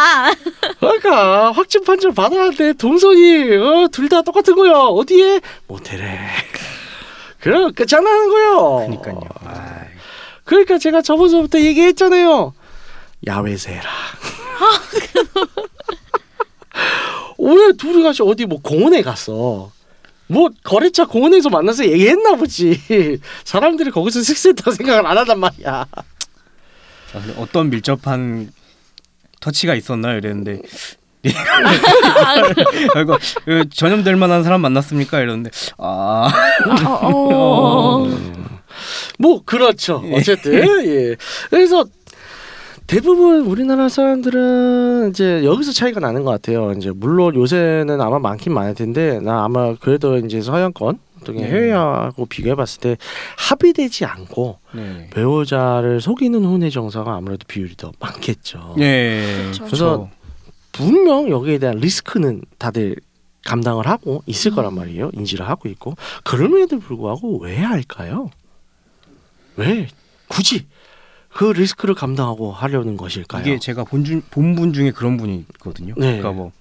그러니까 0.81 1.51
확진 1.53 1.83
판정 1.85 2.13
받았는데 2.13 2.73
동선이 2.73 3.55
어, 3.55 3.87
둘다 3.91 4.23
똑같은 4.23 4.55
거야. 4.55 4.73
어디에 4.73 5.39
모텔에. 5.67 6.19
그럼 7.39 7.73
끝장나는 7.73 8.29
거요. 8.29 8.75
그러니까요. 8.87 9.19
아, 9.45 9.80
그러니까 10.43 10.77
제가 10.77 11.01
저번서부터 11.01 11.59
얘기했잖아요. 11.59 12.53
야외에서 13.27 13.69
해라. 13.71 13.89
오늘 17.37 17.75
둘이 17.77 18.03
같이 18.03 18.21
어디 18.23 18.45
뭐 18.45 18.59
공원에 18.61 19.01
갔어. 19.01 19.71
뭐 20.27 20.49
거래처 20.63 21.07
공원에서 21.07 21.49
만나서 21.49 21.85
얘기했나 21.85 22.35
보지. 22.35 23.19
사람들이 23.43 23.91
거기서 23.91 24.21
섹스했다고 24.23 24.71
생각을 24.71 25.05
안 25.05 25.17
하단 25.17 25.39
말이야. 25.39 25.85
아, 25.91 26.03
근데 27.11 27.33
어떤 27.37 27.69
밀접한 27.69 28.51
터치가 29.41 29.75
있었나요? 29.75 30.17
이랬는데 30.17 30.61
그리고 32.93 33.17
그 33.43 33.65
전염될 33.69 34.15
만한 34.15 34.43
사람 34.43 34.61
만났습니까? 34.61 35.19
이러는데 35.19 35.49
아 35.77 36.29
아, 36.65 36.87
어, 36.89 37.09
어, 37.09 38.07
어. 38.07 38.30
뭐 39.21 39.43
그렇죠. 39.45 40.03
어쨌든 40.11 40.53
예. 40.87 41.15
그래서 41.49 41.85
대부분 42.87 43.41
우리나라 43.41 43.87
사람들은 43.87 45.11
이제 45.11 45.45
여기서 45.45 45.71
차이가 45.71 45.99
나는 45.99 46.23
것 46.23 46.31
같아요. 46.31 46.73
이제 46.73 46.91
물론 46.93 47.35
요새는 47.35 48.01
아마 48.01 48.19
많긴 48.19 48.53
많을 48.53 48.73
텐데 48.73 49.19
나 49.21 49.45
아마 49.45 49.75
그래도 49.75 50.17
이제 50.17 50.41
서양권 50.41 50.99
또 51.23 51.33
네. 51.33 51.43
해외하고 51.43 52.25
비교해봤을 52.25 52.81
때 52.81 52.97
합의되지 53.37 54.05
않고 54.05 54.57
네. 54.73 55.09
배우자를 55.11 56.01
속이는 56.01 56.43
혼의 56.43 56.71
정사가 56.71 57.15
아무래도 57.15 57.45
비율이 57.47 57.75
더 57.77 57.91
많겠죠. 57.99 58.75
예. 58.79 59.23
그쵸. 59.51 59.65
그래서 59.65 60.09
분명 60.71 61.29
여기에 61.29 61.59
대한 61.59 61.77
리스크는 61.77 62.41
다들 62.57 62.95
감당을 63.45 63.87
하고 63.87 64.23
있을 64.25 64.51
거란 64.51 64.73
말이에요. 64.75 65.11
인지를 65.13 65.47
하고 65.47 65.69
있고 65.69 65.95
그럼에도 66.23 66.79
불구하고 66.79 67.39
왜 67.39 67.57
할까요? 67.57 68.29
왜 69.57 69.87
굳이 70.27 70.65
그 71.33 71.45
리스크를 71.45 71.95
감당하고 71.95 72.51
하려는 72.51 72.97
것일까요? 72.97 73.41
이게 73.41 73.59
제가 73.59 73.83
본준 73.85 74.23
본분 74.31 74.73
중에 74.73 74.91
그런 74.91 75.17
분이 75.17 75.45
있거든요. 75.55 75.93
네. 75.97 76.05
그러니까 76.17 76.31
뭐 76.31 76.51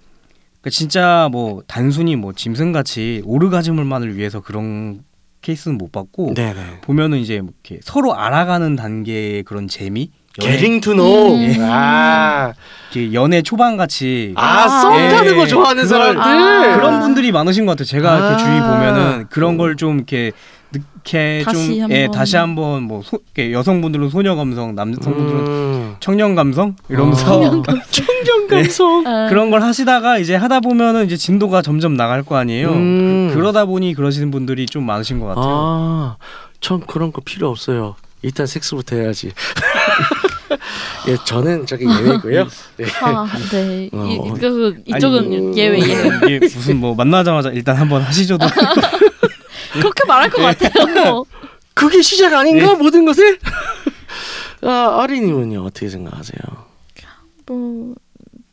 그러니까 0.61 0.71
진짜 0.71 1.29
뭐 1.33 1.63
단순히 1.67 2.17
뭐 2.17 2.33
짐승같이 2.33 3.23
오르가즘을만을 3.25 4.17
위해서 4.17 4.41
그런 4.41 5.01
케이스는 5.43 5.79
못 5.79 5.91
봤고 5.91 6.35
네네. 6.35 6.81
보면은 6.83 7.19
이제 7.19 7.41
뭐 7.41 7.53
이렇게 7.65 7.81
서로 7.83 8.15
알아가는 8.15 8.77
단계의 8.77 9.43
그런 9.45 9.69
재미, 9.69 10.11
getting 10.35 10.81
to 10.83 10.95
know. 10.95 11.35
음. 11.35 11.57
아, 11.61 12.53
이렇게 12.93 13.15
연애 13.15 13.41
초반 13.41 13.77
같이 13.79 14.35
아, 14.37 14.45
아, 14.65 14.69
썸 14.69 15.01
예. 15.01 15.09
타는 15.09 15.37
거 15.37 15.47
좋아하는 15.47 15.85
그걸- 15.85 16.15
사람들. 16.15 16.23
아. 16.23 16.77
그런 16.77 17.01
분들이 17.01 17.33
많으신 17.33 17.65
것 17.65 17.73
같아요. 17.73 17.87
제가 17.87 18.17
이렇게 18.19 18.35
아. 18.35 18.37
주위 18.37 18.61
보면은 18.61 19.27
그런 19.31 19.57
걸 19.57 19.75
좀 19.77 19.97
이렇게 19.97 20.33
이렇게 20.73 21.43
다시 21.45 21.81
좀 21.81 21.91
예, 21.91 22.03
한번. 22.03 22.19
다시 22.19 22.37
한번 22.37 22.83
뭐 22.85 23.03
소, 23.03 23.19
이렇게 23.35 23.53
여성분들은 23.53 24.09
소녀 24.11 24.37
감성, 24.37 24.75
남성분들은 24.75 25.47
음. 25.47 25.97
청년 26.01 26.35
감성 26.35 26.77
이러면서 26.89 27.41
어. 27.41 27.63
청년 27.91 28.47
감성. 28.49 29.05
어. 29.07 29.29
그런 29.29 29.51
걸 29.51 29.63
하시다가 29.63 30.19
이제 30.19 30.37
하다 30.37 30.61
보면은 30.61 31.07
이제 31.07 31.17
진도가 31.17 31.63
점점 31.63 31.97
나갈 31.97 32.23
거 32.23 32.37
아니에요. 32.37 32.71
음. 32.71 33.29
그, 33.31 33.37
그러다 33.37 33.65
보니 33.65 33.95
그러시는 33.95 34.31
분들이 34.31 34.67
좀 34.67 34.85
많으신 34.85 35.19
것 35.19 35.27
같아요. 35.27 35.45
아, 35.47 36.17
전 36.61 36.81
그런 36.81 37.13
거 37.13 37.21
필요 37.25 37.49
없어요. 37.49 37.97
일단 38.23 38.47
섹스부터 38.47 38.97
해야지. 38.97 39.33
예, 41.09 41.17
저는 41.25 41.65
저기 41.67 41.87
예외고요. 41.87 42.47
네. 42.77 42.87
아, 43.01 43.27
네. 43.51 43.85
이, 43.87 43.91
어, 43.93 44.35
이쪽은, 44.37 44.83
이쪽은 44.87 45.19
아니, 45.25 45.57
예외 45.57 45.81
예외. 45.81 46.37
이게 46.37 46.39
무슨 46.41 46.77
뭐 46.77 46.95
만나자마자 46.95 47.51
일단 47.51 47.77
한번 47.77 48.03
하시죠도 48.03 48.47
그렇게 49.73 50.05
말할 50.07 50.31
것 50.31 50.43
같아요. 50.43 51.25
그게 51.75 52.03
시작 52.03 52.33
아닌가 52.35 52.75
모든 52.75 53.05
것을? 53.05 53.39
아, 54.63 55.01
아리님은요 55.03 55.65
어떻게 55.65 55.89
생각하세요? 55.89 56.71
뭐, 57.47 57.95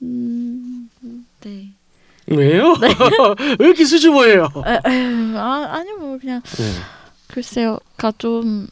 음, 0.01 0.89
네. 1.41 1.70
왜요? 2.28 2.74
왜 3.59 3.65
이렇게 3.68 3.86
수줍어해요? 3.86 4.49
에, 4.65 4.89
에, 4.89 5.38
아, 5.38 5.68
아니 5.72 5.91
뭐 5.93 6.18
그냥 6.18 6.41
네. 6.41 6.63
글쎄요, 7.28 7.78
그러니까 7.95 8.18
좀 8.18 8.68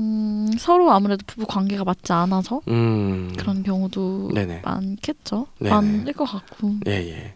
음, 0.00 0.50
서로 0.58 0.90
아무래도 0.90 1.22
부부 1.26 1.46
관계가 1.46 1.84
맞지 1.84 2.12
않아서 2.12 2.62
음. 2.68 3.32
그런 3.38 3.62
경우도 3.62 4.30
네네. 4.34 4.62
많겠죠. 4.64 5.46
네네. 5.58 5.74
많을 5.74 6.12
것 6.14 6.24
같고. 6.24 6.74
예 6.86 6.92
예. 6.92 7.34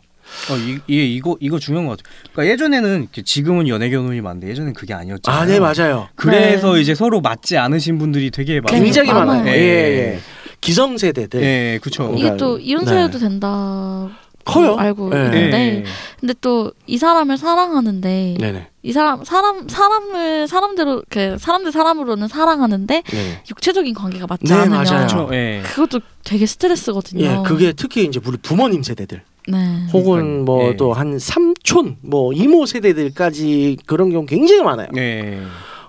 어, 0.51 0.57
이, 0.57 0.79
이게 0.87 1.07
이거 1.07 1.37
이거 1.41 1.59
중요한 1.59 1.87
것 1.87 1.97
같아요. 1.99 2.15
그러니까 2.33 2.53
예전에는 2.53 3.09
지금은 3.25 3.69
연애 3.69 3.89
결혼이 3.91 4.21
많은데 4.21 4.49
예전엔 4.49 4.73
그게 4.75 4.95
아니었잖아요. 4.95 5.41
아, 5.41 5.47
네 5.47 5.61
맞아요. 5.61 6.09
그래서 6.17 6.75
네. 6.75 6.81
이제 6.81 6.95
서로 6.95 7.21
맞지 7.21 7.57
않으신 7.57 7.99
분들이 7.99 8.31
되게 8.31 8.61
많아요. 8.61 8.83
굉장히 8.83 9.09
많아요. 9.09 9.27
많아요. 9.27 9.49
예, 9.55 9.59
예. 9.59 9.99
예. 10.15 10.21
기성 10.61 10.97
세대들 10.99 11.43
예, 11.43 11.79
그렇죠. 11.81 12.15
이게 12.17 12.37
또 12.37 12.59
이혼 12.59 12.85
네. 12.85 12.91
사유도 12.91 13.19
된다. 13.19 14.09
커요. 14.45 14.77
알고 14.77 15.11
예. 15.15 15.25
있는데 15.25 15.85
근데 16.21 16.35
또 16.41 16.73
이 16.87 16.99
사람을 16.99 17.39
사랑하는데 17.39 18.37
네네. 18.39 18.69
이 18.83 18.93
사람 18.93 19.25
사람 19.25 19.67
사람을 19.69 20.49
사람대로 20.49 21.03
그 21.09 21.39
사람들 21.39 21.73
사람으로는 21.73 22.29
사랑하는데 22.29 23.03
네. 23.07 23.43
육체적인 23.51 23.95
관계가 23.95 24.27
맞지 24.29 24.45
네, 24.45 24.55
않으면 24.55 24.85
맞아요. 24.85 25.31
예. 25.33 25.63
그것도 25.65 26.01
되게 26.25 26.45
스트레스거든요. 26.45 27.25
예, 27.25 27.43
그게 27.47 27.73
특히 27.73 28.05
이제 28.05 28.21
우리 28.25 28.37
부모님 28.37 28.83
세대들 28.83 29.23
네. 29.49 29.87
혹은 29.93 30.45
뭐 30.45 30.69
예. 30.69 30.77
또한 30.77 31.19
삼촌 31.19 31.97
뭐 32.01 32.33
이모 32.33 32.67
세대들까지 32.67 33.79
그런 33.87 34.11
경우 34.11 34.27
굉장히 34.27 34.63
많아요. 34.63 34.89
예. 34.97 35.41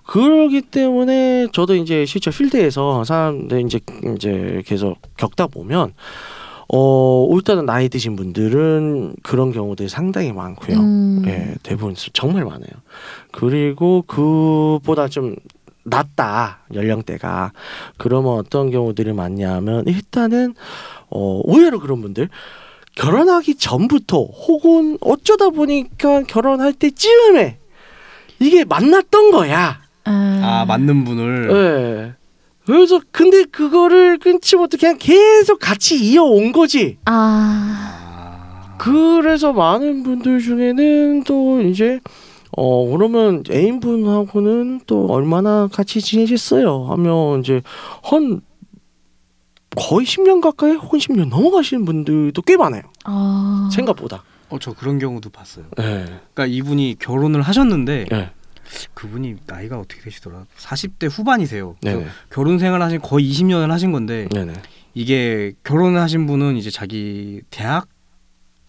그러기 0.05 0.61
때문에 0.61 1.47
저도 1.51 1.75
이제 1.75 2.05
실제 2.05 2.29
필드에서 2.31 3.03
사람들 3.03 3.65
이제 3.65 3.79
이제 4.15 4.61
계속 4.65 4.97
겪다 5.17 5.47
보면 5.47 5.93
어 6.71 7.27
일단은 7.33 7.65
나이 7.65 7.89
드신 7.89 8.15
분들은 8.15 9.15
그런 9.23 9.51
경우들이 9.51 9.89
상당히 9.89 10.31
많고요. 10.31 10.77
음. 10.77 11.23
예, 11.25 11.55
대부분 11.63 11.95
정말 12.13 12.43
많아요. 12.43 12.69
그리고 13.31 14.03
그보다 14.07 15.07
좀 15.07 15.35
낮다 15.83 16.59
연령대가 16.73 17.51
그러면 17.97 18.33
어떤 18.33 18.71
경우들이 18.71 19.13
많냐면 19.13 19.85
일단은 19.87 20.55
어 21.09 21.41
의외로 21.45 21.79
그런 21.79 22.01
분들 22.01 22.29
결혼하기 22.95 23.55
전부터 23.55 24.23
혹은 24.23 24.97
어쩌다 25.01 25.49
보니까 25.49 26.23
결혼할 26.23 26.73
때쯤에 26.73 27.57
이게 28.39 28.63
만났던 28.65 29.31
거야. 29.31 29.81
아 30.05 30.65
맞는 30.67 31.03
분을 31.03 31.49
예. 31.51 32.25
그래서 32.65 32.99
근데 33.11 33.43
그거를 33.43 34.17
끊지 34.17 34.55
못해 34.55 34.77
그냥 34.77 34.97
계속 34.99 35.59
같이 35.59 35.97
이어온 35.97 36.51
거지. 36.51 36.97
아. 37.05 37.11
아. 38.01 38.75
그래서 38.77 39.53
많은 39.53 40.03
분들 40.03 40.39
중에는 40.39 41.23
또 41.23 41.61
이제 41.61 41.99
어 42.57 42.89
그러면 42.89 43.43
애인분하고는 43.49 44.81
또 44.87 45.07
얼마나 45.07 45.67
같이 45.71 46.01
지내셨어요 46.01 46.85
하면 46.89 47.39
이제 47.41 47.61
한 48.03 48.41
거의 49.75 50.05
10년 50.05 50.41
가까이 50.41 50.73
혹은 50.73 50.99
10년 50.99 51.29
넘어가시는 51.29 51.85
분들도 51.85 52.41
꽤 52.43 52.57
많아요 52.57 52.83
아. 53.03 53.69
생각보다 53.73 54.23
어, 54.49 54.59
저 54.59 54.73
그런 54.73 54.99
경우도 54.99 55.31
봤어요. 55.31 55.65
예 55.79 56.05
그러니까 56.33 56.45
이분이 56.45 56.97
결혼을 56.99 57.41
하셨는데 57.41 58.05
예. 58.11 58.31
그분이 58.93 59.35
나이가 59.45 59.79
어떻게 59.79 60.01
되시더라? 60.01 60.45
40대 60.57 61.09
후반이세요. 61.09 61.75
그래서 61.81 61.99
네네 61.99 62.09
결혼 62.31 62.59
생활 62.59 62.81
하신 62.81 63.01
거의 63.01 63.29
20년을 63.31 63.69
하신 63.69 63.91
건데 63.91 64.27
네네 64.31 64.53
이게 64.93 65.53
결혼하신 65.63 66.25
분은 66.25 66.57
이제 66.57 66.69
자기 66.69 67.41
대학 67.49 67.87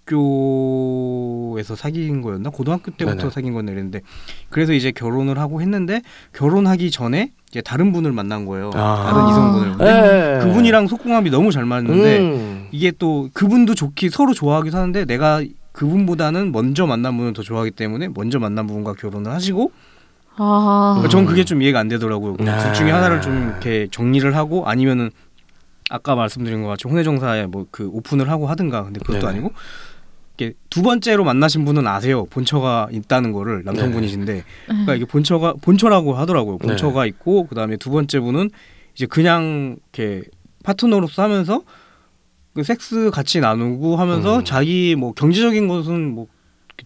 교에서 0.07 1.75
사귄 1.77 2.23
거였나 2.23 2.51
고등학교 2.51 2.91
때부터 2.93 3.17
네네. 3.17 3.31
사귄 3.31 3.53
거였나 3.53 3.73
이랬는데 3.73 4.03
그래서 4.49 4.73
이제 4.73 4.93
결혼을 4.93 5.39
하고 5.39 5.61
했는데 5.61 6.03
결혼하기 6.33 6.91
전에 6.91 7.33
이제 7.51 7.61
다른 7.61 7.93
분을 7.93 8.13
만난 8.13 8.45
거예요 8.47 8.71
아. 8.75 9.05
다른 9.11 9.29
이성분을 9.29 9.77
근데 9.77 10.37
예. 10.41 10.45
그분이랑 10.45 10.87
속궁합이 10.87 11.31
너무 11.31 11.51
잘 11.51 11.65
맞는데 11.65 12.19
음. 12.21 12.69
이게 12.71 12.93
또 12.99 13.29
그분도 13.33 13.75
좋기 13.75 14.11
서로 14.11 14.33
좋아하기도 14.33 14.77
하는데 14.77 15.05
내가 15.05 15.43
그분보다는 15.73 16.53
먼저 16.53 16.87
만난 16.87 17.17
분을 17.17 17.33
더 17.33 17.43
좋아하기 17.43 17.73
때문에 17.73 18.09
먼저 18.15 18.39
만난 18.39 18.67
분과 18.67 18.95
결혼을 18.95 19.33
하시고 19.33 19.73
아. 20.37 21.01
음. 21.03 21.09
전 21.09 21.25
그게 21.27 21.45
좀 21.45 21.63
이해가 21.63 21.79
안 21.81 21.89
되더라고요. 21.89 22.37
아. 22.47 22.59
둘 22.59 22.75
중에 22.75 22.91
하나를 22.91 23.21
좀 23.23 23.49
이렇게 23.49 23.89
정리를 23.91 24.37
하고 24.37 24.67
아니면은 24.67 25.11
아까 25.89 26.15
말씀드린 26.15 26.63
것 26.63 26.69
같이 26.69 26.89
혼외정사에 26.89 27.47
뭐 27.47 27.67
그 27.71 27.89
오픈을 27.93 28.29
하고 28.29 28.47
하든가 28.49 28.85
근데 28.85 29.01
그것도 29.01 29.21
네네. 29.21 29.31
아니고 29.31 29.53
두 30.71 30.83
번째로 30.83 31.25
만나신 31.25 31.65
분은 31.65 31.87
아세요. 31.87 32.27
본처가 32.27 32.89
있다는 32.93 33.33
거를 33.33 33.63
남성분이신데. 33.65 34.45
그러니까 34.67 34.95
이게 34.95 35.05
본처가 35.05 35.55
본처라고 35.63 36.15
하더라고요. 36.15 36.59
네. 36.61 36.67
본처가 36.69 37.07
있고 37.07 37.47
그다음에 37.47 37.77
두 37.77 37.91
번째 37.91 38.21
분은 38.21 38.51
이제 38.95 39.07
그냥 39.07 39.77
이렇게 39.93 40.23
파트너로서 40.65 41.23
하면서 41.23 41.63
그 42.55 42.63
섹스 42.63 43.11
같이 43.11 43.41
나누고 43.41 43.97
하면서 43.97 44.39
음. 44.39 44.45
자기 44.45 44.95
뭐 44.97 45.13
경제적인 45.13 45.69
것은 45.69 46.15
뭐 46.15 46.27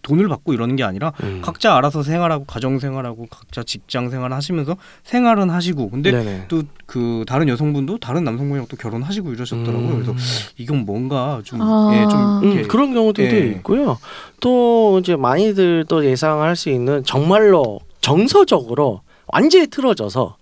돈을 0.01 0.27
받고 0.27 0.53
이러는 0.53 0.75
게 0.75 0.83
아니라 0.83 1.13
음. 1.23 1.41
각자 1.43 1.75
알아서 1.75 2.03
생활하고 2.03 2.45
가정 2.45 2.79
생활하고 2.79 3.27
각자 3.29 3.63
직장 3.63 4.09
생활 4.09 4.33
하시면서 4.33 4.77
생활은 5.03 5.49
하시고 5.49 5.89
근데. 5.89 6.45
또 6.47 6.63
그 6.91 7.23
다른 7.25 7.47
여성분도 7.47 7.99
다른 7.99 8.25
남성분이랑 8.25 8.67
또 8.69 8.75
결혼하시고 8.75 9.31
이러셨더라고요. 9.31 9.91
음. 9.91 10.03
그래서 10.03 10.13
이건 10.57 10.85
뭔가 10.85 11.39
좀 11.45 11.61
아. 11.61 11.89
예, 11.93 12.01
좀 12.09 12.43
음, 12.43 12.51
이렇게 12.51 12.67
그런 12.67 12.93
경우들도 12.93 13.33
예. 13.33 13.39
있고요. 13.51 13.97
또 14.41 14.99
이제 14.99 15.15
많이들 15.15 15.85
또 15.87 16.03
예상할 16.03 16.57
수 16.57 16.69
있는 16.69 17.01
정말로 17.05 17.79
정서적으로 18.01 19.03
완전히 19.27 19.67
틀어져서 19.67 20.35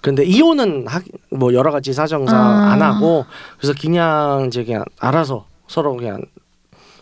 근데 0.00 0.24
이혼은 0.24 0.86
하, 0.86 1.00
뭐 1.32 1.52
여러 1.54 1.72
가지 1.72 1.92
사정상 1.92 2.38
아. 2.38 2.70
안 2.70 2.82
하고 2.82 3.24
그래서 3.58 3.74
그냥 3.76 4.44
이제 4.46 4.62
그냥 4.62 4.84
알아서 5.00 5.46
서로 5.66 5.96
그냥 5.96 6.20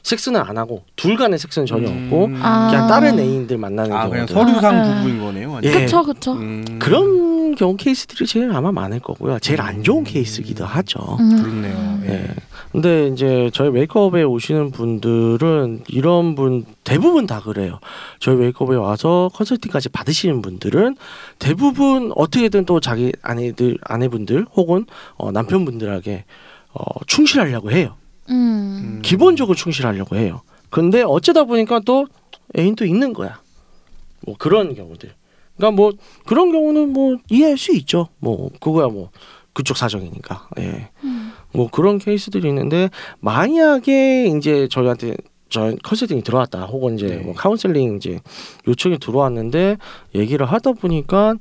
섹스는 0.05 0.41
안 0.41 0.57
하고 0.59 0.85
둘 0.97 1.17
간의 1.17 1.39
섹스는 1.39 1.67
전혀 1.67 1.89
없고 1.89 2.27
음. 2.27 2.41
아. 2.43 2.69
그냥 2.71 2.87
다른 2.89 3.19
애인들 3.19 3.59
만나는 3.59 3.93
아 3.93 4.09
그냥 4.09 4.27
경우들 4.27 4.53
서류상 4.53 4.77
아, 4.77 4.81
아. 4.81 4.95
부부인 5.03 5.21
거네요. 5.21 5.51
완전. 5.51 5.73
예. 5.73 5.81
그쵸 5.81 6.05
그쵸. 6.05 6.33
음. 6.35 6.79
그런 6.79 7.55
경우 7.55 7.77
케이스들이 7.77 8.27
제일 8.27 8.53
아마 8.53 8.71
많을 8.71 9.01
거고요. 9.01 9.39
제일 9.39 9.61
안 9.61 9.83
좋은 9.83 10.05
케이스기도 10.05 10.65
하죠. 10.65 11.17
음. 11.21 11.43
그렇네요. 11.43 12.01
예. 12.05 12.13
예. 12.13 12.35
근데 12.71 13.07
이제 13.07 13.51
저희 13.55 13.71
메이크업에 13.71 14.25
오시는 14.25 14.73
분들은 14.73 15.85
이런 15.89 16.35
분 16.35 16.67
대부분 16.83 17.27
다 17.27 17.41
그래요. 17.41 17.79
저희 18.19 18.37
메이크업에 18.37 18.75
와서 18.77 19.31
컨설팅까지 19.35 19.89
받으시는 19.91 20.43
분들은 20.43 20.97
대부분 21.39 22.13
어떻게든 22.17 22.67
또 22.67 22.81
자기 22.81 23.13
아내들 23.23 23.79
아내분들 23.85 24.47
혹은 24.55 24.87
어, 25.17 25.31
남편분들에게 25.33 26.25
어, 26.73 26.85
충실하려고 27.07 27.71
해요. 27.71 27.95
음. 28.31 28.35
음. 28.35 29.03
기본적으로 29.03 29.55
충실하려고 29.55 30.17
해요. 30.17 30.43
근데 30.71 31.03
어쩌다 31.03 31.45
보니까 31.45 31.81
또 31.85 32.07
애인도 32.59 32.85
있는 32.85 33.13
거야. 33.13 33.41
뭐 34.27 34.35
그런 34.39 34.75
경우들. 34.75 35.13
그러니까 35.57 35.77
뭐 35.77 35.93
그런 36.27 36.51
경우는 36.51 36.93
뭐 36.93 37.17
이해할 37.31 37.57
수 37.57 37.73
있죠. 37.77 38.09
뭐 38.19 38.51
그거야 38.61 38.89
뭐 38.89 39.11
그쪽 39.53 39.77
사정이니까. 39.77 40.49
예. 40.59 40.91
음. 41.05 41.33
뭐 41.53 41.71
그런 41.71 41.99
케이스들이 41.99 42.49
있는데 42.49 42.91
만약에 43.21 44.27
이제 44.37 44.67
저희한테 44.69 45.17
저 45.49 45.73
컨설팅이 45.85 46.23
들어왔다 46.23 46.65
혹은 46.65 46.97
이제 46.97 47.07
네. 47.07 47.17
뭐 47.19 47.33
카운셀링 47.35 47.97
이제 47.97 48.19
요청이 48.67 48.99
들어왔는데 48.99 49.77
얘기를 50.17 50.45
하다 50.47 50.73
보니까 50.73 51.37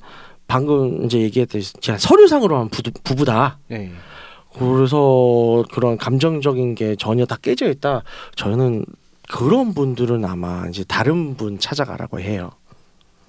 방금 0.45 1.05
이제 1.05 1.19
얘기했듯이 1.19 1.73
그냥 1.83 1.97
서류상으로만 1.97 2.69
부부, 2.69 2.91
부부다 3.03 3.57
예. 3.71 3.91
그래서 4.57 5.63
그런 5.71 5.97
감정적인 5.97 6.75
게 6.75 6.95
전혀 6.95 7.25
다 7.25 7.37
깨져 7.41 7.69
있다 7.69 8.03
저는 8.35 8.85
그런 9.29 9.73
분들은 9.73 10.25
아마 10.25 10.67
이제 10.67 10.83
다른 10.83 11.35
분 11.35 11.59
찾아가라고 11.59 12.19
해요 12.19 12.51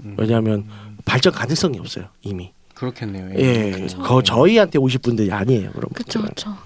음. 0.00 0.16
왜냐하면 0.18 0.68
발전 1.04 1.32
가능성이 1.32 1.78
없어요 1.78 2.06
이미 2.22 2.52
그렇겠네요. 2.74 3.30
예, 3.38 3.70
그렇죠. 3.70 3.98
거 3.98 4.22
저희한테 4.22 4.78
오실 4.78 5.00
분들이 5.00 5.32
아니에요 5.32 5.70
그런 5.72 5.88
그쵸 5.94 6.20
분들은 6.20 6.34
그쵸. 6.34 6.56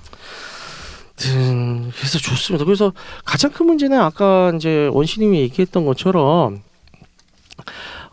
음, 1.27 1.91
그래서 1.97 2.19
좋습니다. 2.19 2.65
그래서 2.65 2.93
가장 3.25 3.51
큰 3.51 3.67
문제는 3.67 4.01
아까 4.01 4.53
이제 4.55 4.89
원시님이 4.93 5.41
얘기했던 5.41 5.85
것처럼 5.85 6.63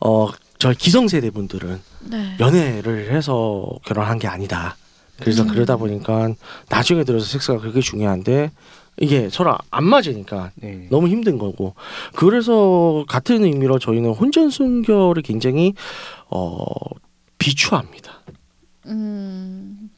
어 0.01 0.27
저희 0.57 0.75
기성세대 0.75 1.29
분들은 1.29 1.81
네. 2.09 2.35
연애를 2.39 3.11
해서 3.11 3.67
결혼한 3.85 4.17
게 4.17 4.27
아니다. 4.27 4.75
그래서 5.19 5.43
음. 5.43 5.47
그러다 5.49 5.77
보니까 5.77 6.33
나중에 6.69 7.03
들어서 7.03 7.25
섹스가 7.25 7.59
그렇게 7.59 7.81
중요한데 7.81 8.51
이게 8.99 9.29
서로 9.29 9.57
안 9.71 9.83
맞으니까 9.85 10.51
네. 10.55 10.87
너무 10.89 11.07
힘든 11.07 11.37
거고 11.37 11.75
그래서 12.15 13.03
같은 13.07 13.43
의미로 13.43 13.79
저희는 13.79 14.11
혼전 14.11 14.49
순결을 14.49 15.21
굉장히 15.21 15.73
어 16.29 16.65
비추합니다. 17.37 18.21
음. 18.87 19.89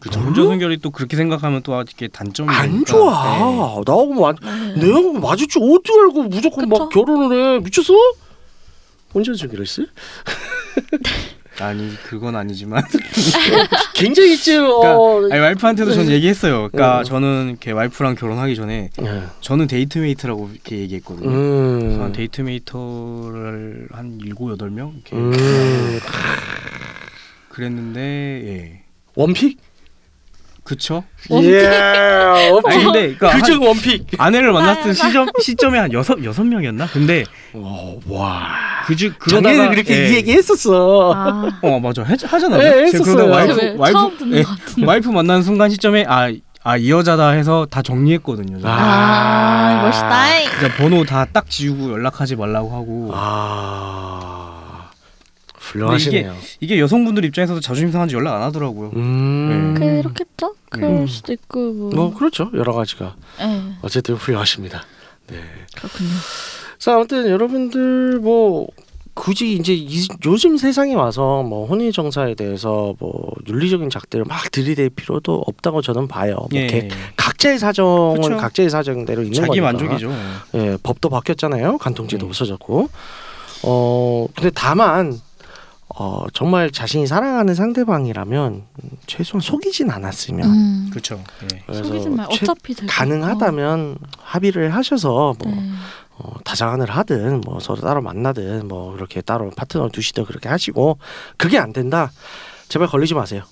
그렇죠. 0.00 0.20
혼전 0.20 0.46
순결이 0.46 0.78
또 0.78 0.90
그렇게 0.90 1.16
생각하면 1.16 1.62
또 1.62 1.74
이렇게 1.74 2.08
단점이 2.08 2.50
안. 2.50 2.84
좋아. 2.84 3.38
네. 3.38 3.82
나하고 3.86 4.14
마, 4.14 4.32
네. 4.32 4.74
내가 4.86 5.20
맞을지 5.20 5.58
어떻게 5.58 5.98
알고 5.98 6.24
무조건 6.24 6.68
막 6.68 6.88
그쵸? 6.88 7.04
결혼을 7.04 7.56
해 7.56 7.60
미쳤어? 7.60 7.94
혼전 9.14 9.34
순결을 9.34 9.64
했어? 9.64 9.82
아니 11.60 11.96
그건 12.02 12.36
아니지만 12.36 12.82
굉장히 13.94 14.36
좀 14.36 14.66
어, 14.66 15.20
아니 15.30 15.40
와이프한테도 15.40 15.92
전 15.92 16.10
얘기했어요. 16.10 16.68
그러니까 16.70 16.98
네. 16.98 17.04
저는 17.04 17.48
이렇게 17.50 17.72
와이프랑 17.72 18.14
결혼하기 18.14 18.56
전에 18.56 18.90
예. 19.02 19.22
저는 19.40 19.66
date 19.66 19.98
mate라고 19.98 20.50
이렇게 20.52 20.78
얘기했거든요. 20.78 21.30
그래서 21.30 22.00
한 22.00 22.06
음. 22.08 22.12
date 22.12 22.42
mate를 22.42 23.88
한 23.92 24.18
일곱 24.22 24.50
여덟 24.52 24.70
명 24.70 24.92
이렇게 24.94 25.16
음. 25.16 25.32
그랬는데 27.48 28.00
예 28.00 28.82
원픽? 29.14 29.58
그쵸? 30.66 31.04
예. 31.42 31.66
아니 31.66 32.50
원픽. 32.50 32.70
근데 32.84 33.00
그러니까 33.14 33.28
한 33.32 33.40
그중 33.40 33.62
원픽. 33.62 34.06
아내를 34.18 34.52
만났던. 34.52 34.92
시점 34.94 35.26
시점이 35.40 35.78
한 35.78 35.92
여섯 35.92 36.22
여섯 36.24 36.44
명이었나? 36.44 36.86
근데 36.92 37.24
어, 37.54 37.98
와. 38.08 38.48
작년에 38.88 39.14
그러다가 39.18 39.70
그렇게 39.70 39.94
예. 40.04 40.08
이 40.10 40.14
얘기 40.16 40.32
했었어. 40.32 41.12
아. 41.14 41.48
어 41.62 41.80
맞아 41.80 42.02
해, 42.02 42.14
하잖아요. 42.22 42.60
예, 42.60 42.70
제가 42.70 42.80
했었어요. 42.84 43.16
그러다 43.16 43.32
와이프 43.36 43.54
왜 43.60 43.74
와이프 43.78 43.92
처음 43.98 44.18
듣는 44.18 44.38
예, 44.38 44.42
것 44.42 44.48
같은데. 44.58 44.86
와이프 44.86 45.08
만나는 45.08 45.42
순간 45.42 45.70
시점에 45.70 46.04
아아이 46.06 46.90
여자다 46.90 47.30
해서 47.30 47.66
다 47.70 47.80
정리했거든요. 47.82 48.60
저는. 48.60 48.64
아, 48.76 49.82
멋있다. 49.86 50.26
진짜 50.58 50.76
번호 50.76 51.04
다 51.04 51.26
딱 51.32 51.48
지우고 51.50 51.92
연락하지 51.92 52.36
말라고 52.36 52.70
하고 52.72 53.10
아. 53.14 54.55
훌륭하시네요. 55.76 56.34
이게 56.60 56.78
여성분들 56.80 57.24
입장에서도 57.26 57.60
자존심 57.60 57.90
상한지 57.92 58.14
연락 58.16 58.34
안 58.36 58.42
하더라고요. 58.42 58.90
음. 58.96 59.74
그렇겠죠? 59.78 60.54
그럴 60.70 60.90
음. 60.90 61.06
수도 61.06 61.32
있고 61.32 61.72
뭐. 61.72 61.90
뭐 61.94 62.14
그렇죠. 62.14 62.50
여러 62.54 62.72
가지가 62.72 63.14
네, 63.38 63.62
어쨌든 63.82 64.14
훌륭하십니다. 64.16 64.82
네. 65.28 65.36
그렇군요. 65.76 66.10
자, 66.78 66.94
아무튼 66.94 67.28
여러분들 67.28 68.18
뭐 68.20 68.66
굳이 69.14 69.54
이제 69.54 69.72
이, 69.74 70.06
요즘 70.26 70.58
세상에 70.58 70.94
와서 70.94 71.42
뭐 71.42 71.66
혼인 71.66 71.90
정사에 71.90 72.34
대해서 72.34 72.94
뭐 72.98 73.32
윤리적인 73.48 73.88
작대를 73.88 74.26
막 74.26 74.50
들이댈 74.52 74.90
필요도 74.90 75.42
없다고 75.46 75.80
저는 75.80 76.06
봐요. 76.06 76.34
뭐 76.36 76.48
예, 76.52 76.66
개- 76.66 76.88
각자의 77.16 77.58
사정은 77.58 78.20
그쵸. 78.20 78.36
각자의 78.36 78.68
사정대로 78.68 79.22
있는 79.22 79.34
자기 79.34 79.60
거니까. 79.60 79.72
만족이죠. 79.72 80.12
예, 80.56 80.76
법도 80.82 81.08
바뀌었잖아요. 81.08 81.78
간통죄도 81.78 82.26
음. 82.26 82.28
없어졌고. 82.28 82.90
어, 83.62 84.26
근데 84.36 84.50
다만 84.54 85.18
어, 85.88 86.26
정말 86.32 86.70
자신이 86.70 87.06
사랑하는 87.06 87.54
상대방이라면 87.54 88.52
음, 88.52 88.90
최소한 89.06 89.40
속이진 89.40 89.90
않았으면 89.90 90.44
음. 90.50 90.86
그렇죠. 90.90 91.22
예. 91.52 91.62
그래서 91.66 91.84
속이지 91.84 92.08
말. 92.10 92.26
최- 92.30 92.44
어차피 92.44 92.74
될 92.74 92.86
가능하다면 92.88 93.96
합의를 94.20 94.74
하셔서 94.74 95.34
거. 95.38 95.48
뭐 95.48 95.54
네. 95.54 95.70
어, 96.18 96.34
다장한을 96.44 96.90
하든 96.90 97.40
뭐 97.42 97.60
서로 97.60 97.80
따로 97.80 98.02
만나든 98.02 98.66
뭐 98.68 98.92
그렇게 98.94 99.20
따로 99.20 99.50
파트너 99.50 99.88
두시든 99.90 100.24
그렇게 100.24 100.48
하시고 100.48 100.98
그게 101.36 101.58
안 101.58 101.72
된다. 101.72 102.10
제발 102.68 102.88
걸리지 102.88 103.14
마세요. 103.14 103.42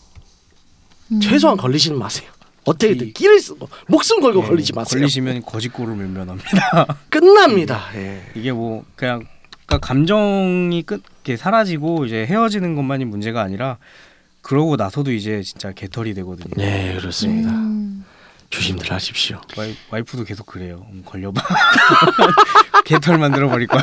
음. 1.13 1.21
최소한 1.21 1.57
걸리지는 1.57 1.99
마세요. 1.99 2.29
어떻게든 2.65 3.09
이- 3.09 3.13
끼를 3.13 3.41
쓰고 3.41 3.69
목숨 3.87 4.21
걸고 4.21 4.43
예, 4.43 4.49
걸리지 4.49 4.73
마세요. 4.73 4.99
걸리시면 4.99 5.43
거짓골을 5.43 5.95
면면합니다. 5.95 6.87
끝납니다. 7.11 7.81
예. 7.95 8.23
이게 8.35 8.51
뭐 8.53 8.85
그냥 8.97 9.23
그러니까 9.67 9.87
감정이 9.87 10.83
끝 10.83 11.03
이렇게 11.25 11.39
사라지고 11.39 12.05
이제 12.05 12.27
헤어지는 12.27 12.75
것만이 12.75 13.07
문제가 13.07 13.41
아니라 13.41 13.79
그러고 14.43 14.77
나서도 14.77 15.11
이제 15.11 15.43
진짜 15.43 15.73
개털이 15.73 16.13
되거든요. 16.15 16.51
네 16.57 16.95
그렇습니다. 16.99 17.51
음. 17.51 18.05
조심들 18.51 18.93
하십시오. 18.93 19.41
와이, 19.57 19.75
와이프도 19.91 20.25
계속 20.25 20.47
그래요. 20.47 20.87
음, 20.93 21.03
걸려봐. 21.05 21.41
개털 22.85 23.19
만들어 23.19 23.49
버릴 23.49 23.67
거야. 23.67 23.83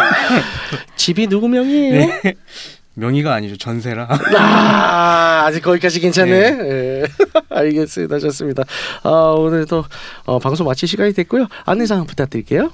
집이 0.95 1.27
누구 1.27 1.49
명이에요? 1.49 2.07
명의가 2.93 3.33
아니죠. 3.33 3.57
전세라. 3.57 4.07
아, 4.37 5.43
아직 5.45 5.61
거기까지 5.61 5.99
괜찮네. 5.99 6.31
예. 6.31 7.03
알겠습니다. 7.49 8.19
좋습니다. 8.19 8.63
아, 9.03 9.09
오늘도 9.09 9.83
어, 10.25 10.39
방송 10.39 10.67
마칠 10.67 10.87
시간이 10.87 11.13
됐고요. 11.13 11.47
안내사항 11.65 12.05
부탁드릴게요. 12.05 12.71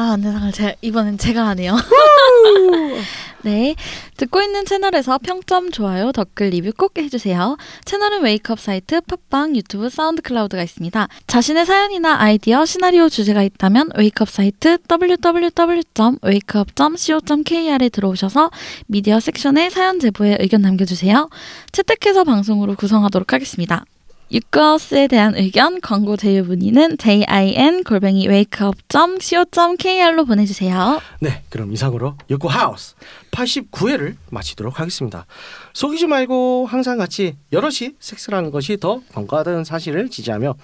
아, 0.00 0.12
안내사항을 0.12 0.52
제가 0.52 0.74
이번엔 0.80 1.18
제가 1.18 1.46
하네요. 1.48 1.76
네, 3.44 3.74
듣고 4.16 4.40
있는 4.40 4.64
채널에서 4.64 5.18
평점, 5.18 5.70
좋아요, 5.70 6.10
댓글, 6.12 6.48
리뷰 6.48 6.72
꼭 6.74 6.96
해주세요. 6.96 7.58
채널은 7.84 8.22
웨이크업 8.22 8.58
사이트, 8.58 9.02
팟빵, 9.02 9.56
유튜브, 9.56 9.90
사운드 9.90 10.22
클라우드가 10.22 10.62
있습니다. 10.62 11.06
자신의 11.26 11.66
사연이나 11.66 12.18
아이디어, 12.18 12.64
시나리오 12.64 13.10
주제가 13.10 13.42
있다면 13.42 13.90
웨이크업 13.94 14.30
사이트 14.30 14.78
www.wakeup.co.kr에 14.90 17.88
들어오셔서 17.90 18.50
미디어 18.86 19.20
섹션에 19.20 19.68
사연 19.68 20.00
제보에 20.00 20.38
의견 20.40 20.62
남겨주세요. 20.62 21.28
채택해서 21.72 22.24
방송으로 22.24 22.74
구성하도록 22.74 23.34
하겠습니다. 23.34 23.84
유커스에 24.32 25.08
대한 25.08 25.34
의견, 25.36 25.80
광고 25.80 26.16
제휴 26.16 26.44
문의는 26.44 26.98
jin 26.98 27.82
골뱅이 27.82 28.28
wakeup.co.kr로 28.28 30.24
보내주세요. 30.24 31.00
네, 31.20 31.42
그럼 31.48 31.72
이상으로 31.72 32.14
육구 32.30 32.46
하우스 32.48 32.94
89회를 33.32 34.14
마치도록 34.30 34.78
하겠습니다. 34.78 35.26
속이지 35.72 36.06
말고 36.06 36.66
항상 36.66 36.96
같이 36.98 37.36
여럿이 37.52 37.94
섹스라는 37.98 38.52
것이 38.52 38.76
더 38.78 39.00
건강하다는 39.12 39.64
사실을 39.64 40.08
지지하며 40.10 40.54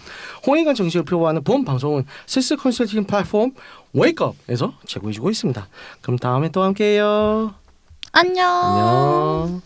홍익관 0.47 0.77
정신을 0.77 1.05
표방하는 1.05 1.43
본 1.43 1.65
방송은 1.65 2.05
섹스 2.27 2.55
컨설팅 2.57 3.05
플랫폼 3.05 3.53
웨이크업에서 3.93 4.75
제공해주고 4.87 5.31
있습니다. 5.31 5.69
그럼 6.03 6.19
다음에 6.19 6.51
또 6.51 6.63
함께해요. 6.63 7.55
안녕. 8.13 8.47
안녕. 8.49 9.63